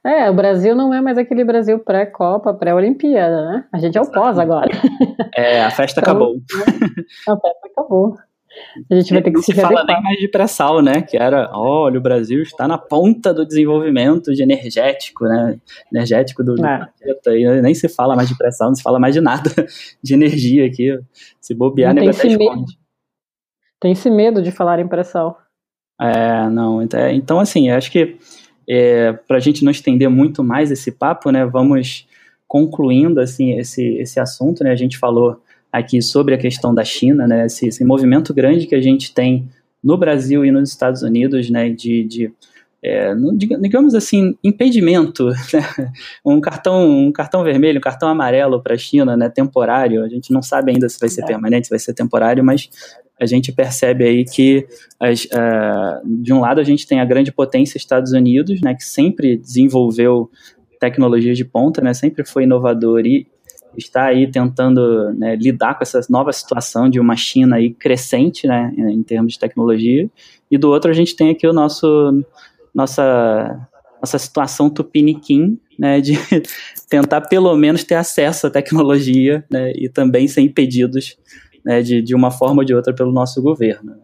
É, 0.05 0.31
o 0.31 0.35
Brasil 0.35 0.75
não 0.75 0.95
é 0.95 1.01
mais 1.01 1.19
aquele 1.19 1.45
Brasil 1.45 1.79
pré-Copa, 1.79 2.55
pré-Olimpíada, 2.55 3.51
né? 3.51 3.65
A 3.71 3.79
gente 3.79 3.99
é 3.99 4.01
o 4.01 4.11
pós 4.11 4.39
agora. 4.39 4.71
É, 5.37 5.63
a 5.63 5.71
festa 5.71 6.01
então, 6.01 6.13
acabou. 6.13 6.37
A 7.29 7.37
festa 7.37 7.69
acabou. 7.71 8.17
A 8.91 8.95
gente 8.95 9.13
vai 9.13 9.23
ter 9.23 9.31
que 9.31 9.37
não 9.37 9.43
se, 9.43 9.53
se 9.53 9.61
fala 9.61 9.85
nem 9.85 10.03
mais 10.03 10.19
de 10.19 10.29
pré-sal, 10.29 10.83
né? 10.83 11.03
Que 11.03 11.17
era, 11.17 11.51
olha, 11.53 11.99
o 11.99 12.03
Brasil 12.03 12.43
está 12.43 12.67
na 12.67 12.79
ponta 12.79 13.33
do 13.33 13.47
desenvolvimento 13.47 14.33
de 14.33 14.43
energético, 14.43 15.25
né? 15.25 15.59
Energético 15.93 16.43
do, 16.43 16.55
do 16.55 16.67
é. 16.67 16.79
planeta. 16.79 17.37
E 17.37 17.63
nem 17.63 17.75
se 17.75 17.89
fala 17.89 18.17
mais 18.17 18.29
de 18.29 18.37
pré-sal, 18.37 18.69
não 18.69 18.75
se 18.75 18.83
fala 18.83 18.99
mais 18.99 19.15
de 19.15 19.21
nada 19.21 19.51
de 20.03 20.15
energia 20.15 20.67
aqui. 20.67 20.99
Se 21.41 21.55
bobear, 21.55 21.95
nego 21.95 22.11
até 22.11 22.27
esconde. 22.27 22.79
Tem 23.79 23.93
esse 23.93 24.11
medo 24.11 24.43
de 24.43 24.51
falar 24.51 24.81
em 24.81 24.89
pré-sal. 24.89 25.39
É, 26.01 26.49
não. 26.49 26.81
É, 26.83 27.13
então, 27.13 27.39
assim, 27.39 27.71
acho 27.71 27.91
que 27.91 28.19
é, 28.73 29.13
para 29.13 29.39
a 29.39 29.41
gente 29.41 29.65
não 29.65 29.73
estender 29.73 30.09
muito 30.09 30.45
mais 30.45 30.71
esse 30.71 30.93
papo, 30.93 31.33
né? 31.33 31.45
Vamos 31.45 32.07
concluindo 32.47 33.21
assim 33.21 33.59
esse, 33.59 33.83
esse 33.97 34.21
assunto, 34.21 34.63
né? 34.63 34.71
A 34.71 34.77
gente 34.77 34.97
falou 34.97 35.43
aqui 35.73 36.01
sobre 36.01 36.35
a 36.35 36.39
questão 36.39 36.73
da 36.73 36.85
China, 36.85 37.27
né, 37.27 37.47
esse, 37.47 37.69
esse 37.69 37.85
movimento 37.85 38.35
grande 38.35 38.67
que 38.67 38.75
a 38.75 38.81
gente 38.81 39.15
tem 39.15 39.49
no 39.83 39.97
Brasil 39.97 40.45
e 40.45 40.51
nos 40.51 40.69
Estados 40.69 41.03
Unidos, 41.03 41.49
né, 41.49 41.71
de, 41.71 42.05
de 42.05 42.33
é, 42.83 43.13
digamos 43.37 43.95
assim, 43.95 44.37
impedimento, 44.43 45.29
né? 45.53 45.93
um 46.25 46.41
cartão, 46.41 46.89
um 46.89 47.13
cartão 47.13 47.45
vermelho, 47.45 47.79
um 47.79 47.83
cartão 47.83 48.09
amarelo 48.09 48.61
para 48.63 48.75
a 48.75 48.79
China, 48.79 49.17
né, 49.17 49.29
temporário. 49.29 50.03
A 50.05 50.09
gente 50.09 50.33
não 50.33 50.43
sabe 50.43 50.73
ainda 50.73 50.89
se 50.89 50.99
vai 50.99 51.09
ser 51.09 51.25
permanente, 51.25 51.67
se 51.67 51.71
vai 51.71 51.79
ser 51.79 51.93
temporário, 51.93 52.43
mas 52.43 52.69
a 53.21 53.27
gente 53.27 53.53
percebe 53.53 54.05
aí 54.05 54.25
que 54.25 54.67
as, 54.99 55.25
uh, 55.27 56.01
de 56.05 56.33
um 56.33 56.41
lado 56.41 56.61
a 56.61 56.65
gente 56.65 56.87
tem 56.87 57.01
a 57.01 57.05
grande 57.05 57.31
potência 57.31 57.77
Estados 57.77 58.13
Unidos, 58.13 58.61
né, 58.63 58.75
que 58.75 58.85
sempre 58.85 59.37
desenvolveu 59.37 60.31
tecnologias 60.81 61.37
de 61.37 61.45
ponta, 61.45 61.83
né, 61.83 61.93
sempre 61.93 62.25
foi 62.25 62.45
inovador 62.45 63.05
e 63.05 63.27
está 63.77 64.07
aí 64.07 64.29
tentando 64.29 65.13
né, 65.13 65.37
lidar 65.37 65.75
com 65.75 65.83
essa 65.83 66.01
nova 66.09 66.33
situação 66.33 66.89
de 66.89 66.99
uma 66.99 67.15
China 67.15 67.57
aí 67.57 67.71
crescente, 67.71 68.47
né, 68.47 68.73
em 68.77 69.03
termos 69.03 69.35
de 69.35 69.39
tecnologia. 69.39 70.09
E 70.51 70.57
do 70.57 70.71
outro 70.71 70.91
a 70.91 70.95
gente 70.95 71.15
tem 71.15 71.31
aqui 71.31 71.47
o 71.47 71.53
nosso 71.53 72.25
nossa 72.75 73.69
nossa 74.01 74.19
situação 74.19 74.71
tupiniquim, 74.71 75.59
né, 75.79 76.01
de 76.01 76.15
tentar 76.89 77.21
pelo 77.21 77.55
menos 77.55 77.85
ter 77.85 77.97
acesso 77.97 78.47
à 78.47 78.51
tecnologia, 78.51 79.45
né, 79.51 79.73
e 79.77 79.91
também 79.91 80.27
ser 80.27 80.41
impedidos, 80.41 81.19
né, 81.65 81.83
de, 81.83 82.03
de 82.03 82.15
uma 82.15 82.31
forma 82.31 82.63
ou 82.63 82.65
de 82.65 82.75
outra 82.75 82.95
pelo 82.95 83.13
nosso 83.13 83.43
governo. 83.43 83.95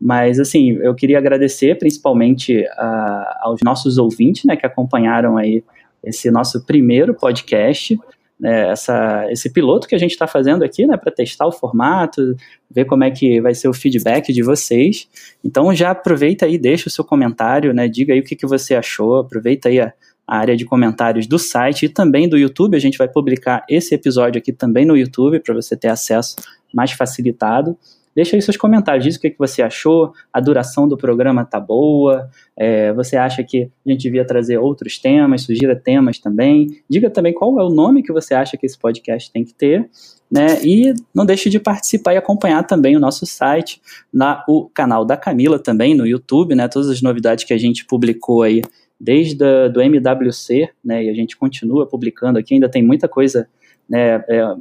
Mas, 0.00 0.38
assim, 0.38 0.72
eu 0.82 0.94
queria 0.94 1.18
agradecer 1.18 1.78
principalmente 1.78 2.66
a, 2.72 3.40
aos 3.42 3.60
nossos 3.62 3.98
ouvintes, 3.98 4.44
né, 4.44 4.56
que 4.56 4.66
acompanharam 4.66 5.36
aí 5.36 5.64
esse 6.02 6.30
nosso 6.30 6.64
primeiro 6.66 7.14
podcast, 7.14 7.98
né, 8.38 8.68
essa, 8.70 9.26
esse 9.30 9.50
piloto 9.50 9.88
que 9.88 9.94
a 9.94 9.98
gente 9.98 10.10
está 10.10 10.26
fazendo 10.26 10.62
aqui, 10.62 10.86
né, 10.86 10.96
para 10.96 11.12
testar 11.12 11.46
o 11.46 11.52
formato, 11.52 12.36
ver 12.70 12.84
como 12.84 13.04
é 13.04 13.10
que 13.10 13.40
vai 13.40 13.54
ser 13.54 13.68
o 13.68 13.72
feedback 13.72 14.32
de 14.32 14.42
vocês. 14.42 15.08
Então 15.42 15.74
já 15.74 15.92
aproveita 15.92 16.44
aí, 16.44 16.58
deixa 16.58 16.88
o 16.88 16.92
seu 16.92 17.04
comentário, 17.04 17.72
né, 17.72 17.88
diga 17.88 18.12
aí 18.12 18.20
o 18.20 18.24
que, 18.24 18.36
que 18.36 18.46
você 18.46 18.74
achou, 18.74 19.18
aproveita 19.18 19.68
aí 19.68 19.80
a, 19.80 19.92
a 20.26 20.38
área 20.38 20.56
de 20.56 20.64
comentários 20.64 21.26
do 21.26 21.38
site 21.38 21.86
e 21.86 21.88
também 21.88 22.28
do 22.28 22.36
YouTube. 22.36 22.76
A 22.76 22.80
gente 22.80 22.98
vai 22.98 23.08
publicar 23.08 23.64
esse 23.68 23.94
episódio 23.94 24.38
aqui 24.38 24.52
também 24.52 24.84
no 24.84 24.96
YouTube 24.96 25.40
para 25.40 25.54
você 25.54 25.76
ter 25.76 25.88
acesso 25.88 26.36
mais 26.72 26.92
facilitado. 26.92 27.76
Deixa 28.14 28.36
aí 28.36 28.42
seus 28.42 28.56
comentários, 28.56 29.04
diz 29.04 29.16
o 29.16 29.20
que, 29.20 29.30
que 29.30 29.38
você 29.38 29.60
achou, 29.60 30.12
a 30.32 30.40
duração 30.40 30.86
do 30.86 30.96
programa 30.96 31.44
tá 31.44 31.58
boa, 31.58 32.30
é, 32.56 32.92
você 32.92 33.16
acha 33.16 33.42
que 33.42 33.68
a 33.84 33.90
gente 33.90 34.02
devia 34.02 34.24
trazer 34.24 34.56
outros 34.56 34.98
temas, 34.98 35.42
sugira 35.42 35.74
temas 35.74 36.20
também, 36.20 36.68
diga 36.88 37.10
também 37.10 37.34
qual 37.34 37.58
é 37.58 37.64
o 37.64 37.70
nome 37.70 38.04
que 38.04 38.12
você 38.12 38.32
acha 38.32 38.56
que 38.56 38.66
esse 38.66 38.78
podcast 38.78 39.32
tem 39.32 39.44
que 39.44 39.52
ter, 39.52 39.90
né, 40.30 40.62
e 40.62 40.94
não 41.12 41.26
deixe 41.26 41.50
de 41.50 41.58
participar 41.58 42.14
e 42.14 42.16
acompanhar 42.16 42.62
também 42.62 42.96
o 42.96 43.00
nosso 43.00 43.26
site, 43.26 43.82
na, 44.12 44.44
o 44.48 44.70
canal 44.72 45.04
da 45.04 45.16
Camila 45.16 45.58
também 45.58 45.92
no 45.92 46.06
YouTube, 46.06 46.54
né, 46.54 46.68
todas 46.68 46.88
as 46.88 47.02
novidades 47.02 47.44
que 47.44 47.52
a 47.52 47.58
gente 47.58 47.84
publicou 47.84 48.42
aí 48.42 48.62
desde 49.04 49.44
a, 49.44 49.68
do 49.68 49.82
MWC, 49.82 50.70
né, 50.82 51.04
e 51.04 51.10
a 51.10 51.14
gente 51.14 51.36
continua 51.36 51.86
publicando 51.86 52.38
aqui, 52.38 52.54
ainda 52.54 52.68
tem 52.68 52.82
muita 52.82 53.06
coisa, 53.06 53.46
né, 53.88 54.24
é, 54.28 54.56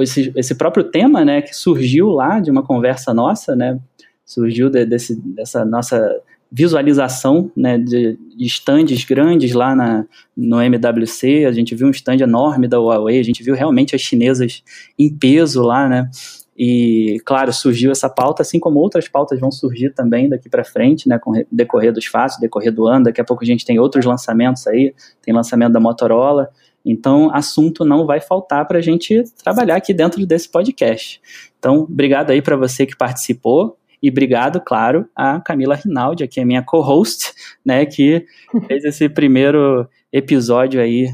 esse, 0.00 0.30
esse 0.36 0.54
próprio 0.54 0.84
tema, 0.84 1.24
né, 1.24 1.40
que 1.40 1.56
surgiu 1.56 2.10
lá 2.10 2.38
de 2.38 2.50
uma 2.50 2.62
conversa 2.62 3.14
nossa, 3.14 3.56
né, 3.56 3.78
surgiu 4.24 4.68
de, 4.68 4.84
desse, 4.84 5.18
dessa 5.20 5.64
nossa 5.64 6.20
visualização, 6.50 7.50
né, 7.56 7.78
de, 7.78 8.18
de 8.36 8.44
estandes 8.44 9.04
grandes 9.06 9.54
lá 9.54 9.74
na, 9.74 10.04
no 10.36 10.60
MWC, 10.60 11.46
a 11.46 11.52
gente 11.52 11.74
viu 11.74 11.86
um 11.86 11.92
stand 11.92 12.18
enorme 12.18 12.68
da 12.68 12.78
Huawei, 12.78 13.18
a 13.18 13.24
gente 13.24 13.42
viu 13.42 13.54
realmente 13.54 13.96
as 13.96 14.02
chinesas 14.02 14.62
em 14.98 15.08
peso 15.08 15.62
lá, 15.62 15.88
né, 15.88 16.10
e, 16.56 17.18
claro, 17.24 17.52
surgiu 17.52 17.90
essa 17.90 18.10
pauta, 18.10 18.42
assim 18.42 18.60
como 18.60 18.78
outras 18.78 19.08
pautas 19.08 19.40
vão 19.40 19.50
surgir 19.50 19.90
também 19.90 20.28
daqui 20.28 20.48
para 20.48 20.64
frente, 20.64 21.08
né, 21.08 21.18
com 21.18 21.32
decorrer 21.50 21.92
dos 21.92 22.04
fatos, 22.04 22.38
decorrer 22.38 22.72
do 22.72 22.86
ano. 22.86 23.04
Daqui 23.04 23.20
a 23.20 23.24
pouco 23.24 23.42
a 23.42 23.46
gente 23.46 23.64
tem 23.64 23.78
outros 23.78 24.04
lançamentos 24.04 24.66
aí, 24.66 24.94
tem 25.22 25.32
lançamento 25.32 25.72
da 25.72 25.80
Motorola. 25.80 26.50
Então, 26.84 27.34
assunto 27.34 27.84
não 27.84 28.04
vai 28.06 28.20
faltar 28.20 28.66
para 28.66 28.78
a 28.78 28.82
gente 28.82 29.24
trabalhar 29.42 29.76
aqui 29.76 29.94
dentro 29.94 30.24
desse 30.26 30.48
podcast. 30.48 31.20
Então, 31.58 31.80
obrigado 31.80 32.30
aí 32.30 32.42
para 32.42 32.56
você 32.56 32.84
que 32.84 32.96
participou 32.96 33.78
e 34.02 34.10
obrigado, 34.10 34.60
claro, 34.60 35.08
a 35.14 35.40
Camila 35.40 35.76
Rinaldi, 35.76 36.26
que 36.26 36.40
é 36.40 36.44
minha 36.44 36.62
co-host, 36.62 37.32
né, 37.64 37.86
que 37.86 38.26
fez 38.66 38.84
esse 38.84 39.08
primeiro 39.08 39.88
episódio 40.12 40.80
aí 40.80 41.08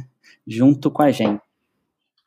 junto 0.47 0.91
com 0.91 1.03
a 1.03 1.11
gente. 1.11 1.48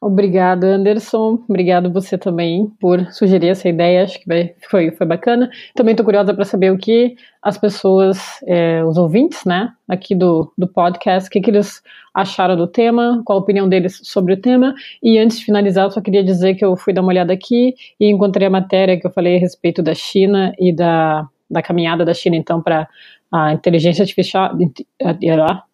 Obrigado, 0.03 0.63
Anderson. 0.63 1.43
Obrigado 1.47 1.93
você 1.93 2.17
também 2.17 2.65
por 2.79 3.05
sugerir 3.11 3.49
essa 3.49 3.69
ideia. 3.69 4.03
Acho 4.03 4.19
que 4.19 4.55
foi, 4.67 4.89
foi 4.89 5.05
bacana. 5.05 5.47
Também 5.75 5.91
estou 5.91 6.03
curiosa 6.03 6.33
para 6.33 6.43
saber 6.43 6.71
o 6.71 6.77
que 6.77 7.15
as 7.39 7.55
pessoas, 7.55 8.17
é, 8.47 8.83
os 8.83 8.97
ouvintes, 8.97 9.45
né, 9.45 9.69
aqui 9.87 10.15
do, 10.15 10.51
do 10.57 10.67
podcast, 10.67 11.27
o 11.27 11.31
que, 11.31 11.39
que 11.39 11.51
eles 11.51 11.83
acharam 12.15 12.55
do 12.55 12.65
tema, 12.65 13.21
qual 13.23 13.37
a 13.37 13.41
opinião 13.43 13.69
deles 13.69 14.01
sobre 14.03 14.33
o 14.33 14.41
tema. 14.41 14.73
E 15.03 15.19
antes 15.19 15.37
de 15.37 15.45
finalizar, 15.45 15.85
eu 15.85 15.91
só 15.91 16.01
queria 16.01 16.23
dizer 16.23 16.55
que 16.55 16.65
eu 16.65 16.75
fui 16.75 16.93
dar 16.93 17.01
uma 17.01 17.09
olhada 17.09 17.31
aqui 17.31 17.75
e 17.99 18.09
encontrei 18.09 18.47
a 18.47 18.51
matéria 18.51 18.99
que 18.99 19.05
eu 19.05 19.11
falei 19.11 19.37
a 19.37 19.39
respeito 19.39 19.83
da 19.83 19.93
China 19.93 20.51
e 20.59 20.73
da, 20.75 21.27
da 21.51 21.61
caminhada 21.61 22.05
da 22.05 22.13
China, 22.13 22.35
então, 22.35 22.61
para 22.61 22.87
a 23.31 23.53
inteligência 23.53 24.03
artificial, 24.03 24.51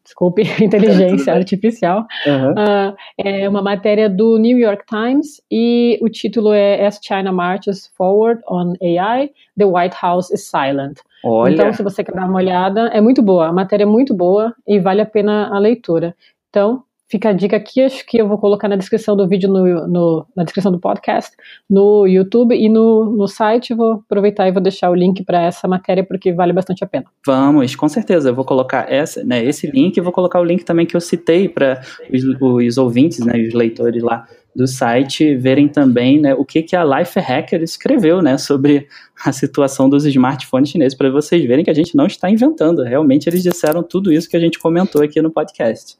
desculpe, 0.03 0.43
inteligência 0.61 1.34
artificial, 1.34 2.05
uhum. 2.25 2.51
uh, 2.51 2.95
é 3.17 3.49
uma 3.49 3.61
matéria 3.61 4.09
do 4.09 4.38
New 4.38 4.57
York 4.57 4.86
Times 4.86 5.41
e 5.51 5.97
o 6.01 6.09
título 6.09 6.53
é 6.53 6.86
As 6.86 6.99
China 7.01 7.32
Marches 7.32 7.88
Forward 7.97 8.41
on 8.47 8.73
AI, 8.82 9.32
The 9.57 9.65
White 9.65 9.97
House 10.01 10.32
is 10.32 10.47
Silent. 10.47 10.99
Olha. 11.23 11.53
Então, 11.53 11.73
se 11.73 11.82
você 11.82 12.03
quer 12.03 12.13
dar 12.13 12.28
uma 12.28 12.38
olhada, 12.38 12.88
é 12.93 13.01
muito 13.01 13.21
boa, 13.21 13.47
a 13.47 13.53
matéria 13.53 13.84
é 13.84 13.88
muito 13.88 14.13
boa 14.13 14.53
e 14.67 14.80
vale 14.80 15.01
a 15.01 15.05
pena 15.05 15.49
a 15.49 15.57
leitura. 15.57 16.15
Então, 16.49 16.84
Fica 17.09 17.29
a 17.29 17.33
dica 17.33 17.55
aqui, 17.55 17.81
acho 17.81 18.05
que 18.05 18.19
eu 18.19 18.27
vou 18.27 18.37
colocar 18.37 18.67
na 18.67 18.75
descrição 18.75 19.15
do 19.15 19.25
vídeo, 19.25 19.49
no, 19.49 19.87
no 19.87 20.25
na 20.35 20.43
descrição 20.43 20.71
do 20.71 20.79
podcast, 20.79 21.31
no 21.69 22.05
YouTube 22.05 22.53
e 22.53 22.67
no, 22.67 23.15
no 23.15 23.27
site. 23.29 23.73
Vou 23.73 23.93
aproveitar 23.93 24.45
e 24.47 24.51
vou 24.51 24.61
deixar 24.61 24.89
o 24.89 24.95
link 24.95 25.23
para 25.23 25.41
essa 25.41 25.69
matéria, 25.69 26.03
porque 26.03 26.33
vale 26.33 26.51
bastante 26.51 26.83
a 26.83 26.87
pena. 26.87 27.05
Vamos, 27.25 27.75
com 27.77 27.87
certeza. 27.87 28.29
Eu 28.29 28.35
vou 28.35 28.43
colocar 28.43 28.91
essa, 28.91 29.23
né, 29.23 29.41
esse 29.41 29.67
link 29.67 29.95
e 29.95 30.01
vou 30.01 30.11
colocar 30.11 30.41
o 30.41 30.43
link 30.43 30.65
também 30.65 30.85
que 30.85 30.97
eu 30.97 31.01
citei 31.01 31.47
para 31.47 31.79
os, 32.13 32.23
os, 32.41 32.77
ouvintes, 32.77 33.19
né, 33.19 33.39
os 33.39 33.53
leitores 33.53 34.03
lá 34.03 34.27
do 34.53 34.67
site 34.67 35.35
verem 35.35 35.67
também 35.67 36.19
né, 36.19 36.33
o 36.33 36.43
que, 36.43 36.63
que 36.63 36.75
a 36.75 36.83
Life 36.83 37.19
Hacker 37.19 37.61
escreveu 37.61 38.23
né, 38.23 38.39
sobre 38.39 38.87
a 39.23 39.31
situação 39.31 39.87
dos 39.87 40.03
smartphones 40.03 40.69
chineses, 40.69 40.97
para 40.97 41.11
vocês 41.11 41.45
verem 41.45 41.63
que 41.63 41.69
a 41.69 41.75
gente 41.75 41.95
não 41.95 42.07
está 42.07 42.29
inventando. 42.29 42.83
Realmente 42.83 43.29
eles 43.29 43.43
disseram 43.43 43.83
tudo 43.83 44.11
isso 44.11 44.27
que 44.27 44.35
a 44.35 44.39
gente 44.39 44.59
comentou 44.59 45.03
aqui 45.03 45.21
no 45.21 45.31
podcast. 45.31 45.95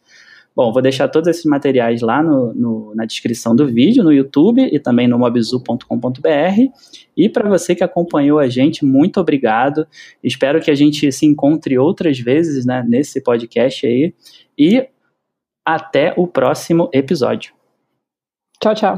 Bom, 0.58 0.74
vou 0.74 0.82
deixar 0.82 1.08
todos 1.08 1.28
esses 1.28 1.46
materiais 1.46 2.02
lá 2.02 2.24
no, 2.24 2.52
no, 2.52 2.96
na 2.96 3.06
descrição 3.06 3.56
do 3.56 3.68
vídeo, 3.68 4.04
no 4.04 4.12
YouTube 4.12 4.68
e 4.74 4.80
também 4.80 5.08
no 5.08 5.20
mobzu.com.br. 5.20 5.80
E 7.16 7.30
para 7.30 7.48
você 7.48 7.76
que 7.76 7.84
acompanhou 7.84 8.40
a 8.40 8.50
gente, 8.50 8.84
muito 8.84 9.20
obrigado. 9.20 9.86
Espero 10.24 10.60
que 10.60 10.72
a 10.72 10.76
gente 10.76 11.12
se 11.12 11.28
encontre 11.28 11.78
outras 11.78 12.18
vezes 12.18 12.66
né, 12.66 12.84
nesse 12.88 13.22
podcast 13.22 13.86
aí. 13.86 14.16
E 14.58 14.88
até 15.64 16.16
o 16.18 16.26
próximo 16.26 16.90
episódio. 16.92 17.54
Tchau, 18.60 18.74
tchau. 18.74 18.96